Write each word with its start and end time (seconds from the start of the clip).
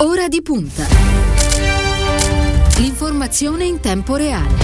Ora 0.00 0.28
di 0.28 0.42
punta. 0.42 0.86
L'informazione 2.76 3.64
in 3.64 3.80
tempo 3.80 4.14
reale. 4.14 4.54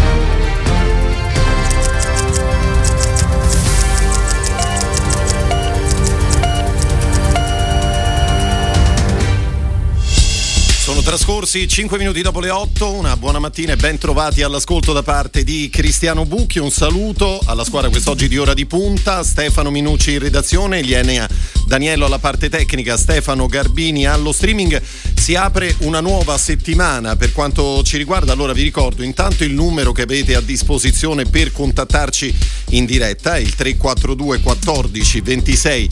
Sono 10.84 11.00
trascorsi 11.00 11.66
5 11.66 11.98
minuti 11.98 12.22
dopo 12.22 12.38
le 12.38 12.50
8, 12.50 12.92
una 12.92 13.16
buona 13.16 13.40
mattina 13.40 13.72
e 13.72 13.76
ben 13.76 13.98
trovati 13.98 14.42
all'ascolto 14.42 14.92
da 14.92 15.02
parte 15.02 15.42
di 15.42 15.68
Cristiano 15.68 16.24
Bucchi, 16.26 16.60
un 16.60 16.70
saluto 16.70 17.40
alla 17.46 17.64
squadra 17.64 17.90
quest'oggi 17.90 18.28
di 18.28 18.38
Ora 18.38 18.54
di 18.54 18.66
Punta, 18.66 19.24
Stefano 19.24 19.70
Minucci 19.70 20.12
in 20.12 20.20
redazione, 20.20 20.80
Lienea 20.80 21.28
Daniello 21.66 22.04
alla 22.04 22.18
parte 22.18 22.48
tecnica, 22.48 22.96
Stefano 22.96 23.46
Garbini 23.46 24.06
allo 24.06 24.32
streaming. 24.32 24.80
Si 25.16 25.34
apre 25.34 25.74
una 25.80 26.00
nuova 26.00 26.36
settimana 26.36 27.16
per 27.16 27.32
quanto 27.32 27.82
ci 27.82 27.96
riguarda, 27.96 28.32
allora 28.32 28.52
vi 28.52 28.62
ricordo 28.62 29.02
intanto 29.02 29.42
il 29.44 29.54
numero 29.54 29.92
che 29.92 30.02
avete 30.02 30.34
a 30.34 30.40
disposizione 30.40 31.24
per 31.24 31.50
contattarci 31.50 32.34
in 32.70 32.84
diretta, 32.84 33.38
il 33.38 33.54
342 33.54 34.40
14 34.40 35.20
26 35.20 35.90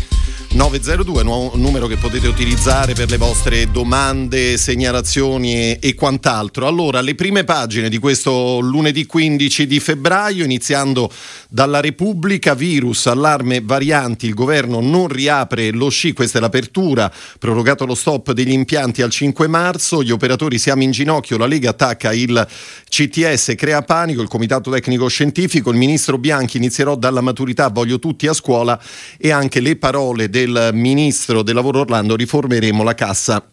902, 0.55 1.23
nuovo 1.23 1.57
numero 1.57 1.87
che 1.87 1.97
potete 1.97 2.29
utilizzare 2.29 2.93
per 2.93 3.09
le 3.09 3.17
vostre 3.17 3.71
domande, 3.71 4.59
segnalazioni 4.59 5.79
e, 5.79 5.95
quant'altro. 5.95 6.67
Allora, 6.67 7.01
le 7.01 7.15
prime 7.15 7.45
pagine 7.45 7.89
di 7.89 7.97
questo 7.97 8.59
lunedì 8.61 9.07
15 9.07 9.67
di 9.67 9.81
febbraio, 9.81 10.45
iniziando 10.45 11.11
dalla 11.49 11.81
Repubblica, 11.81 12.55
virus, 12.55 13.07
allarme, 13.07 13.63
varianti, 13.63 14.27
il 14.27 14.35
governo 14.35 14.81
non 14.81 15.09
riapre 15.09 15.71
lo 15.71 15.89
sci, 15.89 16.13
questa 16.13 16.37
è 16.37 16.41
l'apertura, 16.43 17.11
prorogato 17.39 17.87
lo 17.87 17.95
stop 17.95 18.33
degli 18.33 18.53
impianti 18.53 19.01
al 19.01 19.11
5 19.23 19.47
marzo, 19.47 20.03
gli 20.03 20.11
operatori 20.11 20.59
siamo 20.59 20.83
in 20.83 20.91
ginocchio, 20.91 21.39
la 21.39 21.47
Lega 21.47 21.71
attacca 21.71 22.13
il 22.13 22.45
CTS, 22.89 23.55
crea 23.57 23.81
panico, 23.83 24.21
il 24.21 24.27
Comitato 24.27 24.69
Tecnico 24.69 25.07
Scientifico, 25.07 25.71
il 25.71 25.77
Ministro 25.77 26.19
Bianchi 26.19 26.57
inizierò 26.57 26.97
dalla 26.97 27.21
maturità, 27.21 27.69
voglio 27.69 28.01
tutti 28.01 28.27
a 28.27 28.33
scuola 28.33 28.81
e 29.17 29.31
anche 29.31 29.61
le 29.61 29.77
parole 29.77 30.29
del 30.29 30.71
ministro 30.73 31.45
del 31.45 31.55
lavoro 31.55 31.81
Orlando 31.81 32.17
riformeremo 32.17 32.83
la 32.83 32.97
cassa 32.97 33.52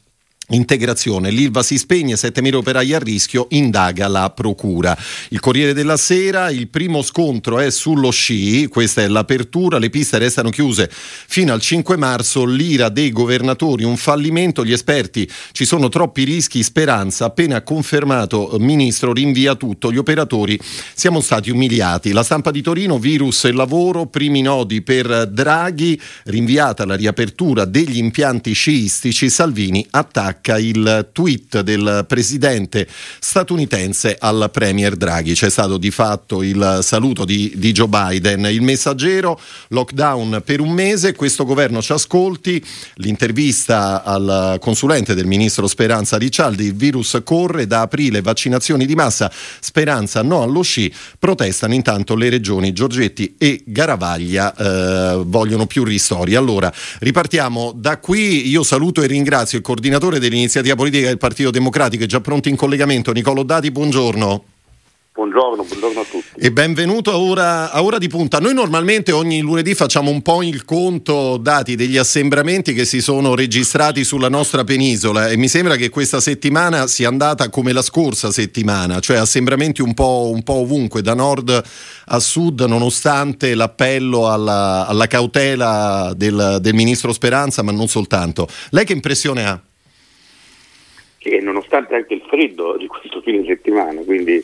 Integrazione, 0.52 1.30
l'Ilva 1.30 1.62
si 1.62 1.78
spegne, 1.78 2.16
7.000 2.16 2.56
operai 2.56 2.94
a 2.96 2.98
rischio, 2.98 3.46
indaga 3.52 4.08
la 4.08 4.32
procura. 4.32 4.98
Il 5.30 5.40
Corriere 5.40 5.74
della 5.74 5.96
Sera, 5.96 6.50
il 6.50 6.70
primo 6.70 7.04
scontro 7.04 7.60
è 7.60 7.70
sullo 7.70 8.10
sci, 8.10 8.66
questa 8.68 9.04
è 9.04 9.08
l'apertura, 9.08 9.78
le 9.78 9.92
piste 9.92 10.18
restano 10.18 10.50
chiuse 10.50 10.90
fino 10.92 11.54
al 11.54 11.62
5 11.62 11.98
marzo, 11.98 12.46
l'ira 12.46 12.90
dei 12.90 13.12
governatori, 13.12 13.84
un 13.84 13.96
fallimento, 13.96 14.66
gli 14.66 14.72
esperti, 14.72 15.30
ci 15.52 15.66
sono 15.66 15.88
troppi 15.88 16.24
rischi, 16.24 16.64
speranza, 16.64 17.26
appena 17.26 17.62
confermato 17.62 18.56
ministro 18.60 19.14
rinvia 19.14 19.54
tutto, 19.54 19.92
gli 19.92 19.98
operatori 19.98 20.60
siamo 20.96 21.22
stati 21.22 21.52
umiliati. 21.52 22.12
La 22.12 22.24
stampa 22.24 22.50
di 22.50 22.64
Torino, 22.64 22.98
virus 22.98 23.46
e 23.46 23.52
lavoro, 23.52 24.08
primi 24.08 24.42
nodi 24.42 24.82
per 24.82 25.28
Draghi, 25.28 26.00
rinviata 26.24 26.86
la 26.86 26.96
riapertura 26.96 27.66
degli 27.66 27.98
impianti 27.98 28.54
sciistici, 28.54 29.30
Salvini 29.30 29.86
attacca 29.92 30.38
il 30.48 31.10
tweet 31.12 31.62
del 31.62 32.06
presidente 32.08 32.88
statunitense 33.20 34.16
al 34.20 34.50
premier 34.52 34.96
Draghi. 34.96 35.34
C'è 35.34 35.50
stato 35.50 35.78
di 35.78 35.92
fatto 35.92 36.42
il 36.44 36.80
saluto 36.82 37.26
di, 37.26 37.52
di 37.56 37.72
Joe 37.72 37.88
Biden. 37.88 38.46
Il 38.46 38.62
messaggero, 38.62 39.40
lockdown 39.70 40.42
per 40.44 40.60
un 40.60 40.72
mese, 40.72 41.14
questo 41.14 41.46
governo 41.46 41.82
ci 41.82 41.92
ascolti. 41.92 42.64
L'intervista 42.96 44.04
al 44.04 44.58
consulente 44.60 45.14
del 45.14 45.26
ministro 45.26 45.68
Speranza 45.68 46.18
Riccialdi, 46.18 46.66
il 46.66 46.76
virus 46.76 47.20
corre 47.24 47.68
da 47.68 47.82
aprile, 47.82 48.22
vaccinazioni 48.22 48.86
di 48.86 48.96
massa, 48.96 49.32
Speranza 49.60 50.22
no 50.22 50.42
allo 50.42 50.62
sci, 50.62 50.92
protestano 51.18 51.74
intanto 51.74 52.16
le 52.16 52.30
regioni 52.30 52.74
Giorgetti 52.74 53.36
e 53.38 53.62
Garavaglia 53.66 54.56
eh, 54.56 55.22
vogliono 55.26 55.66
più 55.66 55.84
ristori. 55.84 56.36
Allora, 56.36 56.72
ripartiamo 57.00 57.74
da 57.76 57.98
qui, 58.00 58.48
io 58.48 58.64
saluto 58.64 59.02
e 59.02 59.08
ringrazio 59.08 59.58
il 59.58 59.64
coordinatore 59.64 60.20
del 60.20 60.29
dell'iniziativa 60.30 60.76
politica 60.76 61.08
del 61.08 61.18
Partito 61.18 61.52
Democratico, 61.52 62.04
è 62.04 62.08
già 62.08 62.22
pronto 62.22 62.50
in 62.50 62.56
collegamento. 62.56 63.12
Nicolo 63.12 63.44
Dati, 63.44 63.72
buongiorno. 63.72 64.44
Buongiorno, 65.20 65.64
buongiorno, 65.64 66.00
a 66.00 66.06
tutti. 66.10 66.40
E 66.40 66.50
benvenuto 66.50 67.12
a 67.12 67.18
ora, 67.18 67.72
a 67.74 67.84
ora, 67.84 67.98
di 67.98 68.08
punta. 68.08 68.40
Noi 68.40 68.54
normalmente 68.54 69.12
ogni 69.12 69.42
lunedì 69.42 69.76
facciamo 69.76 70.10
un 70.10 70.22
po' 70.22 70.42
il 70.44 70.64
conto 70.64 71.36
dati 71.36 71.76
degli 71.76 71.98
assembramenti 71.98 72.74
che 72.74 72.86
si 72.86 73.02
sono 73.02 73.36
registrati 73.36 74.06
sulla 74.06 74.30
nostra 74.30 74.64
penisola 74.64 75.28
e 75.28 75.36
mi 75.36 75.50
sembra 75.50 75.76
che 75.76 75.90
questa 75.90 76.22
settimana 76.22 76.88
sia 76.88 77.10
andata 77.10 77.50
come 77.50 77.74
la 77.74 77.82
scorsa 77.82 78.32
settimana, 78.32 79.02
cioè 79.02 79.18
assembramenti 79.18 79.82
un 79.82 79.94
po', 79.94 80.30
un 80.34 80.42
po 80.42 80.54
ovunque, 80.54 81.02
da 81.02 81.16
nord 81.16 81.64
a 82.06 82.20
sud, 82.20 82.62
nonostante 82.62 83.56
l'appello 83.56 84.30
alla, 84.30 84.88
alla 84.88 85.08
cautela 85.08 86.14
del, 86.16 86.60
del 86.62 86.74
ministro 86.74 87.12
Speranza, 87.12 87.62
ma 87.62 87.74
non 87.74 87.90
soltanto. 87.90 88.48
Lei 88.70 88.86
che 88.86 88.94
impressione 88.94 89.46
ha? 89.46 89.62
Che 91.20 91.40
nonostante 91.42 91.96
anche 91.96 92.16
il 92.16 92.24
freddo 92.28 92.78
di 92.78 92.88
questo 92.88 93.22
fine 93.22 93.46
settimana, 93.46 94.02
quindi 94.02 94.44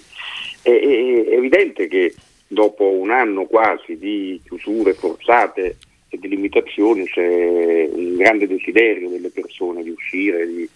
è, 0.61 0.69
è, 0.69 1.33
evidente 1.33 1.87
che 1.87 2.13
dopo 2.47 2.91
un 2.91 3.09
anno 3.09 3.45
quasi 3.45 3.97
di 3.97 4.39
chiusure 4.45 4.93
forzate 4.93 5.77
e 6.09 6.17
di 6.19 6.27
limitazioni 6.27 7.05
c'è 7.05 7.89
un 7.91 8.17
grande 8.17 8.45
desiderio 8.45 9.09
delle 9.09 9.29
persone 9.29 9.81
di 9.81 9.89
uscire, 9.89 10.45
di, 10.45 10.69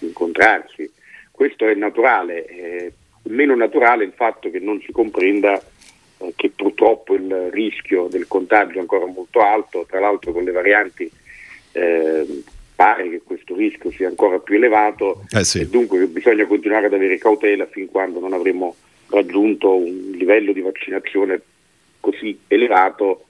incontrarsi. 0.00 0.90
Questo 1.30 1.66
è 1.66 1.74
naturale, 1.74 2.44
è 2.44 2.92
meno 3.24 3.56
naturale 3.56 4.04
il 4.04 4.12
fatto 4.14 4.50
che 4.50 4.58
non 4.58 4.80
si 4.82 4.92
comprenda 4.92 5.60
eh, 6.18 6.32
che 6.36 6.50
purtroppo 6.50 7.14
il 7.14 7.48
rischio 7.50 8.08
del 8.08 8.26
contagio 8.28 8.76
è 8.76 8.80
ancora 8.80 9.06
molto 9.06 9.40
alto, 9.40 9.86
tra 9.88 10.00
l'altro 10.00 10.32
con 10.32 10.44
le 10.44 10.52
varianti 10.52 11.10
eh, 11.72 12.42
pare 12.76 13.08
che 13.08 13.22
questo 13.24 13.56
rischio 13.56 13.90
sia 13.90 14.06
ancora 14.06 14.38
più 14.38 14.56
elevato 14.56 15.24
eh 15.30 15.44
sì. 15.44 15.60
e 15.60 15.66
dunque 15.66 16.06
bisogna 16.06 16.44
continuare 16.44 16.86
ad 16.86 16.92
avere 16.92 17.16
cautela 17.16 17.66
fin 17.66 17.90
quando 17.90 18.20
non 18.20 18.34
avremo 18.34 18.76
raggiunto 19.08 19.74
un 19.74 20.10
livello 20.12 20.52
di 20.52 20.60
vaccinazione 20.60 21.40
così 22.00 22.38
elevato 22.46 23.24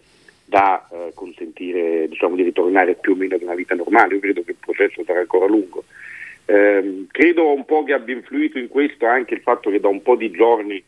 da 0.45 0.87
eh, 0.91 1.13
consentire 1.15 2.09
diciamo, 2.09 2.35
di 2.35 2.43
ritornare 2.43 2.95
più 2.95 3.13
o 3.13 3.17
meno 3.17 3.35
ad 3.35 3.43
una 3.43 3.55
vita 3.55 3.75
normale. 3.75 4.15
Io 4.15 4.21
credo 4.21 4.43
che 4.43 4.53
il 4.53 4.57
processo 4.61 5.03
sarà 5.05 5.21
ancora 5.21 5.47
lungo. 5.47 5.85
Eh, 6.45 7.07
credo 7.11 7.53
un 7.53 7.65
po' 7.65 7.83
che 7.83 7.93
abbia 7.93 8.15
influito 8.15 8.59
in 8.59 8.69
questo 8.69 9.07
anche 9.07 9.35
il 9.35 9.41
fatto 9.41 9.71
che 9.71 9.81
da 9.81 9.89
un 9.89 10.03
po' 10.03 10.15
di 10.15 10.31
giorni 10.31 10.83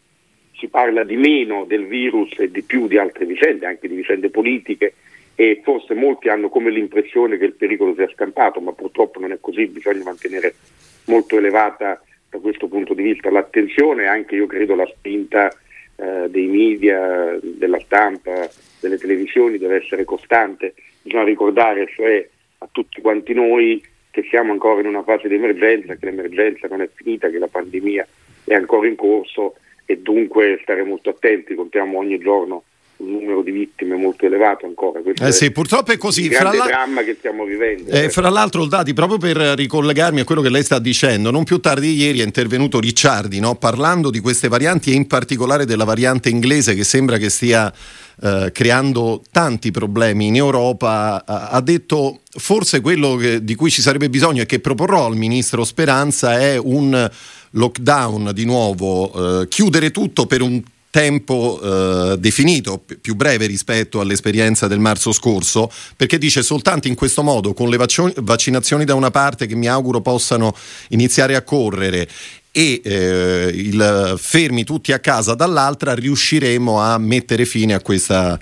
si 0.56 0.68
parla 0.68 1.04
di 1.04 1.16
meno 1.16 1.64
del 1.64 1.86
virus 1.86 2.38
e 2.38 2.50
di 2.50 2.62
più 2.62 2.86
di 2.86 2.98
altre 2.98 3.24
vicende, 3.24 3.66
anche 3.66 3.88
di 3.88 3.94
vicende 3.94 4.30
politiche 4.30 4.94
e 5.40 5.60
forse 5.62 5.94
molti 5.94 6.28
hanno 6.28 6.48
come 6.48 6.68
l'impressione 6.68 7.38
che 7.38 7.44
il 7.44 7.52
pericolo 7.52 7.94
sia 7.94 8.08
scampato, 8.08 8.58
ma 8.58 8.72
purtroppo 8.72 9.20
non 9.20 9.30
è 9.30 9.38
così, 9.40 9.68
bisogna 9.68 10.02
mantenere 10.02 10.56
molto 11.04 11.36
elevata 11.36 12.02
da 12.28 12.38
questo 12.40 12.66
punto 12.66 12.92
di 12.92 13.04
vista 13.04 13.30
l'attenzione. 13.30 14.02
E 14.02 14.06
anche 14.06 14.34
io 14.34 14.46
credo 14.46 14.74
la 14.74 14.90
spinta 14.92 15.48
eh, 15.94 16.28
dei 16.28 16.48
media, 16.48 17.38
della 17.40 17.78
stampa, 17.78 18.50
delle 18.80 18.98
televisioni 18.98 19.58
deve 19.58 19.76
essere 19.76 20.02
costante. 20.02 20.74
Bisogna 21.02 21.22
ricordare 21.22 21.86
cioè 21.86 22.28
a 22.58 22.68
tutti 22.72 23.00
quanti 23.00 23.32
noi 23.32 23.80
che 24.10 24.26
siamo 24.28 24.50
ancora 24.50 24.80
in 24.80 24.86
una 24.88 25.04
fase 25.04 25.28
di 25.28 25.36
emergenza, 25.36 25.94
che 25.94 26.06
l'emergenza 26.06 26.66
non 26.66 26.80
è 26.80 26.88
finita, 26.92 27.28
che 27.28 27.38
la 27.38 27.46
pandemia 27.46 28.04
è 28.42 28.54
ancora 28.54 28.88
in 28.88 28.96
corso 28.96 29.54
e 29.86 29.98
dunque 29.98 30.58
stare 30.62 30.82
molto 30.82 31.10
attenti, 31.10 31.54
contiamo 31.54 31.98
ogni 31.98 32.18
giorno 32.18 32.64
un 32.98 33.10
numero 33.10 33.42
di 33.42 33.50
vittime 33.50 33.96
molto 33.96 34.26
elevato 34.26 34.66
ancora. 34.66 35.00
Questo 35.00 35.24
eh 35.24 35.32
sì, 35.32 35.50
purtroppo 35.50 35.92
è 35.92 35.96
così. 35.96 36.22
Il 36.22 36.30
grande 36.30 36.56
fra 36.56 36.66
la... 36.66 36.70
dramma 36.70 37.02
che 37.02 37.14
stiamo 37.18 37.44
vivendo. 37.44 37.90
Eh, 37.90 38.10
fra 38.10 38.28
l'altro, 38.28 38.66
Dati, 38.66 38.92
proprio 38.92 39.18
per 39.18 39.36
ricollegarmi 39.36 40.20
a 40.20 40.24
quello 40.24 40.40
che 40.40 40.50
lei 40.50 40.62
sta 40.62 40.78
dicendo, 40.78 41.30
non 41.30 41.44
più 41.44 41.58
tardi 41.58 41.94
ieri 41.94 42.20
è 42.20 42.24
intervenuto 42.24 42.80
Ricciardi 42.80 43.38
no? 43.38 43.54
parlando 43.54 44.10
di 44.10 44.20
queste 44.20 44.48
varianti 44.48 44.90
e 44.90 44.94
in 44.94 45.06
particolare 45.06 45.64
della 45.64 45.84
variante 45.84 46.28
inglese 46.28 46.74
che 46.74 46.84
sembra 46.84 47.18
che 47.18 47.28
stia 47.28 47.72
eh, 48.20 48.50
creando 48.52 49.22
tanti 49.30 49.70
problemi 49.70 50.26
in 50.26 50.36
Europa. 50.36 51.24
ha 51.24 51.60
detto 51.60 52.20
forse 52.30 52.80
quello 52.80 53.14
che, 53.14 53.44
di 53.44 53.54
cui 53.54 53.70
ci 53.70 53.80
sarebbe 53.80 54.10
bisogno 54.10 54.42
e 54.42 54.46
che 54.46 54.58
proporrò 54.58 55.06
al 55.06 55.16
ministro 55.16 55.64
Speranza 55.64 56.38
è 56.38 56.58
un 56.58 57.08
lockdown 57.52 58.32
di 58.34 58.44
nuovo, 58.44 59.42
eh, 59.42 59.48
chiudere 59.48 59.90
tutto 59.90 60.26
per 60.26 60.42
un 60.42 60.60
tempo 60.90 61.60
eh, 61.62 62.16
definito, 62.18 62.82
più 63.00 63.14
breve 63.14 63.46
rispetto 63.46 64.00
all'esperienza 64.00 64.66
del 64.66 64.78
marzo 64.78 65.12
scorso, 65.12 65.70
perché 65.96 66.18
dice 66.18 66.42
soltanto 66.42 66.88
in 66.88 66.94
questo 66.94 67.22
modo, 67.22 67.52
con 67.52 67.68
le 67.68 67.76
vaccinazioni 67.76 68.84
da 68.84 68.94
una 68.94 69.10
parte 69.10 69.46
che 69.46 69.54
mi 69.54 69.68
auguro 69.68 70.00
possano 70.00 70.54
iniziare 70.88 71.34
a 71.34 71.42
correre 71.42 72.08
e 72.50 72.80
eh, 72.82 73.50
il 73.54 74.14
fermi 74.16 74.64
tutti 74.64 74.92
a 74.92 74.98
casa 74.98 75.34
dall'altra, 75.34 75.94
riusciremo 75.94 76.80
a 76.80 76.98
mettere 76.98 77.44
fine 77.44 77.74
a 77.74 77.80
questa, 77.80 78.38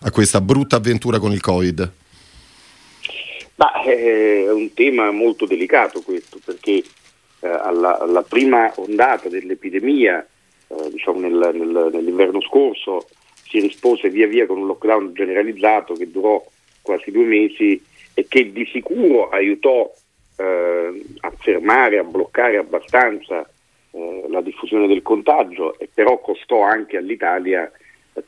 a 0.00 0.10
questa 0.10 0.40
brutta 0.40 0.76
avventura 0.76 1.18
con 1.18 1.32
il 1.32 1.40
Covid. 1.40 1.92
Ma 3.56 3.82
eh, 3.82 4.44
è 4.46 4.52
un 4.52 4.72
tema 4.72 5.10
molto 5.10 5.44
delicato 5.44 6.00
questo, 6.00 6.38
perché 6.42 6.82
eh, 7.40 7.48
alla, 7.48 8.00
alla, 8.00 8.22
prima 8.22 8.72
ondata 8.76 9.28
dell'epidemia, 9.28 10.26
eh, 10.70 10.90
diciamo 10.90 11.18
nel, 11.20 11.50
nel, 11.54 11.90
nell'inverno 11.92 12.40
scorso, 12.40 13.06
si 13.42 13.60
rispose 13.60 14.08
via 14.08 14.26
via 14.26 14.46
con 14.46 14.58
un 14.58 14.66
lockdown 14.66 15.12
generalizzato 15.12 15.94
che 15.94 16.10
durò 16.10 16.42
quasi 16.82 17.10
due 17.10 17.24
mesi 17.24 17.82
e 18.14 18.26
che 18.28 18.52
di 18.52 18.64
sicuro 18.66 19.28
aiutò 19.28 19.92
eh, 20.36 21.04
a 21.20 21.32
fermare, 21.38 21.98
a 21.98 22.04
bloccare 22.04 22.56
abbastanza 22.58 23.48
eh, 23.90 24.26
la 24.28 24.40
diffusione 24.40 24.86
del 24.86 25.02
contagio 25.02 25.78
e 25.78 25.88
però 25.92 26.20
costò 26.20 26.62
anche 26.62 26.96
all'Italia 26.96 27.70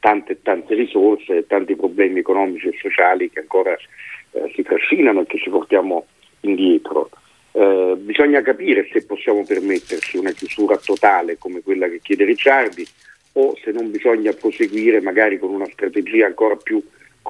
tante 0.01 0.41
tante 0.43 0.75
risorse 0.75 1.39
e 1.39 1.47
tanti 1.47 1.77
problemi 1.77 2.21
economici 2.21 2.69
e 2.69 2.79
sociali 2.81 3.31
che 3.31 3.41
ancora 3.41 3.73
eh, 3.73 4.53
si 4.55 4.63
trascinano 4.63 5.21
e 5.21 5.27
che 5.27 5.39
ci 5.39 5.51
portiamo 5.51 6.07
indietro. 6.41 7.11
Eh, 7.55 7.95
bisogna 7.99 8.41
capire 8.41 8.89
se 8.91 9.05
possiamo 9.05 9.45
permetterci 9.45 10.17
una 10.17 10.33
chiusura 10.33 10.79
totale 10.79 11.37
come 11.37 11.61
quella 11.61 11.87
che 11.87 12.01
chiede 12.03 12.25
Ricciardi 12.25 12.87
o 13.33 13.55
se 13.63 13.73
non 13.73 13.91
bisogna 13.91 14.33
proseguire 14.33 15.03
magari 15.03 15.39
con 15.39 15.51
una 15.51 15.69
strategia 15.71 16.27
ancora 16.27 16.57
più 16.57 16.83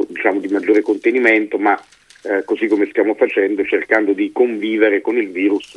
diciamo, 0.09 0.39
di 0.39 0.49
maggiore 0.49 0.83
contenimento, 0.83 1.59
ma 1.59 1.81
eh, 2.23 2.45
così 2.45 2.69
come 2.69 2.87
stiamo 2.89 3.15
facendo, 3.15 3.65
cercando 3.65 4.13
di 4.13 4.31
convivere 4.33 5.01
con 5.01 5.17
il 5.17 5.31
virus, 5.31 5.77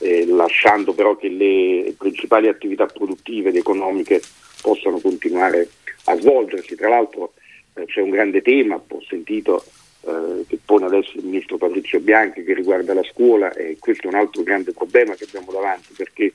eh, 0.00 0.26
lasciando 0.26 0.92
però 0.92 1.16
che 1.16 1.28
le 1.28 1.94
principali 1.96 2.48
attività 2.48 2.86
produttive 2.86 3.50
ed 3.50 3.56
economiche 3.56 4.20
possano 4.60 4.98
continuare 4.98 5.68
a 6.06 6.16
svolgersi. 6.18 6.74
Tra 6.74 6.88
l'altro 6.88 7.34
eh, 7.74 7.84
c'è 7.86 8.00
un 8.00 8.10
grande 8.10 8.42
tema, 8.42 8.74
ho 8.74 9.02
sentito 9.08 9.64
eh, 10.06 10.44
che 10.46 10.58
pone 10.64 10.86
adesso 10.86 11.16
il 11.16 11.24
ministro 11.24 11.56
Patrizio 11.56 12.00
Bianchi 12.00 12.44
che 12.44 12.54
riguarda 12.54 12.94
la 12.94 13.02
scuola 13.04 13.52
e 13.54 13.76
questo 13.78 14.06
è 14.06 14.10
un 14.12 14.18
altro 14.18 14.42
grande 14.42 14.72
problema 14.72 15.14
che 15.14 15.24
abbiamo 15.24 15.50
davanti 15.50 15.94
perché 15.96 16.32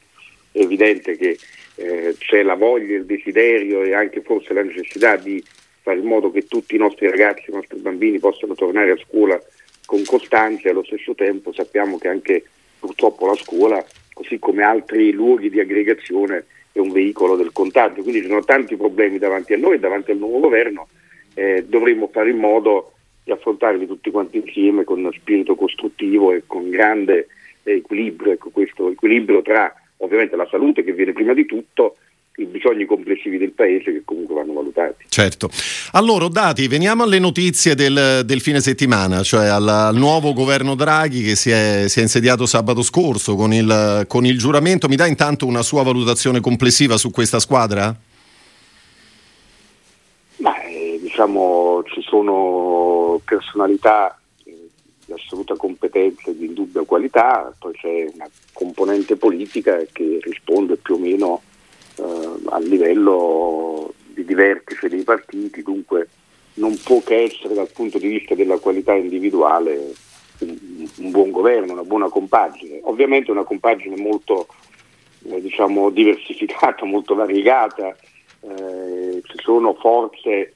è 0.52 0.60
evidente 0.60 1.16
che 1.16 1.38
eh, 1.76 2.16
c'è 2.18 2.44
la 2.44 2.56
voglia, 2.56 2.98
il 2.98 3.06
desiderio 3.06 3.84
e 3.84 3.94
anche 3.94 4.22
forse 4.22 4.54
la 4.54 4.64
necessità 4.64 5.16
di 5.16 5.44
fare 5.82 6.00
in 6.00 6.06
modo 6.06 6.32
che 6.32 6.46
tutti 6.48 6.76
i 6.76 6.80
nostri 6.80 7.10
ragazzi, 7.10 7.50
i 7.50 7.54
nostri 7.54 7.80
bambini 7.80 8.20
possano 8.20 8.56
tornare 8.56 8.92
a 8.92 8.98
scuola 8.98 9.40
con 9.86 10.04
costanza 10.04 10.68
e 10.68 10.72
allo 10.72 10.84
stesso 10.84 11.16
tempo 11.16 11.54
sappiamo 11.54 11.98
che 11.98 12.08
anche 12.08 12.44
purtroppo 12.80 13.28
la 13.28 13.36
scuola, 13.36 13.84
così 14.14 14.40
come 14.40 14.64
altri 14.64 15.12
luoghi 15.12 15.50
di 15.50 15.60
aggregazione, 15.60 16.46
è 16.72 16.80
un 16.80 16.92
veicolo 16.92 17.36
del 17.36 17.52
contagio. 17.52 18.02
Quindi 18.02 18.22
ci 18.22 18.28
sono 18.28 18.44
tanti 18.44 18.76
problemi 18.76 19.18
davanti 19.18 19.54
a 19.54 19.58
noi 19.58 19.80
davanti 19.80 20.12
al 20.12 20.18
nuovo 20.18 20.40
governo. 20.40 20.88
Eh, 21.34 21.66
dovremmo 21.68 22.10
fare 22.12 22.30
in 22.30 22.38
modo 22.38 22.94
di 23.30 23.32
affrontarli 23.32 23.86
tutti 23.86 24.10
quanti 24.10 24.38
insieme 24.38 24.84
con 24.84 25.08
spirito 25.14 25.56
costruttivo 25.56 26.34
e 26.34 26.44
con 26.48 26.70
grande 26.70 27.28
equilibrio. 27.64 28.34
Ecco, 28.34 28.50
questo 28.50 28.90
equilibrio 28.90 29.42
tra 29.42 29.74
ovviamente 29.98 30.36
la 30.36 30.48
salute 30.50 30.84
che 30.84 30.94
viene 30.94 31.14
prima 31.14 31.34
di 31.34 31.46
tutto 31.46 31.98
i 32.38 32.46
bisogni 32.46 32.86
complessivi 32.86 33.38
del 33.38 33.52
paese 33.52 33.92
che 33.92 34.02
comunque 34.06 34.34
vanno 34.34 34.54
valutati. 34.54 35.06
Certo. 35.10 35.50
Allora, 35.92 36.28
Dati, 36.30 36.68
veniamo 36.68 37.04
alle 37.04 37.20
notizie 37.20 37.76
del, 37.76 38.22
del 38.26 38.40
fine 38.40 38.62
settimana, 38.62 39.24
cioè 39.24 39.48
al, 39.48 39.68
al, 39.68 39.96
nuovo 39.96 40.32
governo 40.32 40.74
Draghi 40.74 41.22
che 41.22 41.36
si 41.36 41.50
è, 41.50 41.84
si 41.88 42.00
è 42.00 42.02
insediato 42.02 42.46
sabato 42.46 42.82
scorso 42.82 43.36
con 43.36 43.54
il, 43.54 44.06
con 44.08 44.26
il, 44.26 44.38
giuramento. 44.38 44.88
Mi 44.88 44.96
dà 44.96 45.06
intanto 45.06 45.46
una 45.46 45.62
sua 45.62 45.84
valutazione 45.84 46.40
complessiva 46.40 46.96
su 46.96 47.12
questa 47.12 47.40
squadra? 47.40 47.94
Ma, 50.38 50.64
eh, 50.64 51.00
diciamo, 51.20 51.84
ci 51.84 52.02
sono 52.02 53.20
personalità 53.26 54.18
eh, 54.46 54.70
di 55.06 55.12
assoluta 55.12 55.56
competenza 55.56 56.32
e 56.32 56.38
di 56.38 56.46
indubbia 56.46 56.84
qualità, 56.84 57.54
poi 57.60 57.74
c'è 57.74 58.10
una 58.14 58.30
componente 58.54 59.18
politica 59.18 59.78
che 59.92 60.20
risponde 60.22 60.78
più 60.78 60.96
o 60.96 60.98
meno 60.98 61.42
eh, 61.96 62.36
a 62.46 62.60
livello 62.60 63.94
di, 64.14 64.24
di 64.24 64.34
vertice 64.34 64.88
dei 64.88 65.04
partiti, 65.04 65.62
dunque 65.62 66.08
non 66.54 66.80
può 66.82 67.02
che 67.02 67.24
essere 67.24 67.54
dal 67.54 67.70
punto 67.70 67.98
di 67.98 68.08
vista 68.08 68.34
della 68.34 68.58
qualità 68.58 68.94
individuale 68.94 69.94
un, 70.40 70.58
un 71.00 71.12
buon 71.12 71.32
governo, 71.32 71.74
una 71.74 71.84
buona 71.84 72.08
compagine. 72.08 72.80
Ovviamente 72.84 73.32
una 73.32 73.44
compagine 73.44 73.98
molto 73.98 74.48
eh, 75.24 75.42
diciamo, 75.42 75.90
diversificata, 75.90 76.86
molto 76.88 77.14
variegata, 77.14 77.94
eh, 78.42 79.22
ci 79.24 79.38
sono 79.42 79.74
forze 79.74 80.54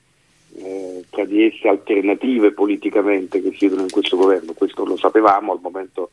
eh, 0.55 1.03
tra 1.09 1.25
di 1.25 1.45
esse 1.45 1.67
alternative 1.67 2.51
politicamente 2.51 3.41
che 3.41 3.53
siedono 3.55 3.81
in 3.81 3.89
questo 3.89 4.17
governo, 4.17 4.53
questo 4.53 4.85
lo 4.85 4.97
sapevamo 4.97 5.51
al 5.51 5.59
momento 5.61 6.11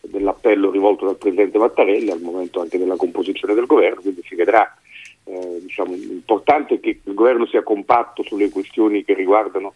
dell'appello 0.00 0.70
rivolto 0.70 1.06
dal 1.06 1.16
Presidente 1.16 1.58
Mattarelli 1.58 2.10
al 2.10 2.20
momento 2.20 2.60
anche 2.60 2.78
della 2.78 2.96
composizione 2.96 3.54
del 3.54 3.66
governo, 3.66 4.00
quindi 4.00 4.22
si 4.26 4.34
vedrà. 4.34 4.76
Eh, 5.24 5.60
diciamo, 5.60 5.92
l'importante 5.92 6.80
che 6.80 7.00
il 7.04 7.14
governo 7.14 7.46
sia 7.46 7.62
compatto 7.62 8.22
sulle 8.22 8.48
questioni 8.48 9.04
che 9.04 9.12
riguardano 9.12 9.74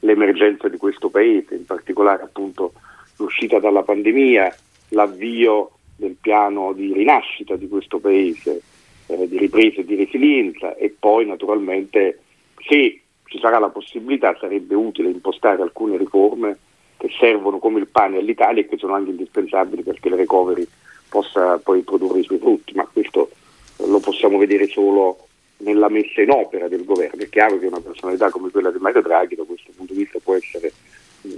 l'emergenza 0.00 0.68
di 0.68 0.78
questo 0.78 1.10
Paese, 1.10 1.54
in 1.54 1.66
particolare 1.66 2.22
appunto 2.22 2.72
l'uscita 3.16 3.58
dalla 3.58 3.82
pandemia, 3.82 4.54
l'avvio 4.90 5.72
del 5.96 6.16
piano 6.20 6.72
di 6.72 6.92
rinascita 6.92 7.56
di 7.56 7.68
questo 7.68 7.98
Paese, 7.98 8.62
eh, 9.06 9.28
di 9.28 9.38
ripresa 9.38 9.80
e 9.80 9.84
di 9.84 9.94
resilienza 9.94 10.74
e 10.74 10.94
poi 10.98 11.26
naturalmente 11.26 12.20
se 12.66 13.00
ci 13.26 13.38
sarà 13.38 13.58
la 13.58 13.70
possibilità 13.70 14.36
sarebbe 14.38 14.74
utile 14.74 15.10
impostare 15.10 15.62
alcune 15.62 15.96
riforme 15.96 16.58
che 16.96 17.08
servono 17.18 17.58
come 17.58 17.80
il 17.80 17.88
pane 17.88 18.18
all'Italia 18.18 18.62
e 18.62 18.68
che 18.68 18.78
sono 18.78 18.94
anche 18.94 19.10
indispensabili 19.10 19.82
perché 19.82 20.08
il 20.08 20.14
recovery 20.14 20.66
possa 21.08 21.58
poi 21.58 21.82
produrre 21.82 22.20
i 22.20 22.24
suoi 22.24 22.38
frutti, 22.38 22.74
ma 22.74 22.88
questo 22.90 23.30
lo 23.76 24.00
possiamo 24.00 24.38
vedere 24.38 24.66
solo 24.66 25.18
nella 25.58 25.88
messa 25.88 26.20
in 26.22 26.30
opera 26.30 26.68
del 26.68 26.84
governo. 26.84 27.22
È 27.22 27.28
chiaro 27.28 27.58
che 27.58 27.66
una 27.66 27.80
personalità 27.80 28.30
come 28.30 28.50
quella 28.50 28.70
di 28.70 28.78
Mario 28.78 29.02
Draghi 29.02 29.34
da 29.34 29.44
questo 29.44 29.70
punto 29.76 29.92
di 29.92 30.00
vista 30.00 30.18
può 30.18 30.34
essere 30.34 30.72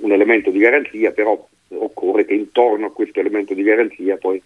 un 0.00 0.12
elemento 0.12 0.50
di 0.50 0.59
garanzia, 0.59 1.12
però 1.12 1.47
occorre 1.69 2.25
che 2.25 2.35
intorno 2.35 2.87
a 2.87 2.93
questo 2.93 3.21
elemento 3.21 3.55
di 3.55 3.62
garanzia 3.62 4.17
poi 4.17 4.41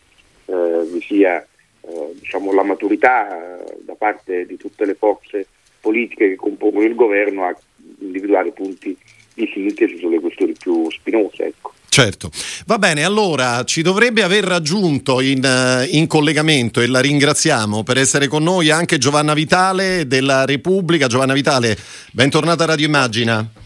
eh, 0.47 0.85
vi 0.91 1.01
sia 1.01 1.47
eh, 1.83 2.15
diciamo, 2.19 2.53
la 2.53 2.63
maturità 2.63 3.65
eh, 3.65 3.77
da 3.81 3.95
parte 3.95 4.47
di 4.47 4.57
tutte 4.57 4.85
le 4.85 4.95
forze 4.95 5.47
politiche 5.81 6.31
che 6.31 6.37
compongono 6.37 6.85
il 6.85 6.95
governo 6.95 7.45
a 7.45 7.57
individuare 8.01 8.53
punti 8.53 8.97
di 9.35 9.51
sintesi 9.53 9.99
sulle 9.99 10.21
questioni 10.21 10.55
più 10.59 10.91
spinose. 10.91 11.45
Ecco. 11.45 11.73
Certo, 11.89 12.31
va 12.67 12.79
bene, 12.79 13.03
allora 13.03 13.65
ci 13.65 13.83
dovrebbe 13.83 14.23
aver 14.23 14.45
raggiunto 14.45 15.21
in, 15.21 15.45
eh, 15.45 15.89
in, 15.91 16.07
collegamento 16.07 16.81
e 16.81 16.87
la 16.87 17.01
ringraziamo 17.01 17.83
per 17.83 17.99
essere 17.99 18.29
con 18.29 18.45
noi 18.45 18.71
anche 18.71 18.97
Giovanna 18.97 19.35
Vitale 19.35 20.07
della 20.07 20.45
Repubblica. 20.45 21.09
Giovanna 21.09 21.33
Vitale, 21.33 21.77
bentornata 22.13 22.63
a 22.63 22.69
Radio 22.69 22.87
Immagina. 22.87 23.60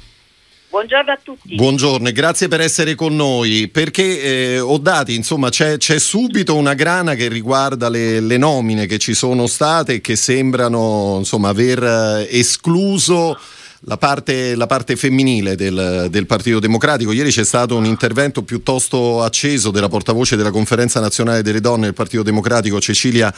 Buongiorno 0.75 1.13
a 1.13 1.19
tutti. 1.23 1.55
Buongiorno 1.55 2.09
e 2.09 2.13
grazie 2.13 2.49
per 2.49 2.61
essere 2.61 2.97
con 2.97 3.15
noi. 3.15 3.69
Perché 3.69 4.55
eh, 4.55 4.59
ho 4.59 4.77
dati, 4.79 5.15
insomma, 5.15 5.49
c'è, 5.49 5.77
c'è, 5.77 6.01
subito 6.01 6.57
una 6.57 6.75
grana 6.75 7.15
che 7.15 7.29
riguarda 7.29 7.89
le, 7.89 8.19
le, 8.19 8.37
nomine 8.39 8.87
che 8.87 8.99
ci 8.99 9.15
sono 9.15 9.47
state 9.47 9.95
e 9.95 10.01
che 10.01 10.17
sembrano 10.17 11.15
insomma, 11.19 11.51
aver 11.51 11.81
eh, 11.81 12.29
escluso 12.29 13.39
la 13.87 13.97
parte, 13.99 14.55
la 14.55 14.67
parte 14.67 14.97
femminile 14.97 15.57
del, 15.57 16.07
del, 16.11 16.27
Partito 16.27 16.59
Democratico. 16.59 17.13
Ieri 17.13 17.31
c'è 17.31 17.45
stato 17.45 17.77
un 17.77 17.85
intervento 17.85 18.43
piuttosto 18.43 19.23
acceso 19.23 19.71
della 19.71 19.89
portavoce 19.89 20.37
della 20.37 20.51
Conferenza 20.51 21.01
Nazionale 21.01 21.43
delle 21.43 21.61
Donne 21.61 21.85
del 21.85 21.95
Partito 21.95 22.23
Democratico, 22.23 22.81
Cecilia 22.81 23.33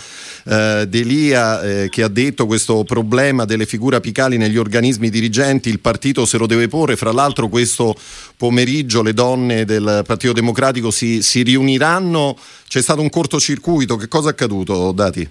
eh, 0.45 0.87
Delia, 0.89 1.63
eh, 1.63 1.89
che 1.89 2.03
ha 2.03 2.09
detto 2.09 2.47
questo 2.47 2.85
problema 2.85 3.45
delle 3.45 3.67
figure 3.67 3.97
apicali 3.97 4.37
negli 4.37 4.57
organismi 4.57 5.11
dirigenti, 5.11 5.69
il 5.69 5.81
partito 5.81 6.25
se 6.25 6.39
lo 6.39 6.47
deve 6.47 6.69
porre. 6.69 6.97
Fra 6.97 7.13
l'altro 7.13 7.49
questo 7.49 7.95
pomeriggio 8.37 9.03
le 9.03 9.15
donne 9.15 9.65
del 9.65 10.03
Partito 10.07 10.33
Democratico 10.33 10.91
si, 10.91 11.23
si 11.23 11.43
riuniranno. 11.43 12.37
C'è 12.69 12.83
stato 12.83 13.01
un 13.01 13.11
cortocircuito, 13.11 13.97
che 13.97 14.09
cosa 14.09 14.29
è 14.29 14.33
accaduto, 14.33 14.93
Dati? 14.93 15.29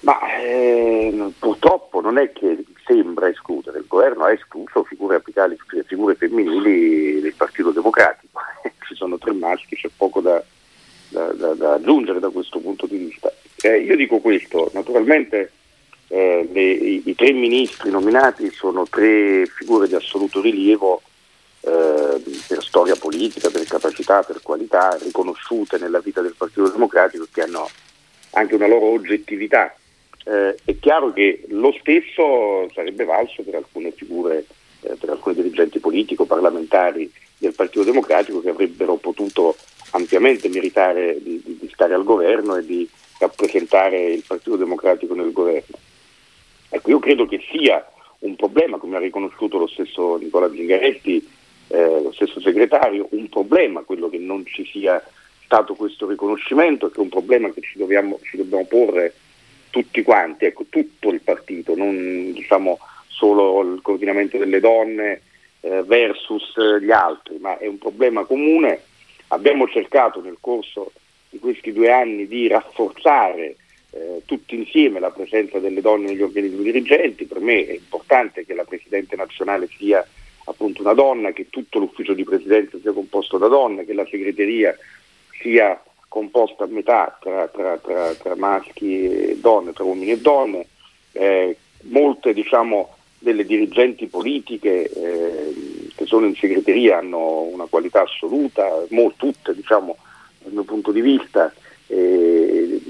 Ma 0.00 0.18
eh, 0.40 1.32
purtroppo 1.38 1.85
non 2.06 2.18
è 2.18 2.30
che 2.30 2.64
sembra 2.84 3.28
escludere, 3.28 3.78
il 3.78 3.86
governo 3.88 4.24
ha 4.24 4.32
escluso 4.32 4.84
figure 4.84 5.16
apicali, 5.16 5.58
figure 5.86 6.14
femminili 6.14 7.20
del 7.20 7.34
Partito 7.34 7.72
Democratico, 7.72 8.38
ci 8.86 8.94
sono 8.94 9.18
tre 9.18 9.32
maschi, 9.32 9.74
c'è 9.74 9.90
poco 9.96 10.20
da, 10.20 10.40
da, 11.08 11.32
da, 11.32 11.54
da 11.54 11.72
aggiungere 11.74 12.20
da 12.20 12.30
questo 12.30 12.60
punto 12.60 12.86
di 12.86 12.96
vista. 12.96 13.32
Eh, 13.60 13.80
io 13.80 13.96
dico 13.96 14.18
questo, 14.20 14.70
naturalmente 14.72 15.50
eh, 16.06 16.48
le, 16.52 16.62
i, 16.62 17.02
i, 17.04 17.14
tre 17.16 17.32
ministri 17.32 17.90
nominati 17.90 18.52
sono 18.52 18.86
tre 18.86 19.44
figure 19.46 19.88
di 19.88 19.96
assoluto 19.96 20.40
rilievo 20.40 21.02
eh, 21.62 22.22
per 22.46 22.62
storia 22.62 22.94
politica, 22.94 23.50
per 23.50 23.64
capacità, 23.64 24.22
per 24.22 24.40
qualità, 24.42 24.96
riconosciute 25.02 25.76
nella 25.78 25.98
vita 25.98 26.20
del 26.20 26.36
Partito 26.38 26.68
Democratico 26.68 27.26
che 27.32 27.42
hanno 27.42 27.68
anche 28.30 28.54
una 28.54 28.68
loro 28.68 28.86
oggettività 28.92 29.74
eh, 30.26 30.56
è 30.64 30.78
chiaro 30.80 31.12
che 31.12 31.44
lo 31.48 31.72
stesso 31.78 32.68
sarebbe 32.74 33.04
valso 33.04 33.42
per 33.42 33.54
alcune 33.54 33.92
figure, 33.92 34.44
eh, 34.80 34.96
per 34.98 35.10
alcuni 35.10 35.36
dirigenti 35.36 35.78
politico-parlamentari 35.78 37.10
del 37.38 37.54
Partito 37.54 37.84
Democratico 37.84 38.40
che 38.40 38.50
avrebbero 38.50 38.96
potuto 38.96 39.56
ampiamente 39.90 40.48
meritare 40.48 41.22
di, 41.22 41.40
di, 41.44 41.58
di 41.60 41.70
stare 41.72 41.94
al 41.94 42.02
governo 42.02 42.56
e 42.56 42.66
di 42.66 42.88
rappresentare 43.20 44.02
il 44.06 44.24
Partito 44.26 44.56
Democratico 44.56 45.14
nel 45.14 45.30
governo. 45.30 45.78
Ecco, 46.70 46.90
io 46.90 46.98
credo 46.98 47.26
che 47.26 47.40
sia 47.52 47.86
un 48.20 48.34
problema, 48.34 48.78
come 48.78 48.96
ha 48.96 49.00
riconosciuto 49.00 49.58
lo 49.58 49.68
stesso 49.68 50.16
Nicola 50.16 50.50
Zingaretti, 50.50 51.24
eh, 51.68 52.00
lo 52.02 52.12
stesso 52.12 52.40
segretario, 52.40 53.06
un 53.10 53.28
problema 53.28 53.82
quello 53.82 54.08
che 54.08 54.18
non 54.18 54.44
ci 54.44 54.64
sia 54.64 55.00
stato 55.44 55.74
questo 55.74 56.08
riconoscimento, 56.08 56.90
che 56.90 56.96
è 56.96 57.00
un 57.00 57.10
problema 57.10 57.48
che 57.50 57.60
ci 57.60 57.78
dobbiamo, 57.78 58.18
ci 58.24 58.36
dobbiamo 58.36 58.64
porre 58.64 59.14
tutti 59.76 60.02
quanti, 60.02 60.46
ecco, 60.46 60.64
tutto 60.70 61.10
il 61.10 61.20
partito, 61.20 61.76
non 61.76 62.32
diciamo 62.32 62.78
solo 63.08 63.60
il 63.60 63.82
coordinamento 63.82 64.38
delle 64.38 64.58
donne 64.58 65.20
eh, 65.60 65.82
versus 65.82 66.54
gli 66.80 66.90
altri, 66.90 67.36
ma 67.38 67.58
è 67.58 67.66
un 67.66 67.76
problema 67.76 68.24
comune. 68.24 68.80
Abbiamo 69.28 69.68
cercato 69.68 70.22
nel 70.22 70.38
corso 70.40 70.92
di 71.28 71.38
questi 71.38 71.74
due 71.74 71.92
anni 71.92 72.26
di 72.26 72.48
rafforzare 72.48 73.56
eh, 73.90 74.22
tutti 74.24 74.54
insieme 74.54 74.98
la 74.98 75.10
presenza 75.10 75.58
delle 75.58 75.82
donne 75.82 76.06
negli 76.06 76.22
organismi 76.22 76.62
dirigenti, 76.62 77.26
per 77.26 77.40
me 77.40 77.66
è 77.66 77.72
importante 77.72 78.46
che 78.46 78.54
la 78.54 78.64
Presidente 78.64 79.14
nazionale 79.14 79.68
sia 79.76 80.02
appunto 80.46 80.80
una 80.80 80.94
donna, 80.94 81.32
che 81.32 81.50
tutto 81.50 81.78
l'ufficio 81.78 82.14
di 82.14 82.24
presidenza 82.24 82.78
sia 82.80 82.92
composto 82.92 83.36
da 83.36 83.48
donne, 83.48 83.84
che 83.84 83.92
la 83.92 84.06
segreteria 84.08 84.74
sia 85.38 85.78
composta 86.08 86.64
a 86.64 86.68
metà 86.68 87.16
tra, 87.20 87.48
tra, 87.48 87.76
tra, 87.78 88.14
tra 88.14 88.36
maschi 88.36 89.04
e 89.04 89.38
donne, 89.38 89.72
tra 89.72 89.84
uomini 89.84 90.12
e 90.12 90.20
donne, 90.20 90.66
eh, 91.12 91.56
molte 91.82 92.32
diciamo, 92.32 92.94
delle 93.18 93.44
dirigenti 93.44 94.06
politiche 94.06 94.90
eh, 94.90 95.54
che 95.94 96.06
sono 96.06 96.26
in 96.26 96.34
segreteria 96.36 96.98
hanno 96.98 97.42
una 97.42 97.66
qualità 97.66 98.02
assoluta, 98.02 98.84
mo, 98.90 99.12
tutte 99.16 99.54
diciamo, 99.54 99.96
dal 100.42 100.52
mio 100.52 100.64
punto 100.64 100.92
di 100.92 101.00
vista, 101.00 101.52
eh, 101.88 102.80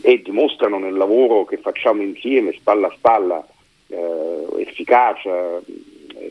e 0.00 0.22
dimostrano 0.22 0.78
nel 0.78 0.94
lavoro 0.94 1.44
che 1.44 1.58
facciamo 1.58 2.02
insieme, 2.02 2.52
spalla 2.52 2.88
a 2.88 2.94
spalla, 2.94 3.46
eh, 3.88 4.46
efficacia, 4.58 5.60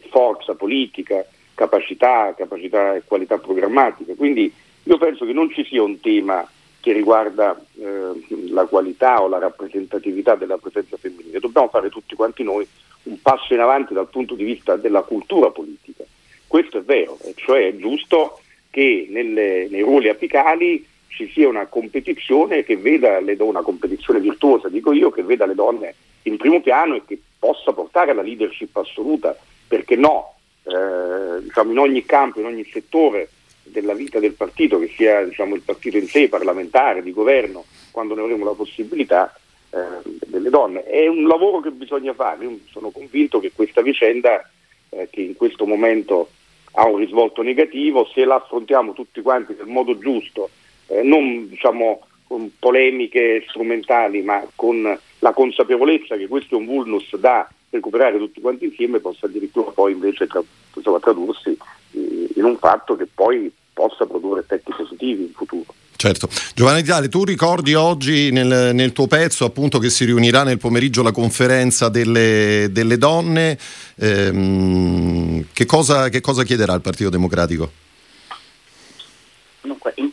forza 0.09 0.55
politica, 0.55 1.25
capacità, 1.53 2.33
capacità 2.35 2.95
e 2.95 3.03
qualità 3.05 3.37
programmatica. 3.37 4.13
Quindi 4.15 4.51
io 4.83 4.97
penso 4.97 5.25
che 5.25 5.33
non 5.33 5.49
ci 5.49 5.63
sia 5.65 5.81
un 5.81 5.99
tema 5.99 6.47
che 6.79 6.91
riguarda 6.91 7.57
eh, 7.79 8.49
la 8.49 8.65
qualità 8.65 9.21
o 9.21 9.27
la 9.27 9.39
rappresentatività 9.39 10.35
della 10.35 10.57
presenza 10.57 10.97
femminile, 10.97 11.39
dobbiamo 11.39 11.69
fare 11.69 11.89
tutti 11.89 12.13
quanti 12.15 12.43
noi 12.43 12.67
un 13.03 13.21
passo 13.21 13.53
in 13.53 13.61
avanti 13.61 13.93
dal 13.93 14.09
punto 14.09 14.35
di 14.35 14.43
vista 14.43 14.75
della 14.75 15.01
cultura 15.01 15.49
politica. 15.49 16.03
Questo 16.45 16.79
è 16.79 16.81
vero, 16.81 17.17
e 17.23 17.33
cioè 17.35 17.67
è 17.67 17.75
giusto 17.77 18.39
che 18.69 19.07
nelle, 19.09 19.67
nei 19.69 19.81
ruoli 19.81 20.09
apicali 20.09 20.85
ci 21.07 21.29
sia 21.31 21.47
una 21.47 21.67
competizione 21.67 22.63
che 22.63 22.75
veda 22.75 23.19
le 23.19 23.35
donne, 23.35 23.51
una 23.51 23.61
competizione 23.61 24.19
virtuosa, 24.19 24.67
dico 24.67 24.91
io, 24.91 25.09
che 25.09 25.23
veda 25.23 25.45
le 25.45 25.55
donne 25.55 25.95
in 26.23 26.37
primo 26.37 26.59
piano 26.59 26.95
e 26.95 27.03
che 27.05 27.19
possa 27.39 27.71
portare 27.71 28.11
alla 28.11 28.21
leadership 28.21 28.75
assoluta, 28.75 29.37
perché 29.67 29.95
no, 29.95 30.35
eh, 30.63 31.41
diciamo 31.43 31.71
in 31.71 31.79
ogni 31.79 32.03
campo, 32.05 32.39
in 32.39 32.47
ogni 32.47 32.65
settore 32.65 33.29
della 33.63 33.93
vita 33.93 34.19
del 34.19 34.33
partito, 34.33 34.79
che 34.79 34.91
sia 34.95 35.23
diciamo, 35.23 35.55
il 35.55 35.61
partito 35.61 35.97
in 35.97 36.07
sé, 36.07 36.29
parlamentare, 36.29 37.01
di 37.01 37.11
governo, 37.11 37.65
quando 37.91 38.15
ne 38.15 38.21
avremo 38.21 38.45
la 38.45 38.51
possibilità, 38.51 39.33
eh, 39.71 40.01
delle 40.27 40.49
donne. 40.49 40.83
È 40.83 41.07
un 41.07 41.27
lavoro 41.27 41.59
che 41.59 41.71
bisogna 41.71 42.13
fare, 42.13 42.45
io 42.45 42.59
sono 42.69 42.91
convinto 42.91 43.39
che 43.39 43.51
questa 43.55 43.81
vicenda, 43.81 44.47
eh, 44.89 45.07
che 45.09 45.21
in 45.21 45.35
questo 45.35 45.65
momento 45.65 46.29
ha 46.73 46.87
un 46.87 46.97
risvolto 46.97 47.41
negativo, 47.41 48.05
se 48.13 48.25
la 48.25 48.35
affrontiamo 48.35 48.93
tutti 48.93 49.21
quanti 49.21 49.55
nel 49.57 49.67
modo 49.67 49.97
giusto, 49.97 50.49
eh, 50.87 51.01
non 51.01 51.47
diciamo, 51.47 52.01
con 52.27 52.51
polemiche 52.57 53.43
strumentali, 53.47 54.21
ma 54.21 54.45
con 54.55 54.97
la 55.19 55.33
consapevolezza 55.33 56.17
che 56.17 56.27
questo 56.27 56.55
è 56.55 56.57
un 56.57 56.65
vulnus 56.65 57.15
da 57.15 57.47
recuperare 57.73 58.17
tutti 58.17 58.39
quanti 58.39 58.65
insieme, 58.65 58.99
possa 58.99 59.25
addirittura 59.25 59.71
poi 59.71 59.93
invece 59.93 60.27
tra, 60.27 60.41
insomma, 60.73 60.99
tradursi 60.99 61.57
eh, 61.91 62.29
in 62.35 62.43
un 62.43 62.57
fatto 62.57 62.95
che 62.95 63.07
poi 63.11 63.51
possa 63.73 64.05
produrre 64.05 64.41
effetti 64.41 64.71
positivi 64.75 65.23
in 65.23 65.33
futuro. 65.33 65.73
Certo. 65.95 66.27
Giovanni 66.53 66.81
Vitale, 66.81 67.07
tu 67.07 67.23
ricordi 67.23 67.75
oggi 67.75 68.29
nel, 68.29 68.75
nel, 68.75 68.91
tuo 68.91 69.07
pezzo 69.07 69.45
appunto 69.45 69.79
che 69.79 69.89
si 69.89 70.03
riunirà 70.03 70.43
nel 70.43 70.57
pomeriggio 70.57 71.01
la 71.01 71.13
conferenza 71.13 71.87
delle, 71.87 72.67
delle 72.71 72.97
donne, 72.97 73.57
ehm, 73.95 75.45
che, 75.53 75.65
cosa, 75.65 76.09
che 76.09 76.19
cosa 76.19 76.43
chiederà 76.43 76.73
il 76.73 76.81
Partito 76.81 77.09
Democratico? 77.09 77.71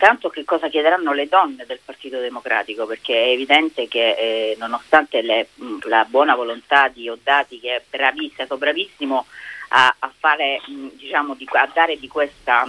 Intanto 0.03 0.31
che 0.31 0.47
cosa 0.47 0.71
chiederanno 0.71 1.13
le 1.13 1.29
donne 1.29 1.67
del 1.67 1.79
Partito 1.85 2.21
Democratico? 2.21 2.87
Perché 2.87 3.23
è 3.23 3.29
evidente 3.29 3.87
che 3.87 4.13
eh, 4.13 4.57
nonostante 4.59 5.21
le, 5.21 5.49
la 5.87 6.07
buona 6.09 6.35
volontà 6.35 6.89
di 6.89 7.07
Oddati, 7.11 7.61
che 7.61 7.77
è 7.77 7.83
bravissimo, 7.87 8.31
è 8.31 8.33
stato 8.33 8.57
bravissimo 8.57 9.27
a, 9.69 9.95
a, 9.99 10.11
fare, 10.19 10.63
diciamo, 10.95 11.35
di, 11.35 11.47
a 11.53 11.69
dare 11.71 11.99
di 11.99 12.09
questa 12.09 12.67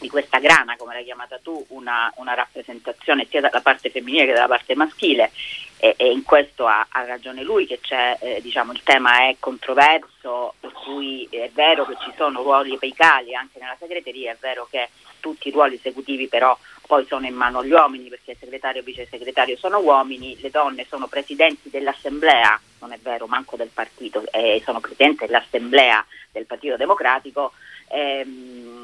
di 0.00 0.08
questa 0.08 0.38
grana, 0.38 0.76
come 0.76 0.94
l'hai 0.94 1.04
chiamata 1.04 1.38
tu, 1.42 1.62
una, 1.68 2.10
una, 2.16 2.32
rappresentazione 2.32 3.26
sia 3.28 3.42
dalla 3.42 3.60
parte 3.60 3.90
femminile 3.90 4.26
che 4.26 4.32
dalla 4.32 4.46
parte 4.46 4.74
maschile 4.74 5.30
e, 5.80 5.94
e 5.96 6.12
in 6.12 6.22
questo 6.22 6.66
ha, 6.66 6.86
ha, 6.90 7.04
ragione 7.04 7.42
lui 7.42 7.66
che 7.66 7.80
eh, 8.20 8.40
diciamo, 8.42 8.72
il 8.72 8.82
tema 8.82 9.28
è 9.28 9.36
controverso, 9.40 10.54
per 10.60 10.72
cui 10.72 11.26
è 11.30 11.50
vero 11.52 11.86
che 11.86 11.96
ci 12.04 12.12
sono 12.16 12.42
ruoli 12.42 12.74
apicali 12.74 13.34
anche 13.34 13.58
nella 13.58 13.76
segreteria, 13.78 14.32
è 14.32 14.36
vero 14.38 14.68
che 14.70 14.90
tutti 15.20 15.48
i 15.48 15.50
ruoli 15.50 15.74
esecutivi 15.74 16.28
però 16.28 16.56
poi 16.86 17.06
sono 17.06 17.26
in 17.26 17.34
mano 17.34 17.60
agli 17.60 17.72
uomini 17.72 18.08
perché 18.08 18.32
il 18.32 18.36
segretario 18.38 18.76
e 18.76 18.80
il 18.80 18.84
vice 18.84 19.06
segretario 19.08 19.56
sono 19.56 19.78
uomini, 19.78 20.36
le 20.40 20.50
donne 20.50 20.86
sono 20.88 21.06
presidenti 21.06 21.70
dell'assemblea, 21.70 22.60
non 22.80 22.92
è 22.92 22.98
vero 23.00 23.26
manco 23.26 23.56
del 23.56 23.70
partito, 23.72 24.24
eh, 24.32 24.60
sono 24.64 24.80
presidenti 24.80 25.26
dell'assemblea 25.26 26.04
del 26.32 26.46
Partito 26.46 26.76
Democratico. 26.76 27.52
Ehm, 27.88 28.79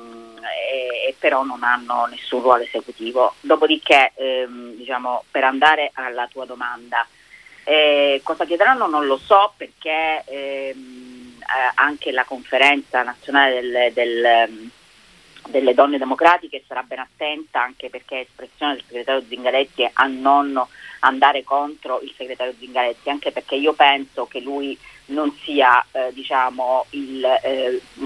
e, 0.48 1.08
e, 1.08 1.14
però 1.18 1.44
non 1.44 1.62
hanno 1.62 2.06
nessun 2.06 2.40
ruolo 2.40 2.62
esecutivo. 2.62 3.34
Dopodiché, 3.40 4.12
ehm, 4.14 4.74
diciamo, 4.76 5.24
per 5.30 5.44
andare 5.44 5.90
alla 5.94 6.28
tua 6.28 6.44
domanda, 6.44 7.06
eh, 7.64 8.20
cosa 8.22 8.44
chiederanno 8.44 8.86
non 8.86 9.06
lo 9.06 9.16
so 9.16 9.52
perché 9.56 10.22
ehm, 10.24 11.38
eh, 11.40 11.72
anche 11.74 12.12
la 12.12 12.24
conferenza 12.24 13.02
nazionale 13.02 13.60
del, 13.60 13.92
del, 13.92 14.70
delle 15.48 15.74
donne 15.74 15.98
democratiche 15.98 16.62
sarà 16.66 16.82
ben 16.82 17.00
attenta 17.00 17.62
anche 17.62 17.90
perché 17.90 18.18
è 18.18 18.20
espressione 18.20 18.74
del 18.74 18.84
segretario 18.86 19.24
Zingaretti 19.28 19.90
a 19.92 20.06
non 20.06 20.64
andare 21.00 21.44
contro 21.44 22.00
il 22.00 22.12
segretario 22.16 22.54
Zingaretti, 22.58 23.10
anche 23.10 23.32
perché 23.32 23.56
io 23.56 23.72
penso 23.72 24.26
che 24.26 24.40
lui 24.40 24.78
non 25.06 25.32
sia 25.42 25.84
eh, 25.92 26.12
diciamo 26.12 26.86
il, 26.90 27.24
eh, 27.24 27.80
mh, 27.94 28.04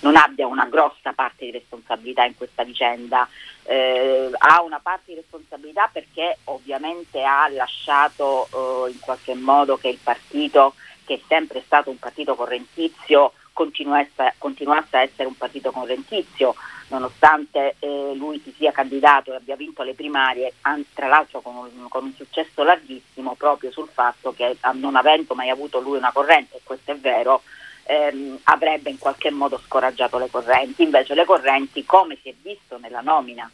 non 0.00 0.16
abbia 0.16 0.46
una 0.46 0.66
grossa 0.66 1.12
parte 1.12 1.46
di 1.46 1.50
responsabilità 1.50 2.24
in 2.24 2.36
questa 2.36 2.64
vicenda. 2.64 3.28
Eh, 3.64 4.30
ha 4.36 4.62
una 4.62 4.80
parte 4.80 5.04
di 5.06 5.14
responsabilità 5.14 5.88
perché 5.92 6.38
ovviamente 6.44 7.22
ha 7.22 7.48
lasciato 7.48 8.48
eh, 8.86 8.90
in 8.90 9.00
qualche 9.00 9.34
modo 9.34 9.76
che 9.76 9.88
il 9.88 9.98
partito 10.02 10.74
che 11.04 11.14
è 11.14 11.20
sempre 11.28 11.62
stato 11.64 11.90
un 11.90 11.98
partito 11.98 12.34
correntizio 12.34 13.32
continuasse, 13.52 14.96
a 14.96 15.00
essere 15.00 15.24
un 15.24 15.36
partito 15.36 15.70
correntizio 15.70 16.54
nonostante 16.88 17.76
eh, 17.78 18.12
lui 18.14 18.40
si 18.44 18.52
sia 18.56 18.70
candidato 18.70 19.32
e 19.32 19.36
abbia 19.36 19.56
vinto 19.56 19.82
le 19.82 19.94
primarie, 19.94 20.52
an- 20.62 20.84
tra 20.92 21.08
l'altro 21.08 21.40
con 21.40 21.56
un, 21.56 21.88
con 21.88 22.04
un, 22.04 22.12
successo 22.14 22.62
larghissimo 22.62 23.34
proprio 23.34 23.70
sul 23.70 23.88
fatto 23.88 24.32
che 24.34 24.56
non 24.74 24.94
avendo 24.94 25.34
mai 25.34 25.48
avuto 25.48 25.80
lui 25.80 25.96
una 25.96 26.12
corrente, 26.12 26.56
e 26.56 26.60
questo 26.62 26.92
è 26.92 26.96
vero, 26.96 27.42
ehm, 27.86 28.40
avrebbe 28.44 28.90
in 28.90 28.98
qualche 28.98 29.30
modo 29.30 29.60
scoraggiato 29.64 30.18
le 30.18 30.28
correnti. 30.30 30.82
Invece 30.82 31.14
le 31.14 31.24
correnti, 31.24 31.84
come 31.84 32.18
si 32.22 32.28
è 32.28 32.34
visto 32.42 32.78
nella 32.78 33.00
nomina 33.00 33.50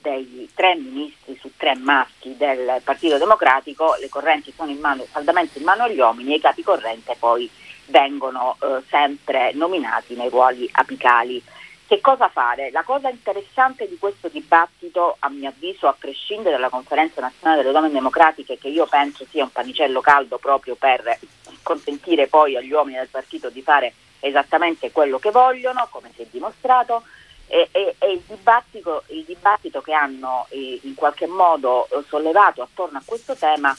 dei 0.00 0.48
tre 0.54 0.76
ministri 0.76 1.36
su 1.40 1.50
tre 1.56 1.74
maschi 1.74 2.36
del 2.36 2.80
Partito 2.84 3.18
Democratico, 3.18 3.96
le 3.98 4.08
correnti 4.08 4.52
sono 4.54 4.70
in 4.70 4.78
mano, 4.78 5.04
saldamente 5.10 5.58
in 5.58 5.64
mano 5.64 5.84
agli 5.84 5.98
uomini 5.98 6.32
e 6.32 6.36
i 6.36 6.40
capi 6.40 6.62
corrente 6.62 7.16
poi 7.18 7.50
vengono 7.86 8.56
eh, 8.60 8.82
sempre 8.88 9.52
nominati 9.54 10.14
nei 10.14 10.28
ruoli 10.28 10.68
apicali. 10.72 11.42
Che 11.88 12.00
cosa 12.00 12.28
fare? 12.28 12.72
La 12.72 12.82
cosa 12.82 13.08
interessante 13.08 13.86
di 13.86 13.96
questo 13.96 14.26
dibattito, 14.26 15.16
a 15.20 15.28
mio 15.28 15.50
avviso, 15.50 15.86
a 15.86 15.94
prescindere 15.96 16.56
dalla 16.56 16.68
conferenza 16.68 17.20
nazionale 17.20 17.62
delle 17.62 17.72
donne 17.72 17.92
democratiche, 17.92 18.58
che 18.58 18.66
io 18.66 18.86
penso 18.86 19.24
sia 19.30 19.44
un 19.44 19.52
panicello 19.52 20.00
caldo 20.00 20.38
proprio 20.38 20.74
per 20.74 21.16
consentire 21.62 22.26
poi 22.26 22.56
agli 22.56 22.72
uomini 22.72 22.96
del 22.96 23.06
partito 23.06 23.50
di 23.50 23.62
fare 23.62 23.94
esattamente 24.18 24.90
quello 24.90 25.20
che 25.20 25.30
vogliono, 25.30 25.86
come 25.88 26.10
si 26.16 26.22
è 26.22 26.26
dimostrato, 26.28 27.04
è, 27.46 27.68
è, 27.70 27.94
è 27.98 28.06
il, 28.06 28.22
dibattito, 28.26 29.04
il, 29.08 29.22
dibattito, 29.24 29.80
che 29.80 29.92
hanno 29.92 30.46
eh, 30.48 30.80
in 30.82 30.94
qualche 30.96 31.28
modo 31.28 31.86
eh, 31.88 32.02
sollevato 32.08 32.62
attorno 32.62 32.98
a 32.98 33.02
questo 33.04 33.36
tema 33.36 33.76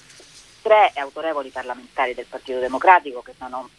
tre 0.62 0.94
autorevoli 0.96 1.50
parlamentari 1.50 2.14
del 2.14 2.26
Partito 2.26 2.60
Democratico 2.60 3.22
che 3.22 3.34
sono 3.38 3.70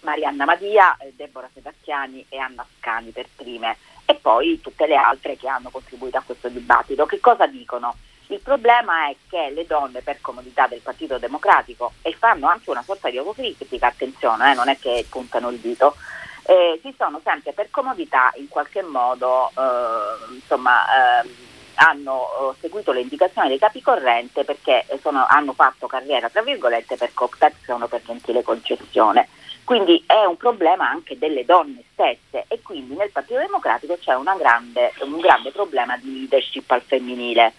Marianna 0.00 0.44
Madia, 0.44 0.96
eh, 0.98 1.12
Deborah 1.16 1.50
Sebastiani 1.52 2.24
e 2.28 2.38
Anna 2.38 2.64
Scani 2.78 3.10
per 3.10 3.26
prime 3.34 3.76
e 4.04 4.14
poi 4.14 4.60
tutte 4.60 4.86
le 4.86 4.96
altre 4.96 5.36
che 5.36 5.48
hanno 5.48 5.70
contribuito 5.70 6.16
a 6.16 6.22
questo 6.24 6.48
dibattito. 6.48 7.06
Che 7.06 7.20
cosa 7.20 7.46
dicono? 7.46 7.96
Il 8.28 8.40
problema 8.40 9.08
è 9.08 9.16
che 9.28 9.50
le 9.54 9.66
donne 9.66 10.02
per 10.02 10.20
comodità 10.20 10.66
del 10.66 10.80
Partito 10.80 11.18
Democratico 11.18 11.92
e 12.02 12.12
fanno 12.12 12.46
anche 12.46 12.70
una 12.70 12.82
sorta 12.82 13.08
di 13.08 13.16
autocritica, 13.16 13.86
attenzione, 13.86 14.52
eh, 14.52 14.54
non 14.54 14.68
è 14.68 14.78
che 14.78 15.06
puntano 15.08 15.48
il 15.48 15.58
dito, 15.58 15.96
eh, 16.42 16.78
si 16.82 16.94
sono 16.96 17.20
sempre 17.22 17.52
per 17.52 17.70
comodità 17.70 18.32
in 18.36 18.48
qualche 18.48 18.82
modo 18.82 19.50
eh, 19.50 20.34
insomma, 20.34 21.22
eh, 21.22 21.28
hanno 21.74 22.22
eh, 22.22 22.54
seguito 22.60 22.92
le 22.92 23.00
indicazioni 23.00 23.48
dei 23.48 23.58
capi 23.58 23.80
corrente 23.82 24.44
perché 24.44 24.86
sono, 25.00 25.26
hanno 25.28 25.52
fatto 25.52 25.86
carriera 25.86 26.28
tra 26.28 26.42
virgolette 26.42 26.96
per 26.96 27.12
cooptazione 27.14 27.84
o 27.84 27.88
per 27.88 28.02
gentile 28.02 28.42
concessione. 28.42 29.28
Quindi 29.68 30.02
è 30.06 30.24
un 30.24 30.38
problema 30.38 30.88
anche 30.88 31.18
delle 31.18 31.44
donne 31.44 31.82
stesse 31.92 32.46
e 32.48 32.62
quindi 32.62 32.94
nel 32.94 33.10
Partito 33.10 33.38
Democratico 33.38 33.98
c'è 34.00 34.16
grande, 34.38 34.94
un 35.00 35.20
grande 35.20 35.50
problema 35.50 35.94
di 35.98 36.20
leadership 36.20 36.70
al 36.70 36.80
femminile. 36.80 37.52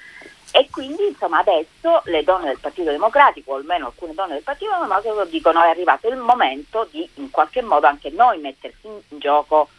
E 0.51 0.67
quindi 0.71 1.05
insomma 1.05 1.37
adesso 1.37 2.01
le 2.05 2.23
donne 2.23 2.47
del 2.47 2.57
Partito 2.59 2.89
Democratico, 2.89 3.51
o 3.51 3.55
almeno 3.57 3.85
alcune 3.85 4.15
donne 4.15 4.33
del 4.33 4.41
Partito 4.41 4.71
Democratico, 4.71 5.23
dicono 5.25 5.61
è 5.61 5.69
arrivato 5.69 6.07
il 6.07 6.17
momento 6.17 6.87
di 6.89 7.07
in 7.17 7.29
qualche 7.29 7.61
modo 7.61 7.85
anche 7.85 8.09
noi 8.09 8.39
mettersi 8.39 8.87
in 8.87 9.19
gioco 9.19 9.69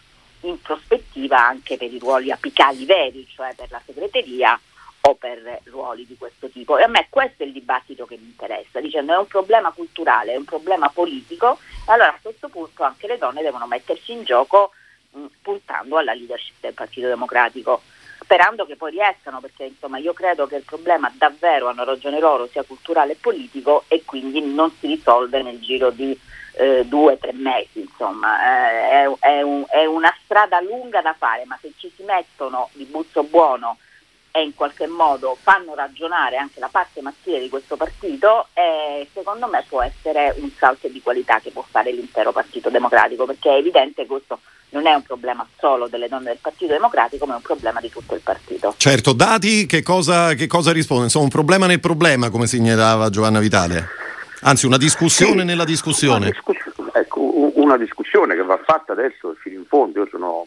in 0.42 0.62
prospettiva 0.62 1.44
anche 1.44 1.76
per 1.76 1.92
i 1.92 1.98
ruoli 1.98 2.30
apicali 2.30 2.84
veri, 2.84 3.26
cioè 3.28 3.56
per 3.56 3.72
la 3.72 3.82
segreteria 3.84 4.56
o 5.02 5.14
per 5.14 5.60
ruoli 5.64 6.06
di 6.06 6.16
questo 6.16 6.48
tipo. 6.48 6.78
E 6.78 6.82
a 6.82 6.88
me 6.88 7.06
questo 7.08 7.42
è 7.42 7.46
il 7.46 7.52
dibattito 7.52 8.06
che 8.06 8.16
mi 8.16 8.26
interessa, 8.26 8.80
dicendo 8.80 9.12
è 9.14 9.18
un 9.18 9.26
problema 9.26 9.70
culturale, 9.72 10.32
è 10.32 10.36
un 10.36 10.44
problema 10.44 10.88
politico, 10.88 11.58
allora 11.86 12.10
a 12.10 12.18
questo 12.20 12.48
punto 12.48 12.82
anche 12.82 13.06
le 13.06 13.18
donne 13.18 13.42
devono 13.42 13.66
mettersi 13.66 14.12
in 14.12 14.24
gioco 14.24 14.72
mh, 15.12 15.24
puntando 15.42 15.96
alla 15.96 16.12
leadership 16.12 16.56
del 16.60 16.74
Partito 16.74 17.08
Democratico, 17.08 17.82
sperando 18.22 18.66
che 18.66 18.76
poi 18.76 18.90
riescano, 18.92 19.40
perché 19.40 19.64
insomma 19.64 19.98
io 19.98 20.12
credo 20.12 20.46
che 20.46 20.56
il 20.56 20.64
problema 20.64 21.10
davvero, 21.16 21.68
hanno 21.68 21.84
ragione 21.84 22.20
loro, 22.20 22.46
sia 22.46 22.62
culturale 22.62 23.12
e 23.12 23.16
politico 23.20 23.84
e 23.88 24.04
quindi 24.04 24.40
non 24.40 24.70
si 24.78 24.86
risolve 24.86 25.42
nel 25.42 25.60
giro 25.60 25.90
di 25.90 26.18
eh, 26.52 26.84
due 26.84 27.14
o 27.14 27.18
tre 27.18 27.32
mesi, 27.32 27.80
insomma, 27.80 28.38
eh, 28.42 29.04
è, 29.04 29.10
è, 29.20 29.42
un, 29.42 29.64
è 29.68 29.84
una 29.86 30.14
strada 30.22 30.60
lunga 30.60 31.00
da 31.00 31.14
fare, 31.16 31.44
ma 31.46 31.56
se 31.60 31.72
ci 31.76 31.90
si 31.96 32.02
mettono 32.02 32.68
di 32.72 32.84
buzzo 32.84 33.22
buono 33.22 33.78
e 34.32 34.42
in 34.42 34.54
qualche 34.54 34.86
modo 34.86 35.36
fanno 35.40 35.74
ragionare 35.74 36.36
anche 36.36 36.60
la 36.60 36.68
parte 36.70 37.00
maschile 37.00 37.40
di 37.40 37.48
questo 37.48 37.76
partito, 37.76 38.48
eh, 38.54 39.08
secondo 39.12 39.46
me 39.46 39.64
può 39.68 39.82
essere 39.82 40.34
un 40.38 40.50
salto 40.56 40.88
di 40.88 41.00
qualità 41.02 41.40
che 41.40 41.50
può 41.50 41.64
fare 41.68 41.92
l'intero 41.92 42.32
Partito 42.32 42.70
Democratico, 42.70 43.26
perché 43.26 43.50
è 43.50 43.58
evidente 43.58 44.02
che 44.02 44.08
questo 44.08 44.40
non 44.70 44.86
è 44.86 44.94
un 44.94 45.02
problema 45.02 45.46
solo 45.58 45.88
delle 45.88 46.08
donne 46.08 46.26
del 46.26 46.38
Partito 46.40 46.72
Democratico, 46.72 47.26
ma 47.26 47.32
è 47.34 47.36
un 47.36 47.42
problema 47.42 47.80
di 47.80 47.90
tutto 47.90 48.14
il 48.14 48.20
partito. 48.20 48.74
Certo, 48.76 49.12
dati 49.12 49.66
che 49.66 49.82
cosa, 49.82 50.34
che 50.34 50.46
cosa 50.46 50.72
risponde? 50.72 51.04
Insomma, 51.04 51.24
un 51.24 51.30
problema 51.30 51.66
nel 51.66 51.80
problema, 51.80 52.30
come 52.30 52.46
segnalava 52.46 53.10
Giovanna 53.10 53.40
Vitale. 53.40 53.88
Anzi, 54.42 54.66
una 54.66 54.78
discussione 54.78 55.40
sì, 55.40 55.46
nella 55.46 55.64
discussione. 55.64 56.26
Una, 56.26 56.30
discuss- 56.30 56.90
ecco, 56.92 57.20
una 57.56 57.76
discussione 57.76 58.36
che 58.36 58.42
va 58.42 58.58
fatta 58.64 58.92
adesso 58.92 59.34
fino 59.40 59.58
in 59.58 59.66
fondo. 59.66 60.00
Io 60.00 60.08
sono, 60.08 60.46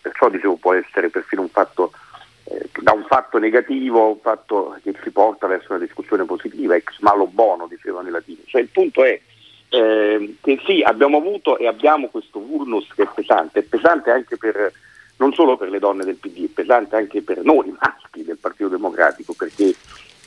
perciò 0.00 0.28
dicevo, 0.28 0.56
può 0.56 0.74
essere 0.74 1.08
perfino 1.08 1.42
un 1.42 1.48
fatto 1.48 1.92
da 2.82 2.92
un 2.92 3.04
fatto 3.04 3.38
negativo 3.38 4.02
a 4.02 4.08
un 4.08 4.18
fatto 4.20 4.76
che 4.82 4.94
ci 5.02 5.10
porta 5.10 5.46
verso 5.46 5.72
una 5.72 5.84
discussione 5.84 6.24
positiva, 6.24 6.74
ex 6.74 6.98
malo 7.00 7.26
bono, 7.26 7.66
dicevano 7.66 8.08
i 8.08 8.10
latini. 8.10 8.42
Cioè, 8.46 8.60
il 8.60 8.68
punto 8.68 9.02
è 9.02 9.18
eh, 9.70 10.36
che 10.40 10.60
sì, 10.66 10.82
abbiamo 10.82 11.16
avuto 11.16 11.56
e 11.56 11.66
abbiamo 11.66 12.08
questo 12.08 12.40
vulnus 12.40 12.86
che 12.94 13.04
è 13.04 13.08
pesante, 13.12 13.60
è 13.60 13.62
pesante 13.62 14.10
anche 14.10 14.36
per, 14.36 14.72
non 15.16 15.32
solo 15.32 15.56
per 15.56 15.70
le 15.70 15.78
donne 15.78 16.04
del 16.04 16.16
PD, 16.16 16.44
è 16.44 16.52
pesante 16.52 16.96
anche 16.96 17.22
per 17.22 17.42
noi 17.42 17.74
maschi 17.80 18.24
del 18.24 18.38
Partito 18.38 18.68
Democratico, 18.68 19.32
perché 19.32 19.74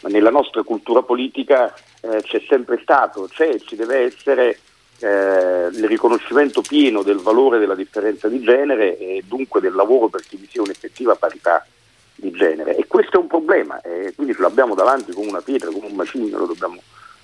nella 0.07 0.31
nostra 0.31 0.63
cultura 0.63 1.03
politica 1.03 1.73
eh, 2.01 2.21
c'è 2.23 2.41
sempre 2.47 2.80
stato, 2.82 3.27
c'è 3.30 3.49
e 3.49 3.60
ci 3.60 3.75
deve 3.75 3.99
essere 3.99 4.60
eh, 4.99 5.67
il 5.71 5.86
riconoscimento 5.86 6.62
pieno 6.62 7.03
del 7.03 7.17
valore 7.17 7.60
della 7.60 7.75
differenza 7.75 8.27
di 8.27 8.41
genere 8.41 8.97
e 8.97 9.23
dunque 9.27 9.62
del 9.62 9.73
lavoro 9.73 10.08
perché 10.08 10.38
vi 10.38 10.47
sia 10.49 10.62
un'effettiva 10.62 11.15
parità 11.15 11.65
di 12.17 12.32
genere 12.32 12.75
e 12.75 12.88
questo 12.88 13.17
è 13.17 13.19
un 13.19 13.27
problema, 13.27 13.80
e 13.82 14.13
quindi 14.15 14.34
ce 14.34 14.41
l'abbiamo 14.41 14.75
davanti 14.75 15.13
come 15.13 15.30
una 15.30 15.41
pietra, 15.41 15.71
come 15.71 15.88
un 15.88 15.95
macigno, 15.95 16.38
lo 16.38 16.45
dobbiamo 16.47 16.82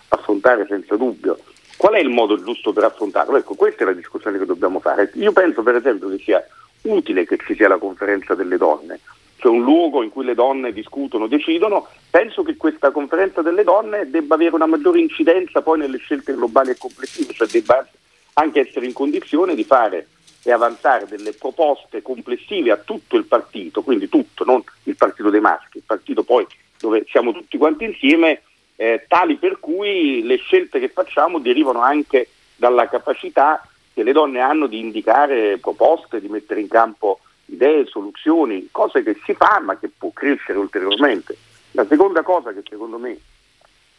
affrontare 0.09 0.65
senza 0.67 0.95
dubbio. 0.95 1.39
Qual 1.75 1.93
è 1.93 1.99
il 1.99 2.09
modo 2.09 2.41
giusto 2.41 2.71
per 2.71 2.83
affrontarlo? 2.83 3.35
Ecco, 3.35 3.55
questa 3.55 3.83
è 3.83 3.85
la 3.85 3.93
discussione 3.93 4.37
che 4.37 4.45
dobbiamo 4.45 4.79
fare. 4.79 5.11
Io 5.15 5.31
penso 5.31 5.63
per 5.63 5.75
esempio 5.75 6.07
che 6.09 6.19
sia 6.19 6.45
utile 6.83 7.25
che 7.25 7.37
ci 7.45 7.55
sia 7.55 7.67
la 7.67 7.77
conferenza 7.77 8.35
delle 8.35 8.57
donne, 8.57 8.99
cioè 9.37 9.51
un 9.51 9.63
luogo 9.63 10.03
in 10.03 10.09
cui 10.09 10.23
le 10.23 10.35
donne 10.35 10.71
discutono, 10.71 11.27
decidono, 11.27 11.87
penso 12.09 12.43
che 12.43 12.55
questa 12.55 12.91
conferenza 12.91 13.41
delle 13.41 13.63
donne 13.63 14.09
debba 14.09 14.35
avere 14.35 14.55
una 14.55 14.67
maggiore 14.67 14.99
incidenza 14.99 15.61
poi 15.61 15.79
nelle 15.79 15.97
scelte 15.97 16.33
globali 16.33 16.69
e 16.69 16.77
complessive, 16.77 17.33
cioè 17.33 17.47
debba 17.47 17.85
anche 18.33 18.59
essere 18.61 18.85
in 18.85 18.93
condizione 18.93 19.55
di 19.55 19.63
fare 19.63 20.07
e 20.43 20.51
avanzare 20.51 21.05
delle 21.07 21.31
proposte 21.31 22.01
complessive 22.01 22.71
a 22.71 22.77
tutto 22.77 23.15
il 23.15 23.25
partito, 23.25 23.81
quindi 23.81 24.09
tutto, 24.09 24.43
non 24.43 24.61
il 24.83 24.95
partito 24.95 25.29
dei 25.29 25.39
maschi, 25.39 25.77
il 25.77 25.83
partito 25.85 26.23
poi 26.23 26.45
dove 26.77 27.05
siamo 27.07 27.31
tutti 27.31 27.57
quanti 27.57 27.85
insieme, 27.85 28.41
eh, 28.75 29.05
tali 29.07 29.35
per 29.37 29.59
cui 29.59 30.21
le 30.23 30.35
scelte 30.37 30.79
che 30.79 30.89
facciamo 30.89 31.39
derivano 31.39 31.79
anche 31.79 32.27
dalla 32.55 32.89
capacità 32.89 33.65
che 33.93 34.03
le 34.03 34.11
donne 34.11 34.39
hanno 34.39 34.67
di 34.67 34.79
indicare 34.79 35.59
proposte, 35.59 36.19
di 36.19 36.27
mettere 36.27 36.59
in 36.59 36.67
campo 36.67 37.19
idee, 37.45 37.85
soluzioni, 37.85 38.69
cose 38.71 39.03
che 39.03 39.17
si 39.23 39.33
fa 39.33 39.59
ma 39.59 39.77
che 39.77 39.89
può 39.95 40.11
crescere 40.11 40.57
ulteriormente. 40.57 41.37
La 41.71 41.85
seconda 41.85 42.21
cosa 42.21 42.51
che 42.51 42.63
secondo 42.67 42.97
me 42.97 43.17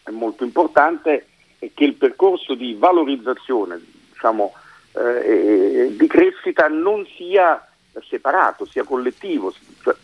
è 0.02 0.10
molto 0.10 0.44
importante 0.44 1.26
è 1.58 1.70
che 1.72 1.84
il 1.84 1.94
percorso 1.94 2.54
di 2.54 2.74
valorizzazione, 2.78 3.80
diciamo, 4.12 4.52
eh, 4.94 5.94
di 5.96 6.06
crescita 6.06 6.68
non 6.68 7.06
sia 7.16 7.66
separato, 8.08 8.64
sia 8.64 8.84
collettivo. 8.84 9.52
Cioè, 9.82 9.94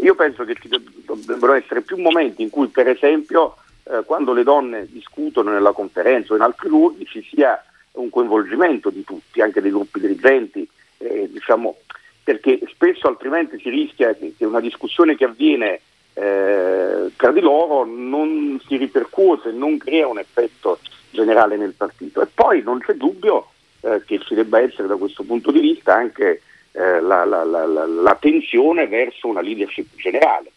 io 0.00 0.14
penso 0.14 0.44
che 0.44 0.54
ci 0.54 0.68
dovrebbero 1.04 1.54
essere 1.54 1.82
più 1.82 1.96
momenti 1.96 2.42
in 2.42 2.50
cui, 2.50 2.68
per 2.68 2.88
esempio, 2.88 3.56
eh, 3.84 4.02
quando 4.04 4.32
le 4.32 4.42
donne 4.42 4.86
discutono 4.88 5.50
nella 5.50 5.72
conferenza 5.72 6.32
o 6.32 6.36
in 6.36 6.42
altri 6.42 6.68
luoghi, 6.68 7.06
ci 7.06 7.22
sia 7.22 7.62
un 7.92 8.10
coinvolgimento 8.10 8.90
di 8.90 9.02
tutti, 9.04 9.40
anche 9.40 9.60
dei 9.60 9.70
gruppi 9.70 10.00
dirigenti, 10.00 10.68
eh, 10.98 11.28
diciamo, 11.30 11.76
perché 12.22 12.60
spesso 12.72 13.08
altrimenti 13.08 13.58
si 13.58 13.70
rischia 13.70 14.14
che, 14.14 14.34
una 14.44 14.60
discussione 14.60 15.16
che 15.16 15.24
avviene 15.24 15.80
eh, 16.14 17.10
tra 17.16 17.32
di 17.32 17.40
loro 17.40 17.84
non 17.84 18.60
si 18.66 18.76
ripercuote, 18.76 19.50
non 19.50 19.78
crea 19.78 20.06
un 20.06 20.18
effetto 20.18 20.78
generale 21.10 21.56
nel 21.56 21.72
partito. 21.72 22.20
E 22.20 22.26
poi 22.26 22.62
non 22.62 22.80
c'è 22.80 22.94
dubbio 22.94 23.48
eh, 23.80 24.02
che 24.04 24.18
ci 24.20 24.34
debba 24.34 24.60
essere 24.60 24.88
da 24.88 24.96
questo 24.96 25.22
punto 25.22 25.50
di 25.50 25.60
vista 25.60 25.94
anche 25.94 26.42
eh, 26.72 27.00
la, 27.00 27.24
la, 27.24 27.44
la, 27.44 27.66
la, 27.66 28.16
tensione 28.20 28.86
verso 28.86 29.28
una 29.28 29.40
leadership 29.40 29.94
generale. 29.96 30.50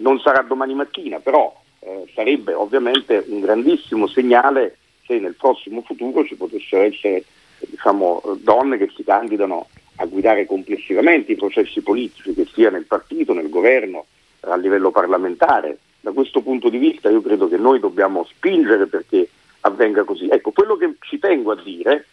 Non 0.00 0.20
sarà 0.20 0.42
domani 0.42 0.74
mattina, 0.74 1.18
però 1.18 1.54
eh, 1.80 2.04
sarebbe 2.14 2.52
ovviamente 2.52 3.24
un 3.28 3.40
grandissimo 3.40 4.06
segnale 4.06 4.76
se 5.06 5.18
nel 5.18 5.34
prossimo 5.34 5.82
futuro 5.82 6.24
ci 6.24 6.34
potessero 6.36 6.82
essere 6.82 7.24
diciamo, 7.60 8.22
donne 8.40 8.76
che 8.76 8.90
si 8.94 9.02
candidano 9.02 9.68
a 9.96 10.06
guidare 10.06 10.46
complessivamente 10.46 11.32
i 11.32 11.36
processi 11.36 11.80
politici, 11.80 12.34
che 12.34 12.46
sia 12.52 12.70
nel 12.70 12.84
partito, 12.84 13.32
nel 13.32 13.48
governo, 13.48 14.06
a 14.40 14.56
livello 14.56 14.90
parlamentare. 14.90 15.78
Da 16.00 16.12
questo 16.12 16.42
punto 16.42 16.68
di 16.68 16.78
vista 16.78 17.10
io 17.10 17.20
credo 17.20 17.48
che 17.48 17.56
noi 17.56 17.80
dobbiamo 17.80 18.24
spingere 18.24 18.86
perché 18.86 19.28
avvenga 19.60 20.04
così. 20.04 20.28
Ecco, 20.28 20.52
quello 20.52 20.76
che 20.76 20.94
ci 21.00 21.18
tengo 21.18 21.52
a 21.52 21.60
dire 21.60 22.06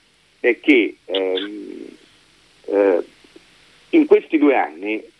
è 0.49 0.60
che 0.60 0.97
ehm, 1.05 1.88
eh, 2.65 3.03
in 3.89 4.05
questi 4.05 4.38
due 4.38 4.55
anni, 4.55 4.95
eh, 4.95 5.12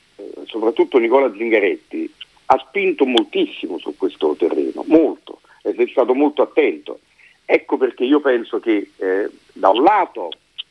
soprattutto 0.46 0.98
Nicola 0.98 1.32
Zingaretti, 1.36 2.14
ha 2.48 2.64
spinto 2.68 3.06
moltissimo 3.06 3.80
su 3.80 3.96
questo 3.98 4.36
terreno, 4.36 4.84
molto, 4.86 5.42
è 5.62 5.74
stato 5.90 6.14
molto 6.14 6.44
attento. 6.44 7.00
Ecco 7.44 7.78
perché 7.78 8.04
io 8.04 8.20
penso 8.20 8.60
che 8.60 8.92
eh, 8.98 9.30
da 9.54 9.70
un 9.70 9.84
lato 9.84 10.30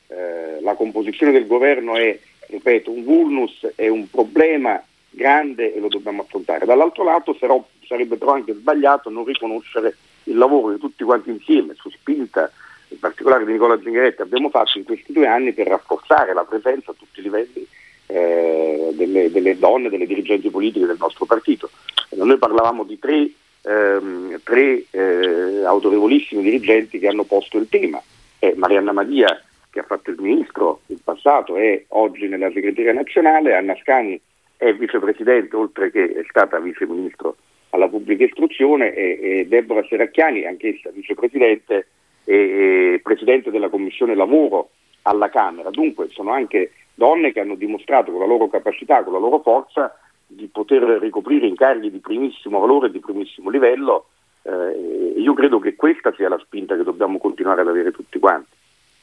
eh, 0.09 0.61
la 0.61 0.75
composizione 0.75 1.33
del 1.33 1.47
governo 1.47 1.97
è, 1.97 2.17
ripeto, 2.49 2.91
un 2.91 3.03
vulnus, 3.03 3.67
è 3.75 3.89
un 3.89 4.09
problema 4.09 4.83
grande 5.11 5.75
e 5.75 5.81
lo 5.81 5.89
dobbiamo 5.89 6.23
affrontare. 6.23 6.67
Dall'altro 6.67 7.03
lato 7.03 7.35
sarò, 7.35 7.65
sarebbe 7.87 8.17
però 8.17 8.35
anche 8.35 8.53
sbagliato 8.53 9.11
non 9.11 9.25
riconoscere 9.25 9.97
il 10.25 10.37
lavoro 10.37 10.73
di 10.73 10.81
tutti 10.81 11.05
quanti 11.05 11.31
insieme, 11.31 11.75
su 11.75 11.91
spinta 11.91 12.51
in 12.95 13.01
particolare 13.01 13.45
di 13.45 13.53
Nicola 13.53 13.79
Zingaretti, 13.81 14.23
abbiamo 14.23 14.49
fatto 14.49 14.79
in 14.79 14.85
questi 14.85 15.13
due 15.13 15.27
anni 15.27 15.53
per 15.53 15.67
rafforzare 15.67 16.33
la 16.33 16.45
presenza 16.45 16.93
a 16.93 16.95
tutti 16.97 17.21
i 17.21 17.23
livelli 17.23 17.67
eh, 18.07 18.91
delle, 18.95 19.31
delle, 19.31 19.59
donne, 19.59 19.91
delle 19.91 20.07
dirigenti 20.07 20.51
politiche 20.51 20.87
del 20.87 20.97
nostro 20.99 21.27
partito. 21.27 21.71
Noi 22.11 22.39
parlavamo 22.39 22.85
di 22.85 22.99
tre, 22.99 23.29
ehm, 23.63 24.41
tre 24.45 24.85
eh, 24.91 25.65
autorevolissimi 25.65 26.43
dirigenti 26.43 26.99
che 26.99 27.09
hanno 27.09 27.25
posto 27.25 27.59
il 27.59 27.69
tema. 27.69 28.01
Eh, 28.39 28.55
Marianna 28.57 28.93
Madia, 28.93 29.43
che 29.71 29.81
ha 29.81 29.85
fatto 29.85 30.11
il 30.11 30.21
ministro 30.21 30.83
in 30.87 31.03
passato 31.03 31.57
è 31.57 31.83
oggi 31.89 32.29
nella 32.29 32.51
segreteria 32.53 32.93
nazionale, 32.93 33.57
Anna 33.57 33.77
Scani 33.83 34.21
è 34.57 34.73
vicepresidente 34.73 35.57
oltre 35.57 35.91
che 35.91 36.05
è 36.05 36.25
stata 36.29 36.61
viceministro 36.61 37.37
alla 37.71 37.89
pubblica 37.89 38.25
istruzione 38.25 38.95
e, 38.95 39.19
e 39.21 39.47
Deborah 39.49 39.85
Seracchiani, 39.89 40.47
anch'essa 40.47 40.91
vicepresidente 40.91 41.89
e, 42.25 43.01
presidente 43.03 43.51
della 43.51 43.69
commissione 43.69 44.15
lavoro 44.15 44.71
alla 45.03 45.29
Camera. 45.29 45.71
Dunque 45.71 46.09
sono 46.11 46.33
anche 46.33 46.73
donne 46.95 47.33
che 47.33 47.41
hanno 47.41 47.55
dimostrato 47.55 48.11
con 48.11 48.21
la 48.21 48.27
loro 48.27 48.49
capacità, 48.49 49.03
con 49.03 49.13
la 49.13 49.19
loro 49.19 49.41
forza 49.41 49.97
di 50.27 50.49
poter 50.51 50.83
ricoprire 51.01 51.47
incarichi 51.47 51.91
di 51.91 51.99
primissimo 51.99 52.59
valore 52.59 52.91
di 52.91 53.01
primissimo 53.01 53.51
livello. 53.51 54.07
Eh, 54.43 55.15
io 55.21 55.33
credo 55.35 55.59
che 55.59 55.75
questa 55.75 56.13
sia 56.17 56.29
la 56.29 56.41
spinta 56.43 56.77
che 56.77 56.83
dobbiamo 56.83 57.19
continuare 57.19 57.61
ad 57.63 57.69
avere 57.69 57.91
tutti 57.93 58.19
quanti. 58.19 58.51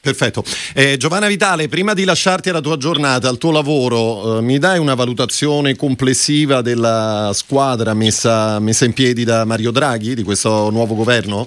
Perfetto. 0.02 0.42
Eh, 0.74 0.96
Giovanna 0.96 1.28
Vitale, 1.28 1.68
prima 1.68 1.94
di 1.94 2.04
lasciarti 2.04 2.48
alla 2.48 2.60
tua 2.60 2.76
giornata, 2.76 3.28
al 3.28 3.38
tuo 3.38 3.52
lavoro, 3.52 4.38
eh, 4.38 4.42
mi 4.42 4.58
dai 4.58 4.80
una 4.80 4.94
valutazione 4.94 5.76
complessiva 5.76 6.60
della 6.60 7.30
squadra 7.32 7.94
messa, 7.94 8.58
messa 8.58 8.84
in 8.84 8.94
piedi 8.94 9.22
da 9.22 9.44
Mario 9.44 9.70
Draghi, 9.70 10.16
di 10.16 10.24
questo 10.24 10.70
nuovo 10.70 10.96
governo? 10.96 11.46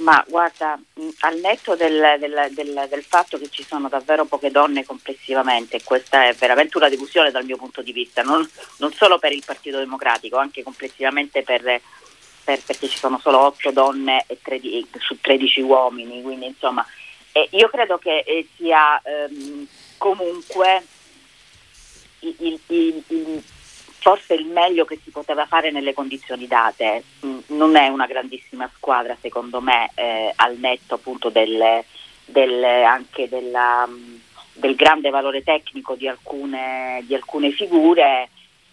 Ma 0.00 0.24
guarda, 0.26 0.80
al 1.20 1.38
netto 1.40 1.76
del, 1.76 2.16
del, 2.18 2.48
del, 2.52 2.86
del, 2.88 3.04
fatto 3.04 3.38
che 3.38 3.50
ci 3.50 3.62
sono 3.62 3.88
davvero 3.88 4.24
poche 4.24 4.50
donne 4.50 4.84
complessivamente, 4.84 5.82
questa 5.82 6.26
è 6.26 6.32
veramente 6.34 6.78
una 6.78 6.88
delusione 6.88 7.30
dal 7.30 7.44
mio 7.44 7.58
punto 7.58 7.82
di 7.82 7.92
vista, 7.92 8.22
non, 8.22 8.48
non 8.78 8.92
solo 8.94 9.18
per 9.18 9.32
il 9.32 9.42
Partito 9.44 9.76
Democratico, 9.78 10.38
anche 10.38 10.62
complessivamente 10.62 11.42
per, 11.42 11.62
per, 11.62 12.62
perché 12.64 12.88
ci 12.88 12.96
sono 12.96 13.18
solo 13.18 13.40
8 13.40 13.72
donne 13.72 14.24
13, 14.42 14.88
su 15.00 15.20
13 15.20 15.60
uomini, 15.60 16.22
quindi 16.22 16.46
insomma 16.46 16.84
eh, 17.32 17.48
io 17.52 17.68
credo 17.68 17.98
che 17.98 18.24
eh, 18.26 18.48
sia 18.56 19.00
ehm, 19.02 19.66
comunque 19.98 20.82
il, 22.20 22.34
il, 22.38 22.60
il, 23.08 23.42
forse 24.00 24.34
il 24.34 24.46
meglio 24.46 24.84
che 24.84 24.98
si 25.02 25.10
poteva 25.10 25.46
fare 25.46 25.70
nelle 25.70 25.94
condizioni 25.94 26.46
date. 26.46 27.04
Mm, 27.24 27.38
non 27.48 27.76
è 27.76 27.88
una 27.88 28.06
grandissima 28.06 28.68
squadra 28.74 29.16
secondo 29.20 29.60
me 29.60 29.90
eh, 29.94 30.32
al 30.34 30.56
netto 30.56 30.94
appunto 30.94 31.28
del, 31.28 31.84
del, 32.24 32.64
anche 32.64 33.28
della, 33.28 33.86
mm, 33.86 34.14
del 34.54 34.74
grande 34.74 35.10
valore 35.10 35.42
tecnico 35.42 35.94
di 35.94 36.08
alcune, 36.08 37.02
di 37.06 37.14
alcune 37.14 37.50
figure. 37.50 38.30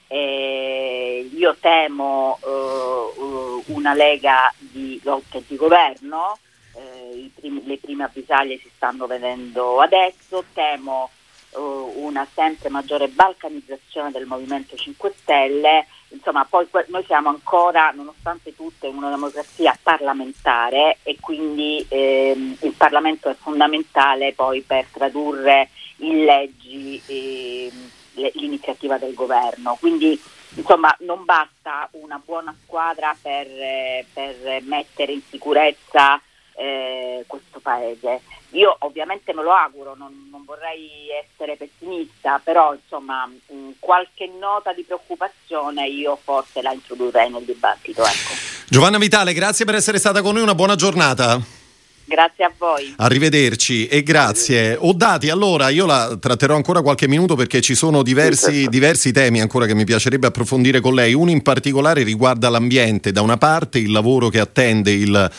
Eh, 0.10 1.30
io 1.34 1.58
temo 1.60 2.40
uh, 2.42 3.64
una 3.74 3.94
lega 3.94 4.50
di 4.58 4.98
lotte 5.04 5.44
di 5.46 5.58
governo 5.58 6.38
eh, 6.78 7.32
prim- 7.36 7.66
le 7.66 7.78
prime 7.78 8.04
avvisaglie 8.04 8.60
si 8.60 8.70
stanno 8.76 9.08
vedendo 9.08 9.82
adesso, 9.82 10.44
temo 10.54 11.10
eh, 11.10 11.17
una 11.54 12.28
sempre 12.34 12.70
maggiore 12.70 13.08
balcanizzazione 13.08 14.12
del 14.12 14.26
Movimento 14.26 14.76
5 14.76 15.14
Stelle, 15.18 15.88
insomma 16.10 16.46
poi 16.46 16.68
noi 16.88 17.04
siamo 17.06 17.30
ancora, 17.30 17.92
nonostante 17.92 18.56
tutto, 18.56 18.88
in 18.88 18.96
una 18.96 19.10
democrazia 19.10 19.78
parlamentare 19.82 20.98
e 21.04 21.18
quindi 21.20 21.86
ehm, 21.88 22.58
il 22.62 22.74
Parlamento 22.74 23.30
è 23.30 23.36
fondamentale 23.36 24.34
poi 24.34 24.62
per 24.62 24.86
tradurre 24.92 25.70
in 25.98 26.24
leggi 26.24 27.02
ehm, 27.06 27.90
le- 28.14 28.32
l'iniziativa 28.36 28.98
del 28.98 29.14
governo. 29.14 29.78
Quindi 29.80 30.20
insomma 30.56 30.96
non 31.00 31.26
basta 31.26 31.88
una 31.92 32.22
buona 32.24 32.56
squadra 32.64 33.16
per, 33.20 33.48
eh, 33.48 34.06
per 34.14 34.62
mettere 34.64 35.12
in 35.12 35.22
sicurezza 35.30 36.22
eh, 36.56 37.24
questo 37.28 37.60
paese. 37.60 38.22
Io 38.52 38.76
ovviamente 38.80 39.34
me 39.34 39.44
lo 39.44 39.52
auguro, 39.52 39.96
non, 39.98 40.28
non 40.32 40.44
vorrei 40.46 41.08
essere 41.22 41.58
pessimista, 41.58 42.40
però 42.42 42.74
insomma 42.74 43.26
mh, 43.26 43.72
qualche 43.80 44.32
nota 44.40 44.72
di 44.74 44.84
preoccupazione 44.84 45.88
io 45.88 46.18
forse 46.22 46.62
la 46.62 46.72
introdurrei 46.72 47.30
nel 47.30 47.44
dibattito. 47.44 48.02
Ecco. 48.04 48.34
Giovanna 48.70 48.98
Vitale, 48.98 49.34
grazie 49.34 49.66
per 49.66 49.76
essere 49.76 50.00
stata 50.00 50.22
con 50.22 50.34
noi, 50.34 50.44
una 50.44 50.56
buona 50.56 50.76
giornata. 50.76 51.66
Grazie 52.10 52.46
a 52.46 52.52
voi. 52.58 52.94
Arrivederci 52.96 53.88
e 53.88 54.02
grazie. 54.02 54.78
Ho 54.80 54.94
dati, 54.94 55.30
allora 55.30 55.68
io 55.68 55.86
la 55.86 56.16
tratterò 56.18 56.56
ancora 56.56 56.82
qualche 56.82 57.06
minuto 57.06 57.36
perché 57.36 57.60
ci 57.60 57.76
sono 57.76 58.02
diversi, 58.02 58.54
certo. 58.54 58.70
diversi, 58.70 59.12
temi 59.12 59.42
ancora 59.42 59.66
che 59.66 59.76
mi 59.76 59.84
piacerebbe 59.84 60.28
approfondire 60.28 60.80
con 60.80 60.96
lei. 60.96 61.14
Uno 61.14 61.32
in 61.32 61.42
particolare 61.42 62.04
riguarda 62.04 62.48
l'ambiente, 62.48 63.12
da 63.12 63.22
una 63.22 63.36
parte 63.36 63.80
il 63.80 63.92
lavoro 63.92 64.30
che 64.30 64.40
attende 64.40 64.92
il 64.92 65.32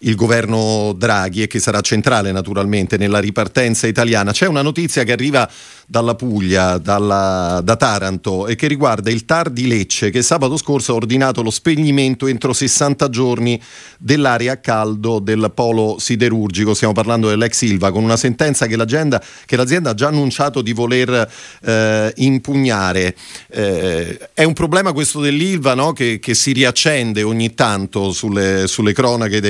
il 0.00 0.14
governo 0.14 0.94
Draghi 0.96 1.42
e 1.42 1.46
che 1.46 1.58
sarà 1.58 1.80
centrale 1.80 2.32
naturalmente 2.32 2.96
nella 2.96 3.18
ripartenza 3.18 3.86
italiana. 3.86 4.32
C'è 4.32 4.46
una 4.46 4.62
notizia 4.62 5.04
che 5.04 5.12
arriva 5.12 5.48
dalla 5.86 6.14
Puglia, 6.14 6.78
dalla, 6.78 7.60
da 7.62 7.76
Taranto 7.76 8.46
e 8.48 8.56
che 8.56 8.66
riguarda 8.66 9.08
il 9.10 9.24
TAR 9.24 9.50
di 9.50 9.68
Lecce 9.68 10.10
che 10.10 10.20
sabato 10.20 10.56
scorso 10.56 10.92
ha 10.92 10.96
ordinato 10.96 11.42
lo 11.42 11.50
spegnimento 11.50 12.26
entro 12.26 12.52
60 12.52 13.08
giorni 13.08 13.60
dell'area 13.98 14.52
a 14.52 14.56
caldo 14.56 15.20
del 15.20 15.52
polo 15.54 15.96
siderurgico. 15.98 16.74
Stiamo 16.74 16.92
parlando 16.92 17.28
dell'ex 17.28 17.54
Silva 17.56 17.92
con 17.92 18.02
una 18.02 18.16
sentenza 18.16 18.66
che, 18.66 18.76
che 18.76 19.56
l'azienda 19.56 19.90
ha 19.90 19.94
già 19.94 20.08
annunciato 20.08 20.60
di 20.60 20.72
voler 20.72 21.30
eh, 21.62 22.12
impugnare. 22.16 23.14
Eh, 23.48 24.18
è 24.34 24.44
un 24.44 24.52
problema 24.52 24.92
questo 24.92 25.20
dell'Ilva 25.20 25.74
no? 25.74 25.92
che, 25.92 26.18
che, 26.18 26.34
si 26.34 26.52
riaccende 26.52 27.22
ogni 27.22 27.54
tanto 27.54 28.12
sulle, 28.12 28.66
sulle 28.66 28.92
cronache 28.92 29.40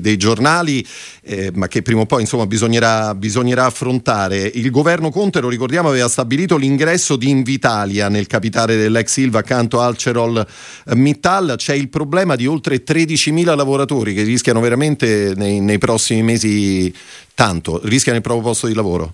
dei, 0.00 0.16
giornali, 0.16 0.84
eh, 1.22 1.50
ma 1.54 1.68
che 1.68 1.82
prima 1.82 2.02
o 2.02 2.06
poi 2.06 2.22
insomma, 2.22 2.46
bisognerà, 2.46 3.14
bisognerà 3.14 3.64
affrontare. 3.64 4.38
Il 4.38 4.70
governo 4.70 5.10
Conte, 5.10 5.40
lo 5.40 5.48
ricordiamo, 5.48 5.88
aveva 5.88 6.08
stabilito 6.08 6.56
l'ingresso 6.56 7.16
di 7.16 7.28
Invitalia 7.28 8.08
nel 8.08 8.26
capitale 8.26 8.76
dell'ex 8.76 9.06
Silva 9.08 9.40
accanto 9.40 9.80
a 9.80 9.86
Alcerol 9.86 10.46
Mittal. 10.94 11.54
C'è 11.56 11.74
il 11.74 11.88
problema 11.88 12.36
di 12.36 12.46
oltre 12.46 12.82
13.000 12.82 13.54
lavoratori 13.54 14.14
che 14.14 14.22
rischiano 14.22 14.60
veramente 14.60 15.34
nei, 15.36 15.60
nei 15.60 15.78
prossimi 15.78 16.22
mesi 16.22 16.94
tanto, 17.34 17.80
rischiano 17.84 18.16
il 18.16 18.22
proprio 18.22 18.44
posto 18.44 18.66
di 18.66 18.74
lavoro. 18.74 19.12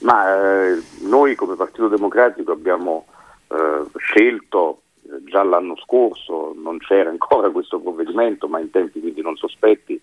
Ma 0.00 0.34
eh, 0.34 0.82
noi 1.02 1.34
come 1.34 1.56
Partito 1.56 1.88
Democratico 1.88 2.52
abbiamo 2.52 3.06
eh, 3.48 3.84
scelto 3.96 4.76
eh, 4.76 4.89
già 5.24 5.42
l'anno 5.42 5.76
scorso, 5.76 6.54
non 6.56 6.78
c'era 6.78 7.10
ancora 7.10 7.50
questo 7.50 7.80
provvedimento, 7.80 8.48
ma 8.48 8.60
in 8.60 8.70
tempi 8.70 9.00
quindi 9.00 9.22
non 9.22 9.36
sospetti, 9.36 10.00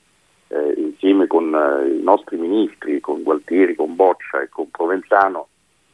eh, 0.50 0.74
insieme 0.78 1.28
con 1.28 1.54
eh, 1.54 1.98
i 1.98 2.04
nostri 2.04 2.38
ministri, 2.38 3.00
con 3.00 3.24
Gualtieri, 3.24 3.76
con 3.76 3.96
Boccia 3.96 4.42
e 4.42 4.50
con 4.50 4.70
Provenzano, 4.70 5.48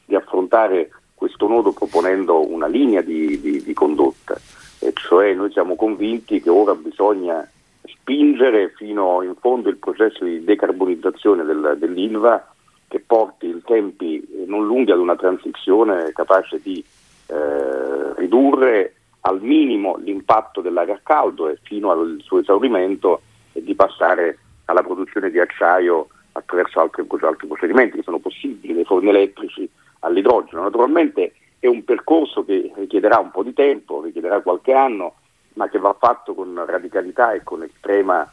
di 0.05 0.15
affrontare 0.15 0.89
questo 1.15 1.47
nodo 1.47 1.71
proponendo 1.71 2.47
una 2.49 2.67
linea 2.67 3.01
di, 3.01 3.39
di, 3.39 3.63
di 3.63 3.73
condotta, 3.73 4.35
e 4.79 4.91
cioè 4.93 5.33
noi 5.33 5.51
siamo 5.51 5.75
convinti 5.75 6.41
che 6.41 6.49
ora 6.49 6.75
bisogna 6.75 7.47
spingere 7.85 8.73
fino 8.75 9.21
in 9.21 9.35
fondo 9.35 9.69
il 9.69 9.77
processo 9.77 10.25
di 10.25 10.43
decarbonizzazione 10.43 11.43
del, 11.43 11.75
dell'ILVA 11.77 12.53
che 12.89 12.99
porti 12.99 13.47
in 13.47 13.61
tempi 13.63 14.23
non 14.45 14.65
lunghi 14.65 14.91
ad 14.91 14.99
una 14.99 15.15
transizione 15.15 16.11
capace 16.11 16.59
di 16.61 16.83
eh, 17.27 18.13
ridurre 18.15 18.93
al 19.25 19.41
minimo 19.41 19.97
l'impatto 19.97 20.61
dell'aria 20.61 20.95
a 20.95 20.99
caldo 21.01 21.47
e 21.47 21.57
fino 21.63 21.91
al 21.91 22.17
suo 22.23 22.39
esaurimento 22.39 23.21
e 23.53 23.63
di 23.63 23.75
passare 23.75 24.39
alla 24.65 24.81
produzione 24.81 25.29
di 25.29 25.39
acciaio 25.39 26.07
attraverso 26.33 26.79
altri, 26.79 27.05
altri 27.21 27.47
procedimenti 27.47 27.97
che 27.97 28.03
sono 28.03 28.19
possibili, 28.19 28.73
dai 28.73 28.85
forni 28.85 29.09
elettrici 29.09 29.69
all'idrogeno. 29.99 30.63
Naturalmente 30.63 31.33
è 31.59 31.67
un 31.67 31.83
percorso 31.83 32.43
che 32.43 32.71
richiederà 32.75 33.19
un 33.19 33.31
po' 33.31 33.43
di 33.43 33.53
tempo, 33.53 34.01
richiederà 34.01 34.41
qualche 34.41 34.73
anno, 34.73 35.15
ma 35.53 35.69
che 35.69 35.79
va 35.79 35.95
fatto 35.97 36.33
con 36.33 36.61
radicalità 36.65 37.31
e 37.33 37.43
con 37.43 37.63
estrema 37.63 38.29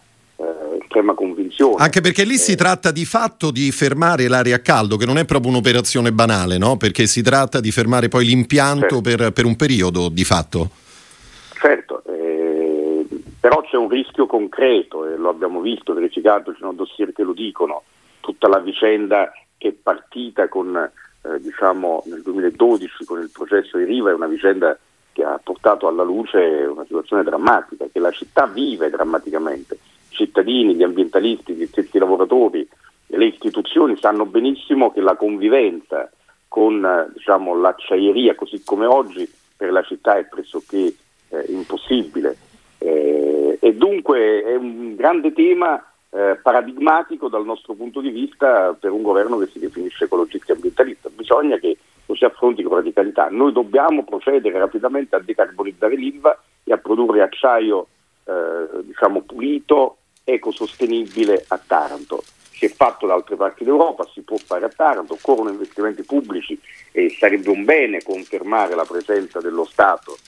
estrema 0.81 1.15
convinzione. 1.15 1.77
Anche 1.79 2.01
perché 2.01 2.25
lì 2.25 2.35
eh, 2.35 2.39
si 2.39 2.57
tratta 2.57 2.91
di 2.91 3.05
fatto 3.05 3.51
di 3.51 3.71
fermare 3.71 4.29
l'aria 4.29 4.57
a 4.57 4.61
caldo, 4.61 4.97
che 4.97 5.07
non 5.07 5.19
è 5.19 5.25
proprio 5.25 5.51
un'operazione 5.51 6.13
banale, 6.13 6.59
no? 6.59 6.77
perché 6.77 7.07
si 7.07 7.23
tratta 7.23 7.61
di 7.61 7.71
fermare 7.71 8.09
poi 8.09 8.25
l'impianto 8.25 9.01
certo. 9.01 9.01
per, 9.01 9.33
per, 9.33 9.45
un 9.45 9.57
periodo 9.57 10.09
di 10.09 10.25
fatto. 10.25 10.71
Certo, 11.61 12.03
però 13.41 13.63
c'è 13.63 13.77
un 13.77 13.89
rischio 13.89 14.27
concreto 14.27 15.07
e 15.07 15.17
lo 15.17 15.31
abbiamo 15.31 15.61
visto, 15.61 15.95
verificato, 15.95 16.53
ci 16.53 16.59
sono 16.61 16.75
dossier 16.75 17.13
che 17.13 17.23
lo 17.23 17.33
dicono, 17.33 17.83
tutta 18.21 18.49
la 18.49 18.59
vicenda 18.59 19.33
che 19.57 19.69
è 19.69 19.73
partita 19.73 20.47
con, 20.49 20.77
eh, 20.77 21.41
diciamo, 21.41 22.03
nel 22.07 22.21
2012 22.21 23.05
con 23.07 23.21
il 23.21 23.31
processo 23.33 23.79
di 23.79 23.85
Riva 23.85 24.11
è 24.11 24.15
una 24.15 24.27
vicenda 24.27 24.79
che 25.13 25.25
ha 25.25 25.41
portato 25.43 25.89
alla 25.89 26.03
luce 26.03 26.39
una 26.39 26.85
situazione 26.85 27.23
drammatica, 27.23 27.87
che 27.91 27.99
la 27.99 28.11
città 28.11 28.47
vive 28.47 28.91
drammaticamente. 28.91 29.79
Cittadini, 30.25 30.75
gli 30.75 30.83
ambientalisti, 30.83 31.55
gli 31.55 31.67
stessi 31.67 31.99
lavoratori 31.99 32.69
le 33.13 33.27
istituzioni 33.27 33.97
sanno 33.97 34.25
benissimo 34.25 34.93
che 34.93 35.01
la 35.01 35.17
convivenza 35.17 36.11
con 36.47 37.11
diciamo, 37.13 37.59
l'acciaieria 37.59 38.35
così 38.35 38.63
come 38.65 38.87
oggi 38.87 39.29
per 39.57 39.73
la 39.73 39.83
città 39.83 40.17
è 40.17 40.25
pressoché 40.25 40.95
eh, 41.29 41.45
impossibile. 41.49 42.37
Eh, 42.79 43.59
e 43.61 43.75
dunque 43.75 44.43
è 44.43 44.55
un 44.55 44.95
grande 44.95 45.33
tema 45.33 45.85
eh, 46.11 46.39
paradigmatico 46.43 47.29
dal 47.29 47.45
nostro 47.45 47.75
punto 47.75 48.01
di 48.01 48.11
vista 48.11 48.77
per 48.79 48.91
un 48.91 49.03
governo 49.03 49.39
che 49.39 49.47
si 49.47 49.59
definisce 49.59 50.05
ecologista 50.05 50.53
e 50.53 50.55
ambientalista. 50.57 51.09
Bisogna 51.11 51.57
che 51.59 51.77
lo 52.07 52.15
si 52.15 52.25
affronti 52.25 52.63
con 52.63 52.77
radicalità. 52.77 53.29
Noi 53.29 53.53
dobbiamo 53.53 54.05
procedere 54.05 54.59
rapidamente 54.59 55.17
a 55.17 55.21
decarbonizzare 55.21 55.97
l'ILVA 55.97 56.43
e 56.65 56.73
a 56.73 56.79
produrre 56.79 57.23
acciaio 57.23 57.87
eh, 58.25 58.83
diciamo, 58.83 59.23
pulito, 59.23 59.97
ecosostenibile 60.33 61.45
a 61.49 61.61
Taranto. 61.65 62.23
Si 62.51 62.67
è 62.67 62.69
fatto 62.69 63.07
da 63.07 63.15
altre 63.15 63.37
parti 63.37 63.65
d'Europa, 63.65 64.09
si 64.13 64.21
può 64.21 64.37
fare 64.37 64.67
a 64.67 64.69
Taranto, 64.69 65.15
occorrono 65.15 65.51
investimenti 65.51 66.03
pubblici 66.03 66.59
e 66.93 67.15
sarebbe 67.19 67.51
un 67.51 67.65
bene 67.65 68.03
confermare 68.03 68.75
la 68.75 68.85
presenza 68.85 69.41
dello 69.41 69.65
Stato 69.65 70.19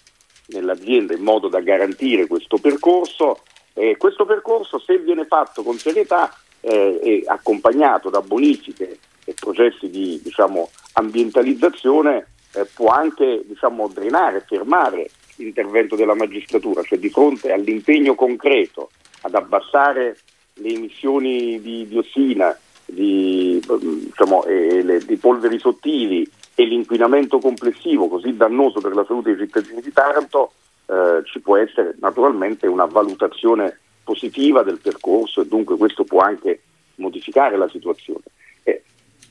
nell'azienda 0.47 1.15
in 1.15 1.23
modo 1.23 1.49
da 1.49 1.61
garantire 1.61 2.27
questo 2.27 2.59
percorso. 2.59 3.43
Eh, 3.75 3.97
questo 3.97 4.25
percorso, 4.25 4.79
se 4.79 4.99
viene 4.99 5.25
fatto 5.25 5.63
con 5.63 5.79
serietà 5.79 6.35
eh, 6.61 7.01
e 7.03 7.23
accompagnato 7.27 8.11
da 8.11 8.21
bonifiche 8.21 8.99
e 9.25 9.35
processi 9.35 9.89
di 9.91 10.21
diciamo, 10.23 10.71
ambientalizzazione, 10.95 12.27
eh, 12.55 12.65
può 12.65 12.89
anche 12.89 13.43
diciamo, 13.45 13.89
drenare, 13.89 14.45
fermare 14.47 15.11
l'intervento 15.37 15.97
della 15.97 16.15
magistratura, 16.15 16.83
cioè 16.83 16.99
di 16.99 17.09
fronte 17.09 17.53
all'impegno 17.53 18.15
concreto 18.15 18.91
ad 19.23 19.35
abbassare 19.35 20.19
le 20.55 20.69
emissioni 20.69 21.61
di 21.61 21.87
diossina, 21.89 22.57
di, 22.85 23.61
diciamo, 23.61 24.45
le, 24.47 24.99
di 25.05 25.17
polveri 25.17 25.59
sottili 25.59 26.29
e 26.55 26.65
l'inquinamento 26.65 27.39
complessivo 27.39 28.09
così 28.09 28.37
dannoso 28.37 28.81
per 28.81 28.95
la 28.95 29.05
salute 29.05 29.35
dei 29.35 29.47
cittadini 29.47 29.81
di 29.81 29.93
Taranto, 29.93 30.53
eh, 30.87 31.23
ci 31.25 31.41
può 31.41 31.57
essere 31.57 31.97
naturalmente 32.01 32.67
una 32.67 32.85
valutazione 32.85 33.79
positiva 34.05 34.63
del 34.63 34.79
percorso 34.79 35.41
e 35.41 35.47
dunque 35.47 35.77
questo 35.77 36.05
può 36.05 36.21
anche 36.21 36.63
modificare 36.97 37.57
la 37.57 37.69
situazione. 37.69 38.25
Eh, 38.65 38.83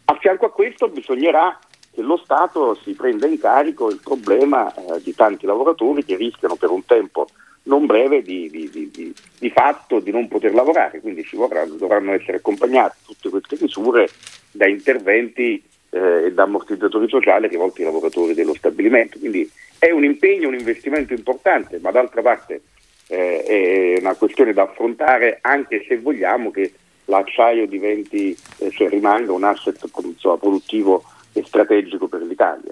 a 0.05 0.15
fianco 0.15 0.45
a 0.45 0.51
questo 0.51 0.87
bisognerà 0.87 1.59
che 1.93 2.01
lo 2.01 2.17
Stato 2.17 2.75
si 2.75 2.93
prenda 2.93 3.27
in 3.27 3.37
carico 3.37 3.89
il 3.89 3.99
problema 4.01 4.73
eh, 4.73 5.01
di 5.03 5.13
tanti 5.13 5.45
lavoratori 5.45 6.03
che 6.03 6.15
rischiano 6.15 6.55
per 6.55 6.69
un 6.69 6.85
tempo 6.85 7.27
non 7.63 7.85
breve 7.85 8.21
di, 8.21 8.49
di, 8.49 8.69
di, 8.69 9.13
di 9.37 9.49
fatto 9.49 9.99
di 9.99 10.11
non 10.11 10.27
poter 10.27 10.53
lavorare, 10.53 10.99
quindi 10.99 11.27
vorranno, 11.33 11.75
dovranno 11.75 12.13
essere 12.13 12.37
accompagnate 12.37 12.97
tutte 13.05 13.29
queste 13.29 13.57
misure 13.59 14.09
da 14.51 14.67
interventi 14.67 15.61
eh, 15.91 16.25
e 16.25 16.33
da 16.33 16.43
ammortizzatori 16.43 17.07
sociali 17.07 17.47
rivolti 17.47 17.81
ai 17.81 17.87
lavoratori 17.87 18.33
dello 18.33 18.55
stabilimento. 18.55 19.19
Quindi 19.19 19.49
è 19.77 19.91
un 19.91 20.03
impegno, 20.03 20.47
un 20.47 20.55
investimento 20.55 21.13
importante, 21.13 21.79
ma 21.79 21.91
d'altra 21.91 22.21
parte 22.21 22.61
eh, 23.07 23.43
è 23.43 23.99
una 23.99 24.15
questione 24.15 24.53
da 24.53 24.63
affrontare 24.63 25.39
anche 25.41 25.83
se 25.87 25.97
vogliamo 25.99 26.49
che 26.49 26.73
l'acciaio 27.05 27.67
diventi, 27.67 28.35
eh, 28.59 28.71
cioè 28.71 28.89
rimanga 28.89 29.33
un 29.33 29.43
asset 29.43 29.87
produttivo 29.89 31.03
e 31.33 31.43
strategico 31.45 32.07
per 32.07 32.21
l'Italia. 32.21 32.71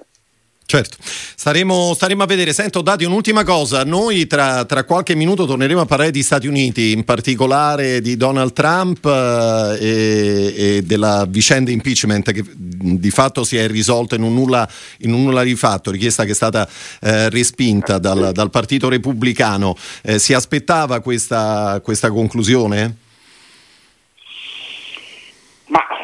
Certo, 0.70 0.98
staremo, 1.02 1.96
staremo, 1.96 2.22
a 2.22 2.28
vedere. 2.28 2.54
Sento, 2.54 2.84
Dati, 2.84 3.04
un'ultima 3.04 3.44
cosa. 3.44 3.84
Noi 3.84 4.28
tra, 4.28 4.66
tra, 4.66 4.84
qualche 4.84 5.16
minuto 5.16 5.48
torneremo 5.48 5.82
a 5.82 5.86
parlare 5.88 6.12
di 6.12 6.22
Stati 6.22 6.46
Uniti, 6.46 6.92
in 6.92 7.06
particolare 7.06 8.02
di 8.02 8.16
Donald 8.16 8.54
Trump 8.54 9.04
eh, 9.04 9.78
e, 9.82 10.54
e, 10.56 10.82
della 10.84 11.26
vicenda 11.28 11.72
impeachment 11.72 12.32
che 12.32 12.44
di 12.56 13.10
fatto 13.10 13.44
si 13.44 13.58
è 13.58 13.68
risolta 13.68 14.14
in 14.14 14.22
un 14.22 14.36
nulla, 14.36 14.70
in 15.00 15.12
un 15.12 15.24
nulla 15.24 15.42
di 15.42 15.56
fatto, 15.56 15.90
richiesta 15.90 16.24
che 16.24 16.34
è 16.34 16.36
stata 16.36 16.70
eh, 17.02 17.32
respinta 17.32 17.98
dal, 17.98 18.30
dal, 18.32 18.52
Partito 18.52 18.90
Repubblicano. 18.90 19.76
Eh, 20.04 20.20
si 20.20 20.36
aspettava 20.36 21.00
questa, 21.00 21.82
questa 21.84 22.12
conclusione? 22.12 23.08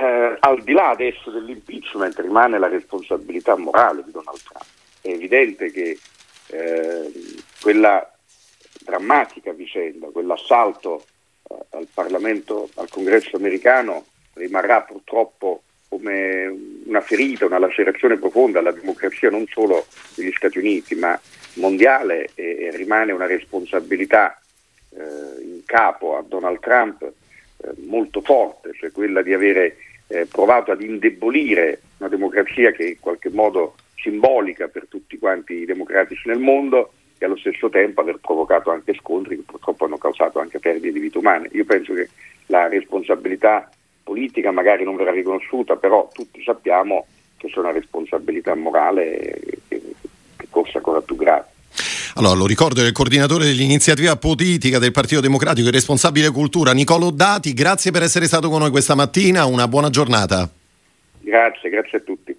eh, 0.05 0.34
al 0.45 0.61
di 0.61 0.73
là 0.73 0.89
adesso 0.89 1.31
dell'impeachment 1.31 2.19
rimane 2.19 2.59
la 2.59 2.67
responsabilità 2.67 3.57
morale 3.57 4.03
di 4.03 4.11
Donald 4.11 4.39
Trump. 4.43 4.65
È 5.01 5.09
evidente 5.09 5.71
che 5.71 5.97
eh, 6.47 7.11
quella 7.59 8.07
drammatica 8.83 9.51
vicenda, 9.53 10.07
quell'assalto 10.07 11.03
eh, 11.49 11.55
al 11.71 11.87
Parlamento, 11.91 12.69
al 12.75 12.89
Congresso 12.89 13.37
americano, 13.37 14.05
rimarrà 14.33 14.81
purtroppo 14.81 15.63
come 15.89 16.45
una 16.85 17.01
ferita, 17.01 17.45
una 17.45 17.57
lacerazione 17.57 18.17
profonda 18.17 18.59
alla 18.59 18.71
democrazia 18.71 19.31
non 19.31 19.45
solo 19.47 19.87
degli 20.13 20.31
Stati 20.35 20.59
Uniti 20.59 20.93
ma 20.93 21.19
mondiale 21.53 22.29
e, 22.35 22.65
e 22.65 22.75
rimane 22.75 23.11
una 23.11 23.25
responsabilità 23.25 24.39
eh, 24.91 25.41
in 25.41 25.61
capo 25.65 26.17
a 26.17 26.23
Donald 26.27 26.59
Trump 26.59 27.01
eh, 27.01 27.69
molto 27.85 28.21
forte, 28.21 28.73
cioè 28.73 28.91
quella 28.91 29.23
di 29.23 29.33
avere 29.33 29.77
eh, 30.07 30.25
provato 30.25 30.71
ad 30.71 30.81
indebolire 30.81 31.81
una 31.97 32.09
democrazia 32.09 32.71
che 32.71 32.85
è 32.85 32.89
in 32.89 32.99
qualche 32.99 33.29
modo 33.29 33.75
simbolica 33.95 34.67
per 34.67 34.85
tutti 34.87 35.17
quanti 35.17 35.53
i 35.53 35.65
democratici 35.65 36.27
nel 36.27 36.39
mondo 36.39 36.93
e 37.17 37.25
allo 37.25 37.37
stesso 37.37 37.69
tempo 37.69 38.01
aver 38.01 38.19
provocato 38.19 38.69
anche 38.69 38.93
scontri 38.93 39.37
che 39.37 39.43
purtroppo 39.43 39.85
hanno 39.85 39.97
causato 39.97 40.39
anche 40.39 40.59
perdite 40.59 40.91
di 40.91 40.99
vite 40.99 41.17
umane. 41.17 41.49
Io 41.53 41.65
penso 41.65 41.93
che 41.93 42.09
la 42.47 42.67
responsabilità 42.67 43.69
politica 44.03 44.51
magari 44.51 44.83
non 44.83 44.95
verrà 44.95 45.11
riconosciuta, 45.11 45.75
però 45.77 46.07
tutti 46.13 46.43
sappiamo 46.43 47.07
che 47.37 47.47
c'è 47.47 47.59
una 47.59 47.71
responsabilità 47.71 48.53
morale 48.55 49.59
che, 49.67 49.81
che 50.37 50.47
forse 50.49 50.77
ancora 50.77 51.01
più 51.01 51.15
grave. 51.15 51.53
Allora, 52.17 52.35
lo 52.35 52.47
ricordo, 52.47 52.81
è 52.81 52.85
il 52.85 52.93
coordinatore 52.93 53.43
dell'iniziativa 53.43 54.15
politica 54.15 54.79
del 54.79 54.93
Partito 54.93 55.19
Democratico 55.19 55.67
e 55.67 55.71
responsabile 55.71 56.29
cultura, 56.31 56.71
Nicolo 56.71 57.11
Dati. 57.11 57.53
Grazie 57.53 57.91
per 57.91 58.03
essere 58.03 58.25
stato 58.25 58.49
con 58.49 58.59
noi 58.61 58.69
questa 58.69 58.95
mattina, 58.95 59.43
una 59.43 59.67
buona 59.67 59.89
giornata. 59.89 60.49
Grazie, 61.19 61.69
grazie 61.69 61.97
a 61.97 62.01
tutti. 62.01 62.33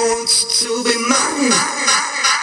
want 0.00 0.46
you 0.48 0.48
to 0.48 0.84
be 0.84 0.96
mine. 1.08 2.39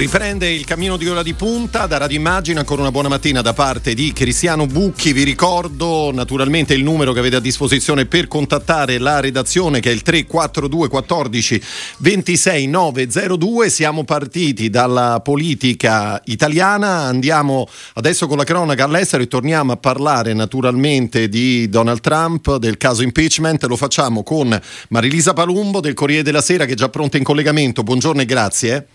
Riprende 0.00 0.50
il 0.50 0.64
cammino 0.64 0.96
di 0.96 1.06
ora 1.06 1.22
di 1.22 1.34
punta 1.34 1.84
da 1.84 1.98
Radio 1.98 2.16
Immagine. 2.16 2.60
Ancora 2.60 2.80
una 2.80 2.90
buona 2.90 3.10
mattina 3.10 3.42
da 3.42 3.52
parte 3.52 3.92
di 3.92 4.14
Cristiano 4.14 4.64
Bucchi. 4.64 5.12
Vi 5.12 5.24
ricordo 5.24 6.10
naturalmente 6.10 6.72
il 6.72 6.82
numero 6.82 7.12
che 7.12 7.18
avete 7.18 7.36
a 7.36 7.40
disposizione 7.40 8.06
per 8.06 8.26
contattare 8.26 8.96
la 8.96 9.20
redazione 9.20 9.80
che 9.80 9.90
è 9.90 9.92
il 9.92 10.00
342 10.00 10.88
14 10.88 11.62
26 11.98 12.66
902. 12.68 13.68
Siamo 13.68 14.04
partiti 14.04 14.70
dalla 14.70 15.20
politica 15.22 16.18
italiana, 16.24 17.02
andiamo 17.02 17.68
adesso 17.92 18.26
con 18.26 18.38
la 18.38 18.44
cronaca 18.44 18.84
all'estero 18.84 19.22
e 19.22 19.28
torniamo 19.28 19.72
a 19.72 19.76
parlare 19.76 20.32
naturalmente 20.32 21.28
di 21.28 21.68
Donald 21.68 22.00
Trump, 22.00 22.56
del 22.56 22.78
caso 22.78 23.02
impeachment. 23.02 23.64
Lo 23.64 23.76
facciamo 23.76 24.22
con 24.22 24.58
Marilisa 24.88 25.34
Palumbo 25.34 25.80
del 25.80 25.92
Corriere 25.92 26.22
della 26.22 26.40
Sera 26.40 26.64
che 26.64 26.72
è 26.72 26.76
già 26.76 26.88
pronta 26.88 27.18
in 27.18 27.22
collegamento. 27.22 27.82
Buongiorno 27.82 28.22
e 28.22 28.24
grazie. 28.24 28.86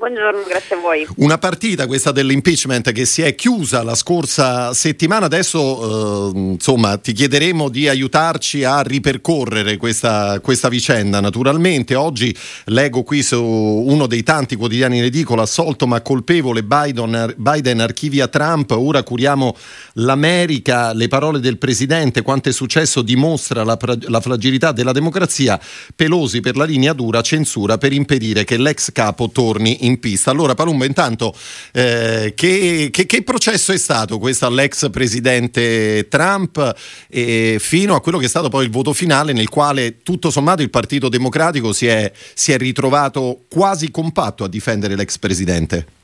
Buongiorno, 0.00 0.44
grazie 0.48 0.76
a 0.76 0.78
voi. 0.78 1.06
Una 1.16 1.36
partita 1.36 1.86
questa 1.86 2.10
dell'impeachment 2.10 2.90
che 2.90 3.04
si 3.04 3.20
è 3.20 3.34
chiusa 3.34 3.82
la 3.82 3.94
scorsa 3.94 4.72
settimana, 4.72 5.26
adesso 5.26 6.30
eh, 6.32 6.38
insomma 6.38 6.96
ti 6.96 7.12
chiederemo 7.12 7.68
di 7.68 7.86
aiutarci 7.86 8.64
a 8.64 8.80
ripercorrere 8.80 9.76
questa, 9.76 10.40
questa, 10.40 10.70
vicenda. 10.70 11.20
Naturalmente 11.20 11.96
oggi 11.96 12.34
leggo 12.64 13.02
qui 13.02 13.22
su 13.22 13.44
uno 13.44 14.06
dei 14.06 14.22
tanti 14.22 14.56
quotidiani 14.56 14.96
in 14.96 15.04
edicola, 15.04 15.42
assolto 15.42 15.86
ma 15.86 16.00
colpevole 16.00 16.62
Biden, 16.62 17.34
Biden 17.36 17.80
archivia 17.80 18.26
Trump, 18.28 18.70
ora 18.70 19.02
curiamo 19.02 19.54
l'America, 19.94 20.94
le 20.94 21.08
parole 21.08 21.40
del 21.40 21.58
Presidente, 21.58 22.22
quanto 22.22 22.48
è 22.48 22.52
successo 22.52 23.02
dimostra 23.02 23.64
la, 23.64 23.76
la 24.08 24.20
fragilità 24.22 24.72
della 24.72 24.92
democrazia, 24.92 25.60
Pelosi 25.94 26.40
per 26.40 26.56
la 26.56 26.64
linea 26.64 26.94
dura, 26.94 27.20
censura 27.20 27.76
per 27.76 27.92
impedire 27.92 28.44
che 28.44 28.56
l'ex 28.56 28.92
capo 28.92 29.28
torni 29.28 29.88
in 29.88 29.88
in 29.90 30.00
pista. 30.00 30.30
Allora 30.30 30.54
Palumbo, 30.54 30.84
intanto 30.84 31.34
eh, 31.72 32.32
che, 32.34 32.88
che, 32.90 33.06
che, 33.06 33.22
processo 33.22 33.72
è 33.72 33.78
stato 33.78 34.18
questo 34.18 34.46
all'ex 34.46 34.90
presidente 34.90 36.06
Trump 36.08 36.74
eh, 37.08 37.58
fino 37.60 37.94
a 37.94 38.00
quello 38.00 38.18
che 38.18 38.24
è 38.24 38.28
stato 38.28 38.48
poi 38.48 38.64
il 38.64 38.70
voto 38.70 38.92
finale 38.92 39.32
nel 39.32 39.48
quale 39.48 40.02
tutto 40.02 40.30
sommato 40.30 40.62
il 40.62 40.70
Partito 40.70 41.08
Democratico 41.08 41.72
si 41.72 41.86
è, 41.86 42.10
si 42.34 42.52
è 42.52 42.56
ritrovato 42.56 43.44
quasi 43.48 43.90
compatto 43.90 44.44
a 44.44 44.48
difendere 44.48 44.96
l'ex 44.96 45.18
presidente? 45.18 45.98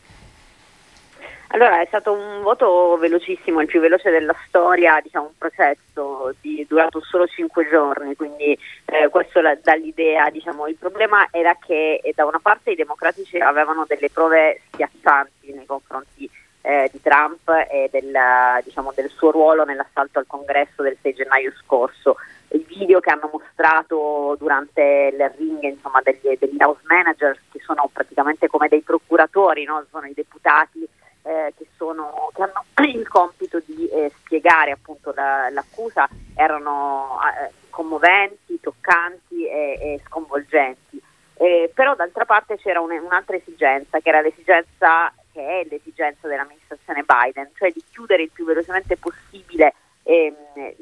Allora 1.57 1.81
è 1.81 1.87
stato 1.87 2.13
un 2.13 2.43
voto 2.43 2.99
velocissimo, 2.99 3.63
il 3.63 3.67
più 3.67 3.81
veloce 3.81 4.11
della 4.11 4.37
storia, 4.47 5.01
diciamo 5.03 5.29
un 5.29 5.39
processo 5.39 6.35
di, 6.43 6.67
durato 6.69 7.01
solo 7.01 7.27
cinque 7.27 7.67
giorni, 7.71 8.15
quindi 8.15 8.59
eh, 8.85 9.09
questo 9.09 9.41
la, 9.41 9.57
dà 9.63 9.75
l'idea, 9.75 10.29
diciamo, 10.29 10.67
il 10.67 10.77
problema 10.77 11.27
era 11.31 11.57
che 11.57 12.03
eh, 12.05 12.13
da 12.15 12.27
una 12.27 12.41
parte 12.43 12.73
i 12.73 12.77
democratici 12.77 13.39
avevano 13.39 13.87
delle 13.89 14.11
prove 14.11 14.61
schiaccianti 14.71 15.55
nei 15.55 15.65
confronti 15.65 16.29
eh, 16.61 16.91
di 16.93 17.01
Trump 17.01 17.49
e 17.49 17.89
del, 17.91 18.15
diciamo, 18.63 18.93
del 18.95 19.09
suo 19.09 19.31
ruolo 19.31 19.65
nell'assalto 19.65 20.19
al 20.19 20.27
congresso 20.27 20.83
del 20.83 20.99
6 21.01 21.15
gennaio 21.15 21.55
scorso. 21.65 22.17
I 22.49 22.67
video 22.69 23.01
che 23.01 23.09
hanno 23.09 23.31
mostrato 23.33 24.37
durante 24.39 25.11
il 25.11 25.33
ring 25.39 25.63
insomma, 25.63 26.03
degli, 26.03 26.37
degli 26.39 26.61
house 26.61 26.83
managers, 26.85 27.41
che 27.51 27.61
sono 27.61 27.89
praticamente 27.91 28.47
come 28.47 28.69
dei 28.69 28.83
procuratori, 28.83 29.65
no? 29.65 29.83
sono 29.91 30.05
i 30.05 30.13
deputati 30.13 30.87
eh, 31.27 31.53
che, 31.57 31.67
sono, 31.77 32.31
che, 32.33 32.43
hanno 32.43 32.65
il 32.87 33.09
compito 33.09 33.61
di 33.65 33.89
eh, 33.89 34.13
spiegare 34.17 34.71
appunto 34.71 35.13
la, 35.15 35.51
l'accusa 35.51 36.09
erano 36.35 37.19
eh, 37.21 37.51
commoventi, 37.71 38.61
toccanti 38.61 39.47
e, 39.47 39.79
e 39.81 40.01
sconvolgenti. 40.07 41.03
Però 41.37 41.95
d'altra 41.95 42.25
parte 42.25 42.57
c'era 42.57 42.81
un, 42.81 42.93
un'altra 42.93 43.37
esigenza, 43.37 44.01
che 44.01 44.09
era 44.09 44.23
l'esigenza 44.23 45.13
che 45.37 45.61
è 45.61 45.67
l'esigenza 45.69 46.29
dell'amministrazione 46.29 47.05
Biden, 47.05 47.51
cioè 47.57 47.71
di 47.71 47.85
chiudere 47.91 48.23
il 48.23 48.31
più 48.31 48.47
velocemente 48.47 48.97
possibile 48.97 49.75
ehm, 50.03 50.35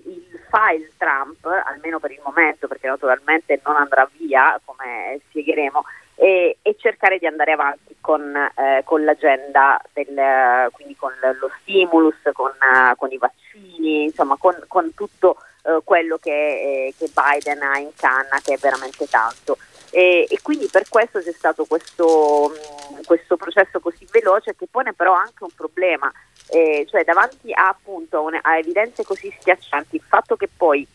il 0.04 0.40
file 0.48 0.92
Trump, 0.96 1.44
almeno 1.44 1.98
per 1.98 2.12
il 2.12 2.20
momento, 2.22 2.68
perché 2.68 2.86
naturalmente 2.86 3.60
non 3.64 3.74
andrà 3.74 4.08
via, 4.16 4.60
come 4.64 5.18
spiegheremo, 5.28 5.84
e, 6.16 6.58
e 6.62 6.76
cercare 6.78 7.18
di 7.18 7.26
andare 7.26 7.52
avanti 7.52 7.96
con, 8.00 8.34
eh, 8.34 8.82
con 8.84 9.04
l'agenda, 9.04 9.80
del, 9.92 10.70
quindi 10.72 10.94
con 10.96 11.12
lo 11.20 11.50
stimulus, 11.60 12.16
con, 12.32 12.50
uh, 12.50 12.94
con 12.96 13.10
i 13.10 13.18
vaccini, 13.18 14.04
insomma 14.04 14.36
con, 14.38 14.54
con 14.68 14.94
tutto 14.94 15.36
uh, 15.62 15.82
quello 15.82 16.18
che, 16.18 16.30
eh, 16.30 16.94
che, 16.96 17.10
Biden 17.12 17.62
ha 17.62 17.78
in 17.78 17.90
canna, 17.96 18.40
che 18.42 18.54
è 18.54 18.58
veramente 18.58 19.06
tanto. 19.08 19.58
E, 19.90 20.26
e 20.28 20.38
quindi 20.42 20.68
per 20.70 20.88
questo 20.88 21.20
c'è 21.20 21.32
stato 21.32 21.64
questo, 21.66 22.50
mm, 22.50 23.02
questo, 23.06 23.36
processo 23.36 23.80
così 23.80 24.06
veloce 24.10 24.56
che 24.56 24.66
pone 24.68 24.92
però 24.92 25.12
anche 25.12 25.44
un 25.44 25.52
problema, 25.54 26.12
eh, 26.48 26.84
cioè 26.88 27.04
davanti 27.04 27.52
a, 27.52 27.68
appunto, 27.68 28.28
a 28.40 28.58
evidenze 28.58 29.04
così 29.04 29.32
schiaccianti, 29.40 29.96
il 29.96 30.02
fatto 30.06 30.36
che 30.36 30.48
poi 30.54 30.86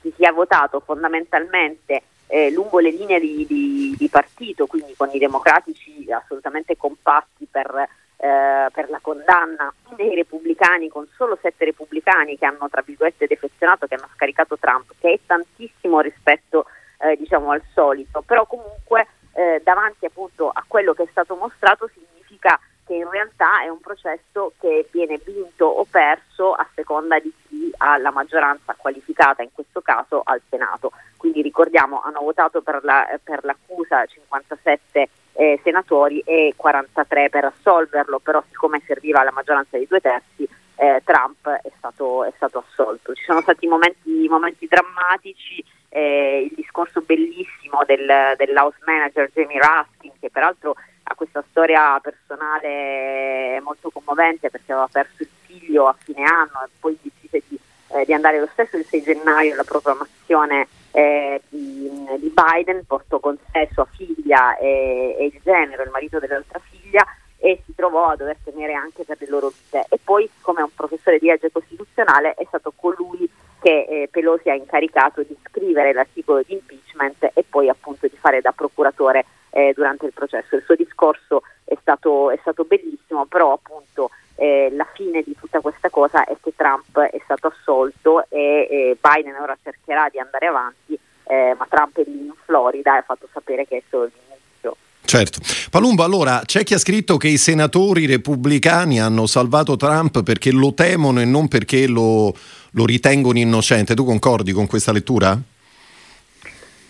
si 0.00 0.12
sia 0.16 0.32
votato 0.32 0.80
fondamentalmente 0.80 2.02
eh, 2.26 2.50
lungo 2.50 2.78
le 2.78 2.90
linee 2.90 3.20
di, 3.20 3.46
di, 3.46 3.94
di, 3.96 4.08
partito, 4.08 4.66
quindi 4.66 4.94
con 4.96 5.08
i 5.12 5.18
democratici 5.18 6.10
assolutamente 6.10 6.76
compatti 6.76 7.46
per, 7.50 7.88
eh, 8.16 8.68
per, 8.72 8.90
la 8.90 8.98
condanna 9.00 9.72
dei 9.94 10.14
repubblicani, 10.14 10.88
con 10.88 11.06
solo 11.16 11.38
sette 11.40 11.66
repubblicani 11.66 12.36
che 12.36 12.46
hanno 12.46 12.68
tra 12.68 12.82
virgolette 12.84 13.26
defezionato, 13.26 13.86
che 13.86 13.94
hanno 13.94 14.08
scaricato 14.14 14.58
Trump, 14.58 14.92
che 14.98 15.12
è 15.12 15.18
tantissimo 15.24 16.00
rispetto 16.00 16.66
eh, 16.98 17.16
diciamo 17.16 17.50
al 17.50 17.62
solito, 17.72 18.22
però 18.22 18.46
comunque 18.46 19.06
eh, 19.32 19.60
davanti 19.62 20.06
appunto 20.06 20.48
a 20.48 20.64
quello 20.66 20.94
che 20.94 21.04
è 21.04 21.08
stato 21.10 21.36
mostrato 21.36 21.88
significa 21.92 22.58
che 22.86 22.94
in 22.94 23.10
realtà 23.10 23.62
è 23.62 23.68
un 23.68 23.80
processo 23.80 24.52
che 24.60 24.88
viene 24.92 25.20
vinto 25.24 25.66
o 25.66 25.84
perso 25.84 26.52
a 26.52 26.66
seconda 26.74 27.18
di 27.18 27.32
chi 27.48 27.72
ha 27.78 27.98
la 27.98 28.12
maggioranza 28.12 28.74
qualificata, 28.76 29.42
in 29.42 29.50
questo 29.52 29.80
caso 29.80 30.22
al 30.24 30.40
Senato. 30.48 30.92
Quindi 31.16 31.42
ricordiamo, 31.42 32.00
hanno 32.02 32.20
votato 32.20 32.62
per, 32.62 32.84
la, 32.84 33.18
per 33.22 33.44
l'accusa 33.44 34.06
57 34.06 35.08
eh, 35.32 35.60
senatori 35.64 36.20
e 36.20 36.54
43 36.56 37.28
per 37.28 37.44
assolverlo, 37.46 38.20
però 38.20 38.42
siccome 38.48 38.80
serviva 38.86 39.24
la 39.24 39.32
maggioranza 39.32 39.76
dei 39.76 39.86
due 39.86 40.00
terzi 40.00 40.48
eh, 40.76 41.02
Trump 41.04 41.48
è 41.48 41.70
stato, 41.76 42.24
è 42.24 42.32
stato, 42.36 42.64
assolto. 42.66 43.14
Ci 43.14 43.24
sono 43.24 43.40
stati 43.40 43.66
momenti, 43.66 44.28
momenti 44.28 44.66
drammatici, 44.66 45.64
eh, 45.88 46.46
il 46.48 46.54
discorso 46.54 47.00
bellissimo 47.00 47.82
del, 47.86 48.34
dell'house 48.36 48.78
manager 48.84 49.30
Jamie 49.32 49.58
Raskin, 49.58 50.12
che 50.20 50.30
peraltro 50.30 50.76
ha 51.08 51.14
questa 51.14 51.44
storia 51.50 51.98
personale 52.00 53.60
molto 53.60 53.90
commovente 53.90 54.50
perché 54.50 54.72
aveva 54.72 54.88
perso 54.90 55.22
il 55.22 55.28
figlio 55.46 55.86
a 55.86 55.96
fine 55.98 56.24
anno 56.24 56.64
e 56.64 56.68
poi 56.80 56.98
decise 57.00 57.42
di, 57.48 57.58
eh, 57.88 58.04
di 58.04 58.12
andare 58.12 58.40
lo 58.40 58.48
stesso 58.52 58.76
il 58.76 58.84
6 58.84 59.02
gennaio 59.02 59.52
alla 59.52 59.64
proclamazione 59.64 60.66
eh, 60.90 61.40
di, 61.48 61.88
di, 62.18 62.32
Biden, 62.34 62.84
portò 62.86 63.20
con 63.20 63.38
sé 63.52 63.68
sua 63.72 63.86
figlia 63.96 64.56
e, 64.56 65.16
e 65.18 65.24
il 65.26 65.40
genero, 65.42 65.82
il 65.82 65.90
marito 65.90 66.18
dell'altra 66.18 66.58
figlia 66.58 67.04
e 67.38 67.60
si 67.64 67.74
trovò 67.74 68.08
a 68.08 68.16
dover 68.16 68.38
tenere 68.42 68.72
anche 68.72 69.04
per 69.04 69.18
le 69.20 69.28
loro 69.28 69.48
vite. 69.48 69.86
E 69.90 70.00
poi, 70.02 70.28
come 70.40 70.62
un 70.62 70.74
professore 70.74 71.18
di 71.18 71.26
legge 71.26 71.52
costituzionale, 71.52 72.34
è 72.34 72.44
stato 72.48 72.72
colui 72.74 73.28
che 73.60 73.86
eh, 73.88 74.08
Pelosi 74.10 74.48
ha 74.48 74.54
incaricato 74.54 75.22
di 75.22 75.36
scrivere 75.46 75.92
l'articolo 75.92 76.42
di 76.42 76.54
impeachment 76.54 77.30
e 77.34 77.44
poi 77.48 77.68
appunto 77.68 78.06
di 78.06 78.16
fare 78.16 78.40
da 78.40 78.52
procuratore 78.52 79.24
eh, 79.56 79.72
durante 79.74 80.04
il 80.04 80.12
processo. 80.12 80.54
Il 80.54 80.62
suo 80.66 80.74
discorso 80.74 81.42
è 81.64 81.76
stato, 81.80 82.30
è 82.30 82.38
stato 82.42 82.64
bellissimo, 82.64 83.24
però 83.24 83.54
appunto 83.54 84.10
eh, 84.34 84.70
la 84.76 84.86
fine 84.92 85.22
di 85.22 85.34
tutta 85.38 85.60
questa 85.60 85.88
cosa 85.88 86.24
è 86.24 86.36
che 86.42 86.52
Trump 86.54 86.98
è 87.00 87.18
stato 87.24 87.46
assolto 87.46 88.26
e 88.28 88.98
Biden 89.00 89.34
ora 89.40 89.56
cercherà 89.62 90.08
di 90.10 90.18
andare 90.18 90.46
avanti, 90.46 90.98
eh, 91.24 91.54
ma 91.58 91.66
Trump 91.70 91.98
è 91.98 92.02
lì 92.04 92.26
in 92.26 92.34
Florida 92.44 92.96
e 92.96 92.98
ha 92.98 93.02
fatto 93.02 93.26
sapere 93.32 93.66
che 93.66 93.78
è 93.78 93.82
solo 93.88 94.04
l'inizio. 94.04 94.76
Certo. 95.06 95.40
Palumbo, 95.70 96.02
allora 96.02 96.42
c'è 96.44 96.62
chi 96.62 96.74
ha 96.74 96.78
scritto 96.78 97.16
che 97.16 97.28
i 97.28 97.38
senatori 97.38 98.04
repubblicani 98.04 99.00
hanno 99.00 99.24
salvato 99.24 99.76
Trump 99.76 100.22
perché 100.22 100.50
lo 100.52 100.74
temono 100.74 101.18
e 101.20 101.24
non 101.24 101.48
perché 101.48 101.86
lo, 101.86 102.34
lo 102.72 102.84
ritengono 102.84 103.38
innocente. 103.38 103.94
Tu 103.94 104.04
concordi 104.04 104.52
con 104.52 104.66
questa 104.66 104.92
lettura? 104.92 105.38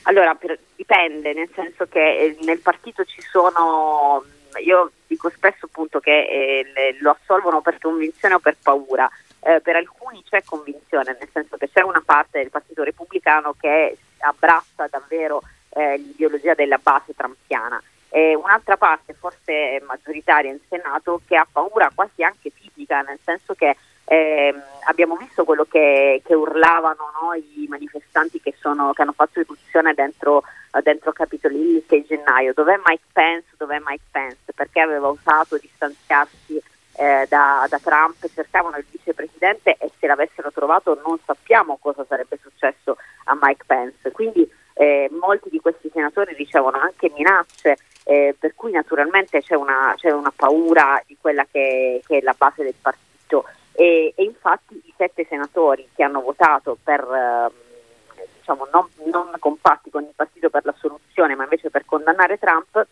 Allora, 0.02 0.34
per, 0.34 0.58
dipende, 0.86 1.32
nel 1.32 1.50
senso 1.52 1.86
che 1.86 2.16
eh, 2.16 2.36
nel 2.42 2.60
partito 2.60 3.04
ci 3.04 3.20
sono, 3.20 4.24
io 4.64 4.92
dico 5.08 5.28
spesso 5.30 5.66
appunto 5.66 5.98
che 5.98 6.20
eh, 6.20 6.96
lo 7.00 7.16
assolvono 7.20 7.60
per 7.60 7.78
convinzione 7.80 8.34
o 8.34 8.38
per 8.38 8.56
paura. 8.62 9.10
Eh, 9.40 9.60
per 9.60 9.76
alcuni 9.76 10.22
c'è 10.28 10.42
convinzione, 10.44 11.16
nel 11.18 11.28
senso 11.32 11.56
che 11.56 11.68
c'è 11.70 11.82
una 11.82 12.02
parte 12.04 12.38
del 12.38 12.50
Partito 12.50 12.82
Repubblicano 12.82 13.54
che 13.60 13.96
abbraccia 14.18 14.88
davvero 14.88 15.42
eh, 15.70 15.98
l'ideologia 15.98 16.54
della 16.54 16.78
base 16.82 17.14
trampiana 17.14 17.80
e 18.08 18.34
un'altra 18.34 18.76
parte, 18.76 19.14
forse 19.14 19.82
maggioritaria 19.86 20.50
in 20.50 20.58
Senato, 20.68 21.20
che 21.26 21.36
ha 21.36 21.46
paura 21.50 21.90
quasi 21.94 22.22
anche 22.22 22.50
tipica, 22.52 23.02
nel 23.02 23.18
senso 23.22 23.54
che 23.54 23.76
eh, 24.08 24.54
abbiamo 24.86 25.16
visto 25.16 25.44
quello 25.44 25.64
che, 25.64 26.22
che 26.24 26.34
urlavano 26.34 27.10
no, 27.20 27.34
i 27.34 27.66
manifestanti 27.68 28.40
che, 28.40 28.54
sono, 28.58 28.92
che, 28.92 29.02
hanno 29.02 29.12
fatto 29.12 29.40
irruzione 29.40 29.94
dentro, 29.94 30.44
dentro 30.80 31.12
Capitol 31.12 31.54
Hill 31.54 31.76
il 31.76 31.84
6 31.86 32.04
gennaio. 32.06 32.52
Dov'è 32.54 32.80
Mike 32.84 33.04
Pence? 33.12 33.48
Dov'è 33.56 33.78
Mike 33.84 34.04
Pence? 34.10 34.52
Perché 34.54 34.80
aveva 34.80 35.08
usato 35.08 35.56
distanziarsi 35.56 36.60
eh, 36.96 37.26
da, 37.28 37.66
da, 37.68 37.78
Trump, 37.78 38.16
cercavano 38.32 38.76
il 38.78 38.86
vicepresidente 38.90 39.76
e 39.78 39.90
se 39.98 40.06
l'avessero 40.06 40.50
trovato 40.50 40.98
non 41.04 41.18
sappiamo 41.24 41.76
cosa 41.80 42.04
sarebbe 42.08 42.38
successo 42.40 42.96
a 43.24 43.38
Mike 43.40 43.64
Pence. 43.66 44.10
Quindi 44.10 44.48
eh, 44.74 45.08
molti 45.20 45.48
di 45.50 45.58
questi 45.60 45.90
senatori 45.92 46.34
ricevono 46.34 46.78
anche 46.78 47.10
minacce, 47.14 47.78
eh, 48.04 48.34
per 48.38 48.54
cui 48.54 48.72
naturalmente 48.72 49.42
c'è 49.42 49.54
una, 49.54 49.94
c'è 49.96 50.10
una 50.10 50.32
paura 50.34 51.02
di 51.06 51.16
quella 51.20 51.46
che, 51.50 52.02
che, 52.06 52.18
è 52.18 52.20
la 52.20 52.34
base 52.36 52.62
del 52.62 52.74
partito 52.80 53.44
e, 53.72 54.12
e, 54.14 54.22
infatti 54.22 54.74
i 54.84 54.94
sette 54.96 55.26
senatori 55.28 55.88
che 55.94 56.02
hanno 56.02 56.20
votato 56.20 56.78
per, 56.82 57.00
eh, 57.00 58.22
diciamo, 58.38 58.68
non, 58.72 58.88
non 59.12 59.32
compatti 59.38 59.90
con 59.90 60.02
il 60.02 60.12
partito 60.14 60.35
per 60.50 60.64
la 60.64 60.74
soluzione 60.78 61.34
ma 61.34 61.44
invece 61.44 61.70
per 61.70 61.84
condannare 61.84 62.38
Trump 62.38 62.86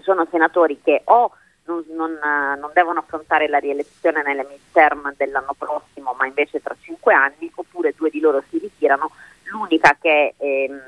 sono 0.00 0.26
senatori 0.30 0.80
che 0.82 1.02
o 1.04 1.32
non, 1.64 1.84
non, 1.90 2.18
non, 2.58 2.70
devono 2.72 3.00
affrontare 3.00 3.48
la 3.48 3.58
rielezione 3.58 4.22
nelle 4.22 4.46
midterm 4.48 5.14
dell'anno 5.16 5.54
prossimo, 5.56 6.14
ma 6.18 6.26
invece 6.26 6.60
tra 6.60 6.74
cinque 6.80 7.14
anni, 7.14 7.50
oppure 7.54 7.94
due 7.96 8.10
di 8.10 8.20
loro 8.20 8.42
si 8.48 8.58
ritirano. 8.58 9.10
L'unica 9.44 9.96
che 10.00 10.34
ehm, 10.36 10.80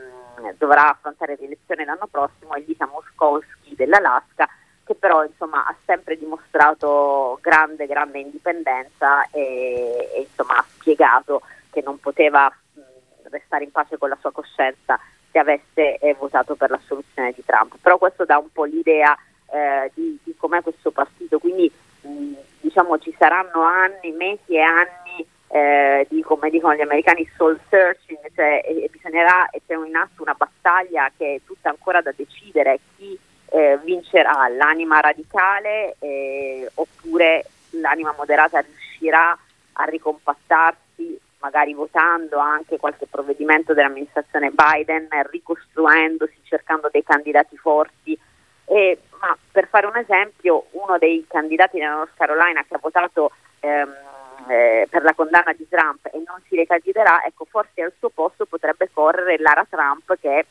dovrà 0.57 0.90
affrontare 0.90 1.36
rielezione 1.36 1.84
l'anno 1.84 2.09
prossimo 2.11 2.55
è 2.55 2.62
Lisa 2.66 2.86
Moskowski 2.86 3.74
dell'Alaska, 3.74 4.48
che 4.84 4.94
però 4.94 5.24
insomma, 5.24 5.66
ha 5.66 5.74
sempre 5.84 6.16
dimostrato 6.16 7.38
grande, 7.40 7.86
grande 7.86 8.18
indipendenza 8.18 9.28
e, 9.30 10.11
e 10.14 10.20
insomma, 10.20 10.57
ha 10.57 10.64
spiegato 10.68 11.42
che 11.70 11.82
non 11.82 11.98
poteva 11.98 12.48
mh, 12.48 12.80
restare 13.30 13.64
in 13.64 13.70
pace 13.70 13.98
con 13.98 14.09
la 14.09 14.18
sua 14.20 14.32
coscienza 14.32 14.98
se 15.33 15.39
avesse 15.39 15.97
eh, 15.99 16.14
votato 16.18 16.55
per 16.55 16.70
la 16.70 16.80
soluzione 16.87 17.33
di 17.33 17.43
Trump. 17.45 17.76
Però 17.80 17.99
questo 17.99 18.24
dà 18.24 18.39
un 18.39 18.53
po' 18.53 18.64
l'idea 18.64 19.16
eh, 19.51 19.91
di, 19.95 20.18
di, 20.22 20.35
com'è 20.37 20.62
questo 20.62 20.91
partito, 20.91 21.39
quindi 21.39 21.70
mh, 22.03 22.33
diciamo 22.61 22.99
ci 22.99 23.14
saranno 23.18 23.62
anni, 23.62 24.12
mesi 24.12 24.55
e 24.55 24.61
anni 24.61 25.26
eh, 25.49 26.07
di, 26.09 26.22
come 26.22 26.51
dicono 26.51 26.74
gli 26.74 26.80
americani, 26.80 27.28
soul 27.37 27.59
searching, 27.68 28.20
cioè 28.35 28.62
e, 28.64 28.85
e 28.85 28.89
bisognerà, 28.91 29.49
e 29.51 29.62
c'è 29.66 29.74
in 29.74 29.97
atto 29.97 30.22
una 30.22 30.35
battaglia 30.35 31.11
che 31.16 31.35
è 31.35 31.41
tutta 31.45 31.70
ancora 31.70 32.01
da 32.01 32.12
decidere 32.14 32.78
chi 32.97 33.18
eh, 33.51 33.78
vincerà, 33.83 34.49
l'anima 34.49 35.01
radicale 35.01 35.97
eh, 35.99 36.70
oppure 36.74 37.45
l'anima 37.70 38.14
moderata 38.16 38.61
riuscirà 38.61 39.37
a 39.74 39.85
ricompattarsi 39.85 40.91
magari 41.43 41.74
votando 41.74 42.38
anche 42.38 42.78
qualche 42.78 43.07
provvedimento 43.07 43.74
dell'amministrazione 43.74 44.53
Biden, 44.53 45.09
ricostruendosi, 45.30 46.38
cercando 46.45 46.88
dei 46.90 47.03
candidati 47.03 47.57
forti. 47.57 48.18
E, 48.64 48.99
ma 49.20 49.36
per 49.51 49.66
fare 49.68 49.86
un 49.86 49.97
esempio, 49.97 50.66
uno 50.70 50.97
dei 50.99 51.26
candidati 51.28 51.78
della 51.78 51.95
North 51.95 52.14
Carolina 52.16 52.62
che 52.62 52.74
ha 52.74 52.80
votato 52.80 53.32
ehm, 53.61 53.93
eh, 54.49 54.86
per 54.88 55.03
la 55.03 55.14
condanna 55.14 55.53
di 55.53 55.68
Trump 55.68 56.07
e 56.07 56.22
non 56.24 56.40
si 56.49 56.57
ricandiderà, 56.57 57.24
ecco 57.24 57.45
forse 57.45 57.82
al 57.82 57.93
suo 57.99 58.09
posto 58.09 58.47
potrebbe 58.47 58.88
correre 58.93 59.38
Lara 59.38 59.66
Trump 59.68 60.16
che 60.20 60.47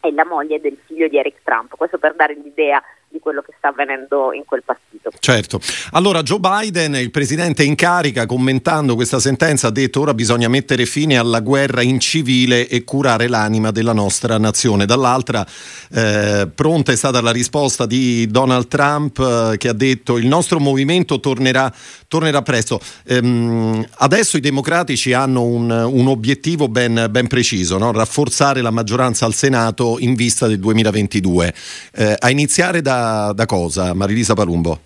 è 0.00 0.10
la 0.10 0.24
moglie 0.24 0.60
del 0.60 0.78
figlio 0.86 1.08
di 1.08 1.18
Eric 1.18 1.42
Trump. 1.42 1.76
Questo 1.76 1.98
per 1.98 2.14
dare 2.14 2.34
l'idea 2.34 2.82
di 3.12 3.20
quello 3.20 3.42
che 3.42 3.52
sta 3.58 3.68
avvenendo 3.68 4.32
in 4.32 4.44
quel 4.44 4.62
partito. 4.64 5.10
Certo. 5.18 5.60
Allora 5.92 6.22
Joe 6.22 6.40
Biden, 6.40 6.94
il 6.96 7.10
presidente 7.10 7.62
in 7.62 7.74
carica, 7.74 8.26
commentando 8.26 8.94
questa 8.94 9.20
sentenza, 9.20 9.68
ha 9.68 9.70
detto 9.70 10.00
ora 10.00 10.14
bisogna 10.14 10.48
mettere 10.48 10.86
fine 10.86 11.18
alla 11.18 11.40
guerra 11.40 11.82
in 11.82 12.00
civile 12.00 12.66
e 12.66 12.84
curare 12.84 13.28
l'anima 13.28 13.70
della 13.70 13.92
nostra 13.92 14.38
nazione. 14.38 14.86
Dall'altra, 14.86 15.46
eh, 15.92 16.48
pronta 16.52 16.92
è 16.92 16.96
stata 16.96 17.20
la 17.20 17.30
risposta 17.30 17.84
di 17.84 18.26
Donald 18.28 18.68
Trump 18.68 19.18
eh, 19.18 19.56
che 19.58 19.68
ha 19.68 19.74
detto 19.74 20.16
il 20.16 20.26
nostro 20.26 20.58
movimento 20.58 21.20
tornerà, 21.20 21.72
tornerà 22.08 22.40
presto. 22.40 22.80
Ehm, 23.04 23.86
adesso 23.98 24.38
i 24.38 24.40
democratici 24.40 25.12
hanno 25.12 25.42
un, 25.42 25.70
un 25.70 26.08
obiettivo 26.08 26.68
ben, 26.68 27.08
ben 27.10 27.26
preciso, 27.26 27.76
no? 27.76 27.92
rafforzare 27.92 28.62
la 28.62 28.70
maggioranza 28.70 29.26
al 29.26 29.34
Senato 29.34 29.98
in 29.98 30.14
vista 30.14 30.46
del 30.46 30.58
2022. 30.58 31.54
Eh, 31.92 32.16
a 32.18 32.30
iniziare 32.30 32.80
da 32.80 33.01
da, 33.32 33.46
cosa, 33.46 33.94
Marilisa 33.94 34.34
Palumbo? 34.34 34.78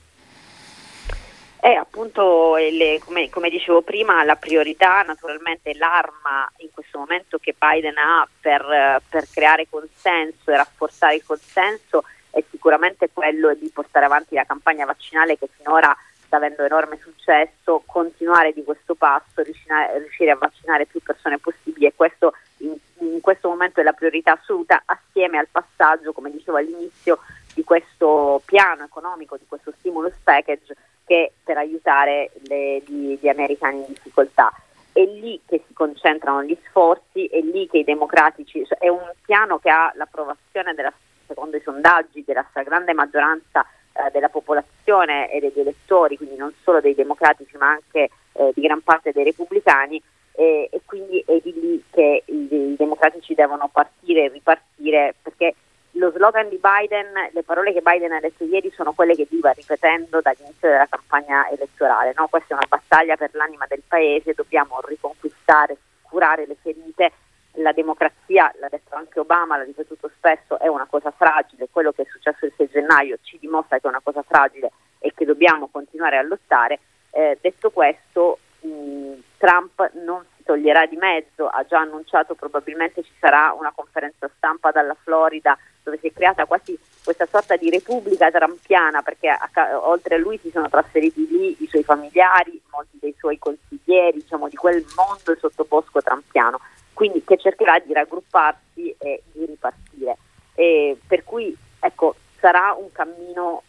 È 1.59 1.73
appunto, 1.73 2.55
le, 2.57 3.01
come, 3.05 3.29
come, 3.29 3.51
dicevo 3.51 3.83
prima, 3.83 4.23
la 4.25 4.37
priorità 4.37 5.03
naturalmente 5.03 5.75
l'arma 5.75 6.51
in 6.59 6.69
questo 6.73 6.99
momento 6.99 7.39
che 7.39 7.55
Biden 7.59 7.99
ha 7.99 8.27
per, 8.41 9.03
per 9.09 9.27
creare 9.33 9.67
consenso 9.69 10.51
e 10.51 10.57
rafforzare 10.57 11.17
il 11.17 11.25
consenso 11.25 12.05
è 12.31 12.45
sicuramente 12.51 13.09
quello 13.12 13.55
di 13.55 13.71
portare 13.73 14.05
avanti 14.05 14.35
la 14.35 14.45
campagna 14.45 14.85
vaccinale 14.85 15.39
che 15.39 15.49
finora 15.57 15.97
sta 16.27 16.37
avendo 16.37 16.64
enorme 16.64 16.99
successo, 17.01 17.83
continuare 17.87 18.53
di 18.53 18.62
questo 18.62 18.95
passo, 18.95 19.43
riuscire 19.43 20.31
a 20.31 20.37
vaccinare 20.37 20.87
più 20.87 21.01
persone 21.03 21.39
possibili 21.39 21.87
e 21.87 21.95
questo 21.95 22.35
in, 22.59 22.77
in 22.99 23.21
questo 23.21 23.49
momento 23.49 23.81
è 23.81 23.83
la 23.83 23.93
priorità 23.93 24.33
assoluta 24.33 24.83
assieme 24.85 25.39
al 25.39 25.49
passaggio, 25.51 26.12
come 26.12 26.31
dicevo 26.31 26.59
all'inizio, 26.59 27.19
di 27.57 27.64
questo 27.64 28.42
piano 28.44 28.84
economico, 28.84 29.38
di 29.38 29.46
questo 29.48 29.72
stimulus 29.78 30.12
package 30.22 30.76
che 31.07 31.32
per 31.42 31.57
aiutare 31.57 32.32
le, 32.48 32.82
gli, 32.86 33.18
gli 33.18 33.28
americani 33.28 33.78
in 33.78 33.86
difficoltà. 33.88 34.52
È 34.92 35.02
lì 35.02 35.40
che 35.46 35.62
si 35.66 35.72
concentrano 35.72 36.42
gli 36.42 36.57
sforzi, 36.66 37.24
è 37.26 37.40
lì 37.40 37.66
che 37.66 37.78
i 37.78 37.84
democratici, 37.84 38.62
cioè 38.66 38.76
è 38.76 38.88
un 38.88 39.11
piano 39.22 39.59
che 39.59 39.70
ha 39.70 39.90
l'approvazione 39.94 40.74
della, 40.74 40.92
secondo 41.26 41.57
i 41.57 41.62
sondaggi 41.62 42.22
della 42.26 42.44
stragrande 42.50 42.92
maggioranza 42.92 43.64
eh, 43.94 44.11
della 44.12 44.28
popolazione 44.28 45.30
e 45.30 45.40
degli 45.40 45.61
elettori, 45.61 46.18
quindi 46.18 46.36
non 46.36 46.52
solo 46.62 46.82
dei 46.82 46.94
democratici 46.94 47.57
ma 47.57 47.70
anche 47.70 48.11
eh, 48.32 48.52
di 48.54 48.61
gran 48.61 48.82
parte 48.82 49.12
dei 49.12 49.24
repubblicani 49.24 50.02
e, 50.32 50.68
e 50.70 50.80
quindi 50.84 51.24
è 51.26 51.40
di 51.42 51.52
lì 51.59 51.84
che 51.90 52.22
i, 52.26 52.48
i 52.50 52.76
democratici 52.76 53.34
devono 53.34 53.70
partire 53.72 54.24
e 54.24 54.28
ripartire 54.28 55.14
perché 55.22 55.54
lo 55.97 56.11
slogan 56.11 56.49
di 56.49 56.61
Biden, 56.61 57.12
le 57.32 57.42
parole 57.42 57.72
che 57.72 57.80
Biden 57.80 58.12
ha 58.12 58.20
detto 58.20 58.44
ieri 58.44 58.70
sono 58.70 58.92
quelle 58.92 59.14
che 59.14 59.26
viva 59.28 59.51
ripetendo 59.51 60.20
dall'inizio 60.20 60.68
della 60.68 60.86
campagna 60.88 61.49
elettorale. 61.49 62.12
No? 62.16 62.26
Questa 62.28 62.55
è 62.55 62.57
una 62.57 62.66
battaglia 62.68 63.16
per 63.16 63.30
l'anima 63.32 63.66
del 63.66 63.82
paese, 63.86 64.34
dobbiamo 64.34 64.80
riconquistare, 64.84 65.76
curare 66.03 66.47
le 66.47 66.57
ferite. 66.61 67.12
La 67.59 67.72
democrazia, 67.72 68.53
l'ha 68.61 68.68
detto 68.68 68.94
anche 68.94 69.18
Obama, 69.18 69.57
l'ha 69.57 69.64
ripetuto 69.64 70.11
spesso, 70.14 70.59
è 70.59 70.66
una 70.66 70.84
cosa 70.84 71.11
fragile. 71.11 71.68
Quello 71.70 71.90
che 71.92 72.03
è 72.03 72.07
successo 72.11 72.44
il 72.44 72.53
6 72.55 72.68
gennaio 72.68 73.16
ci 73.22 73.38
dimostra 73.38 73.78
che 73.78 73.86
è 73.86 73.88
una 73.88 74.03
cosa 74.03 74.22
fragile 74.22 74.72
e 74.99 75.14
che 75.14 75.24
dobbiamo 75.24 75.68
continuare 75.68 76.18
a 76.18 76.22
lottare. 76.22 76.80
Eh, 77.11 77.38
detto 77.40 77.70
questo, 77.70 78.40
mh, 78.61 79.12
Trump 79.38 79.90
non 80.05 80.22
si 80.36 80.42
toglierà 80.42 80.84
di 80.84 80.97
mezzo, 80.97 81.49
ha 81.49 81.64
già 81.64 81.78
annunciato 81.78 82.34
probabilmente 82.34 83.03
ci 83.03 83.12
sarà 83.18 83.55
una 83.59 83.72
conferenza 83.74 84.28
stampa 84.36 84.70
dalla 84.70 84.97
Florida 85.03 85.57
dove 85.87 85.99
si 86.01 86.09
è 86.09 86.12
creata 86.12 86.47
quasi 86.47 86.76
questa 87.05 87.26
sorta 87.26 87.55
di 87.57 87.70
repubblica 87.70 88.28
trampiana 88.28 89.03
perché 89.03 89.28
a, 89.28 89.49
oltre 89.89 90.16
a 90.16 90.18
lui 90.18 90.37
si 90.43 90.51
sono 90.51 90.68
trasferiti 90.68 91.28
lì 91.28 91.57
i 91.61 91.68
suoi 91.68 91.84
familiari, 91.84 92.61
molti 92.72 92.99
dei 93.01 93.14
suoi 93.16 93.39
consiglieri, 93.39 94.18
diciamo 94.18 94.49
di 94.49 94.57
quel 94.57 94.84
mondo 94.97 95.39
sottobosco 95.39 96.03
trampiano, 96.03 96.59
quindi 96.93 97.22
che 97.24 97.37
cercherà 97.39 97.78
di 97.78 97.93
raggrupparsi 97.93 98.97
e 98.99 99.22
di 99.32 99.47
ripartire. 99.47 100.16
E 100.55 100.99
per 101.07 101.22
cui 101.22 101.57
ecco, 101.78 102.16
sarà 102.41 102.74
un 102.76 102.91
cammino 102.91 103.62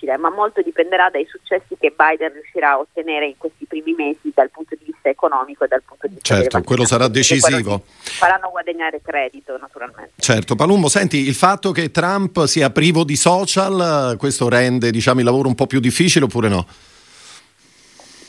difficile, 0.00 0.16
ma 0.16 0.30
molto 0.30 0.62
dipenderà 0.62 1.10
dai 1.10 1.26
successi 1.26 1.76
che 1.78 1.92
Biden 1.94 2.32
riuscirà 2.32 2.72
a 2.72 2.78
ottenere 2.78 3.26
in 3.26 3.36
questi 3.36 3.66
primi 3.66 3.92
mesi 3.92 4.32
dal 4.34 4.50
punto 4.50 4.74
di 4.76 4.84
vista 4.86 5.08
economico 5.08 5.64
e 5.64 5.68
dal 5.68 5.82
punto 5.82 6.06
di 6.06 6.14
vista 6.14 6.34
Certo, 6.34 6.62
quello 6.62 6.84
sarà 6.86 7.08
decisivo. 7.08 7.82
Faranno 7.84 8.50
guadagnare 8.50 9.00
credito, 9.02 9.56
naturalmente. 9.58 10.12
Certo, 10.16 10.54
Palumbo, 10.54 10.88
senti, 10.88 11.18
il 11.18 11.34
fatto 11.34 11.72
che 11.72 11.90
Trump 11.90 12.44
sia 12.44 12.70
privo 12.70 13.04
di 13.04 13.16
social, 13.16 14.16
questo 14.18 14.48
rende 14.48 14.90
diciamo, 14.90 15.20
il 15.20 15.26
lavoro 15.26 15.48
un 15.48 15.54
po' 15.54 15.66
più 15.66 15.80
difficile 15.80 16.24
oppure 16.24 16.48
no? 16.48 16.66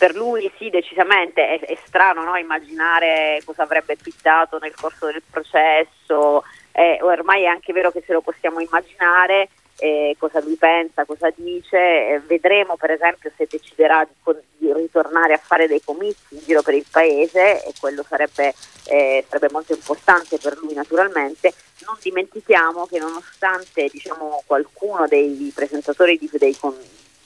per 0.02 0.16
lui 0.16 0.52
sì, 0.58 0.72
decisamente 0.72 1.46
è, 1.46 1.60
è 1.60 1.78
strano 1.86 2.24
no? 2.24 2.36
immaginare 2.36 3.40
cosa 3.46 3.62
avrebbe 3.62 3.98
twittato 3.98 4.58
nel 4.58 4.74
corso 4.74 5.06
del 5.06 5.22
processo, 5.30 6.44
eh, 6.72 6.98
ormai 7.04 7.44
è 7.44 7.46
anche 7.46 7.72
vero 7.72 7.92
che 7.92 8.02
se 8.04 8.12
lo 8.12 8.22
possiamo 8.22 8.60
immaginare, 8.60 9.50
eh, 9.82 10.16
cosa 10.20 10.40
lui 10.42 10.56
pensa, 10.58 11.06
cosa 11.06 11.32
dice. 11.36 11.78
Eh, 11.78 12.22
vedremo 12.28 12.78
per 12.78 12.92
esempio 12.92 13.32
se 13.36 13.48
deciderà 13.50 14.06
di, 14.06 14.36
di, 14.58 14.72
ritornare 14.72 15.34
a 15.34 15.42
fare 15.44 15.68
dei 15.68 15.82
comizi 15.84 16.36
in 16.36 16.40
giro 16.46 16.62
per 16.62 16.76
il 16.76 16.86
paese 16.90 17.66
e 17.66 17.74
quello 17.80 18.04
sarebbe, 18.08 18.54
eh, 18.86 19.26
sarebbe 19.28 19.52
molto 19.52 19.74
importante 19.74 20.38
per 20.38 20.58
lui 20.60 20.76
naturalmente. 20.76 21.52
Non 21.86 21.98
dimentichiamo 22.00 22.86
che 22.86 23.00
nonostante 23.00 23.88
diciamo, 23.92 24.44
qualcuno 24.46 25.08
dei 25.08 25.52
presentatori 25.54 26.16
di, 26.20 26.30
dei 26.34 26.56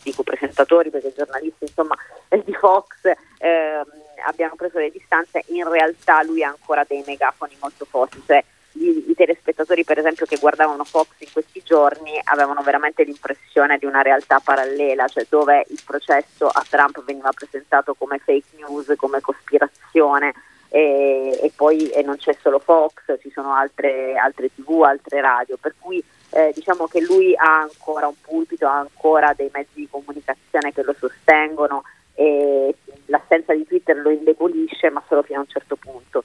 dico 0.01 0.24
presentatori 0.24 0.91
perché 0.91 1.12
giornalisti 1.14 1.66
insomma 1.66 1.97
di 2.30 2.53
Fox 2.53 3.06
eh, 3.39 3.82
abbiano 4.26 4.56
preso 4.56 4.80
le 4.80 4.91
distanze, 4.91 5.43
in 5.47 5.68
realtà 5.68 6.24
lui 6.24 6.43
ha 6.43 6.49
ancora 6.49 6.86
dei 6.88 7.03
megafoni 7.06 7.58
molto 7.60 7.86
forti. 7.86 8.22
Cioè, 8.26 8.43
i, 8.76 9.10
i, 9.10 9.14
telespettatori 9.16 9.84
per 9.84 9.98
esempio 9.98 10.26
che 10.26 10.38
guardavano 10.38 10.84
Fox 10.84 11.08
in 11.20 11.32
questi 11.32 11.62
giorni 11.64 12.20
avevano 12.24 12.62
veramente 12.62 13.04
l'impressione 13.04 13.78
di 13.78 13.86
una 13.86 14.02
realtà 14.02 14.40
parallela, 14.40 15.08
cioè 15.08 15.26
dove 15.30 15.66
il 15.70 15.82
processo 15.86 16.48
a 16.48 16.66
Trump 16.70 17.04
veniva 17.04 17.32
presentato 17.32 17.94
come 17.94 18.20
fake 18.20 18.56
news, 18.58 18.94
come 18.98 19.22
cospirazione 19.22 20.34
e, 20.70 21.40
e 21.42 21.52
poi 21.56 21.90
e 21.90 22.02
non 22.02 22.18
c'è 22.18 22.36
solo 22.42 22.60
Fox, 22.60 23.20
ci 23.22 23.32
sono 23.32 23.54
altre, 23.54 24.16
altre 24.16 24.50
tv, 24.54 24.82
altre 24.82 25.22
radio, 25.22 25.58
per 25.58 25.76
cui 25.80 26.04
eh, 26.32 26.52
diciamo 26.54 26.88
che 26.88 27.02
lui 27.02 27.34
ha 27.36 27.62
ancora 27.62 28.08
un 28.08 28.20
pulpito, 28.20 28.68
ha 28.68 28.80
ancora 28.80 29.34
dei 29.34 29.50
mezzi 29.54 29.76
di 29.76 29.88
comunicazione 29.90 30.74
che 30.74 30.84
lo 30.84 30.94
sostengono 30.98 31.84
e 32.14 32.76
l'assenza 33.06 33.54
di 33.54 33.66
Twitter 33.66 33.96
lo 33.98 34.10
indebolisce 34.10 34.90
ma 34.90 35.04
solo 35.08 35.22
fino 35.24 35.40
a 35.40 35.42
un 35.42 35.48
certo 35.48 35.76
punto. 35.76 36.24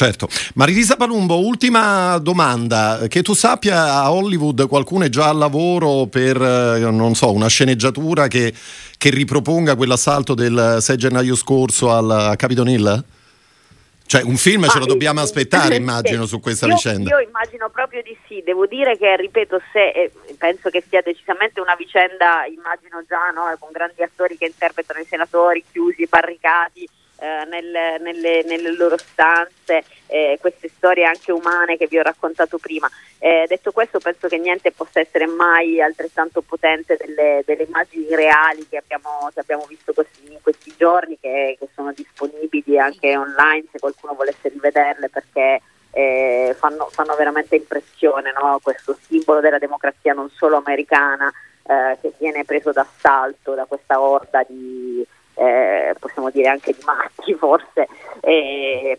Certo. 0.00 0.28
Marilisa 0.54 0.96
Palumbo, 0.96 1.40
ultima 1.40 2.16
domanda. 2.16 3.00
Che 3.06 3.20
tu 3.20 3.34
sappia 3.34 3.96
a 3.96 4.10
Hollywood 4.10 4.66
qualcuno 4.66 5.04
è 5.04 5.10
già 5.10 5.28
al 5.28 5.36
lavoro 5.36 6.06
per, 6.06 6.40
eh, 6.40 6.78
non 6.78 7.14
so, 7.14 7.30
una 7.30 7.48
sceneggiatura 7.48 8.26
che, 8.26 8.50
che 8.96 9.10
riproponga 9.10 9.76
quell'assalto 9.76 10.32
del 10.32 10.78
6 10.80 10.96
gennaio 10.96 11.34
scorso 11.34 11.92
al, 11.92 12.32
Capitol 12.38 12.70
Hill? 12.70 13.04
Cioè 14.06 14.22
un 14.22 14.38
film 14.38 14.66
ce 14.68 14.78
lo 14.78 14.86
dobbiamo 14.86 15.20
aspettare, 15.20 15.76
immagino, 15.76 16.24
su 16.24 16.40
questa 16.40 16.66
io, 16.66 16.76
vicenda. 16.76 17.10
Io 17.10 17.20
immagino 17.20 17.68
proprio 17.68 18.00
di 18.00 18.16
sì. 18.26 18.40
Devo 18.42 18.64
dire 18.64 18.96
che, 18.96 19.16
ripeto, 19.16 19.60
se, 19.70 19.90
eh, 19.90 20.12
penso 20.38 20.70
che 20.70 20.82
sia 20.88 21.02
decisamente 21.02 21.60
una 21.60 21.74
vicenda, 21.74 22.46
immagino 22.46 23.04
già, 23.06 23.28
no, 23.34 23.54
con 23.58 23.68
grandi 23.70 24.02
attori 24.02 24.38
che 24.38 24.46
interpretano 24.46 24.98
i 24.98 25.04
senatori 25.04 25.62
chiusi, 25.70 26.06
barricati, 26.08 26.88
eh, 27.20 27.44
nelle, 27.48 27.98
nelle, 27.98 28.42
nelle, 28.44 28.72
loro 28.72 28.96
stanze, 28.96 29.84
eh, 30.06 30.38
queste 30.40 30.70
storie 30.74 31.04
anche 31.04 31.32
umane 31.32 31.76
che 31.76 31.86
vi 31.86 31.98
ho 31.98 32.02
raccontato 32.02 32.56
prima. 32.56 32.88
Eh, 33.18 33.44
detto 33.46 33.72
questo 33.72 33.98
penso 33.98 34.26
che 34.26 34.38
niente 34.38 34.72
possa 34.72 35.00
essere 35.00 35.26
mai 35.26 35.82
altrettanto 35.82 36.40
potente 36.40 36.96
delle, 36.96 37.42
delle 37.44 37.64
immagini 37.64 38.06
reali 38.14 38.66
che 38.66 38.78
abbiamo, 38.78 39.28
che 39.34 39.40
abbiamo 39.40 39.66
visto 39.68 39.92
questi, 39.92 40.32
in 40.32 40.38
questi 40.40 40.72
giorni, 40.78 41.18
che, 41.20 41.56
che, 41.58 41.68
sono 41.74 41.92
disponibili 41.92 42.78
anche 42.78 43.14
online 43.14 43.66
se 43.70 43.78
qualcuno 43.78 44.14
volesse 44.14 44.48
rivederle 44.48 45.10
perché 45.10 45.60
eh, 45.90 46.56
fanno, 46.58 46.88
fanno, 46.90 47.14
veramente 47.16 47.56
impressione 47.56 48.32
no? 48.32 48.60
questo 48.62 48.96
simbolo 49.06 49.40
della 49.40 49.58
democrazia 49.58 50.14
non 50.14 50.30
solo 50.30 50.56
americana 50.56 51.30
eh, 51.66 51.98
che 52.00 52.12
viene 52.18 52.44
preso 52.44 52.72
d'assalto 52.72 53.54
da 53.54 53.66
questa 53.66 54.00
orda 54.00 54.42
di 54.48 55.04
eh, 55.34 55.94
possiamo 55.98 56.30
dire 56.30 56.48
anche 56.48 56.72
di 56.72 56.82
matti 56.84 57.34
forse, 57.34 57.88
e, 58.20 58.98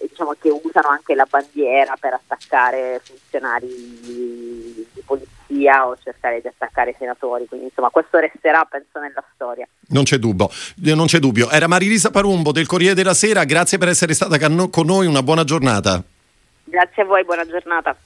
diciamo 0.00 0.34
che 0.38 0.50
usano 0.50 0.88
anche 0.88 1.14
la 1.14 1.26
bandiera 1.28 1.96
per 1.98 2.14
attaccare 2.14 3.00
funzionari 3.02 3.66
di, 4.02 4.86
polizia 5.04 5.86
o 5.86 5.96
cercare 6.02 6.40
di 6.40 6.48
attaccare 6.48 6.94
senatori, 6.98 7.46
quindi 7.46 7.66
insomma 7.66 7.90
questo 7.90 8.18
resterà 8.18 8.64
penso 8.68 8.98
nella 8.98 9.24
storia. 9.34 9.66
Non 9.88 10.04
c'è 10.04 10.16
dubbio, 10.16 10.50
non 10.94 11.06
c'è 11.06 11.18
dubbio. 11.18 11.48
Era 11.50 11.68
Marilisa 11.68 12.10
Parumbo 12.10 12.52
del 12.52 12.66
Corriere 12.66 12.94
della 12.94 13.14
Sera, 13.14 13.44
grazie 13.44 13.78
per 13.78 13.88
essere 13.88 14.14
stata 14.14 14.38
con 14.38 14.86
noi, 14.86 15.06
una 15.06 15.22
buona 15.22 15.44
giornata. 15.44 16.02
Grazie 16.64 17.02
a 17.02 17.06
voi, 17.06 17.24
buona 17.24 17.46
giornata. 17.46 17.96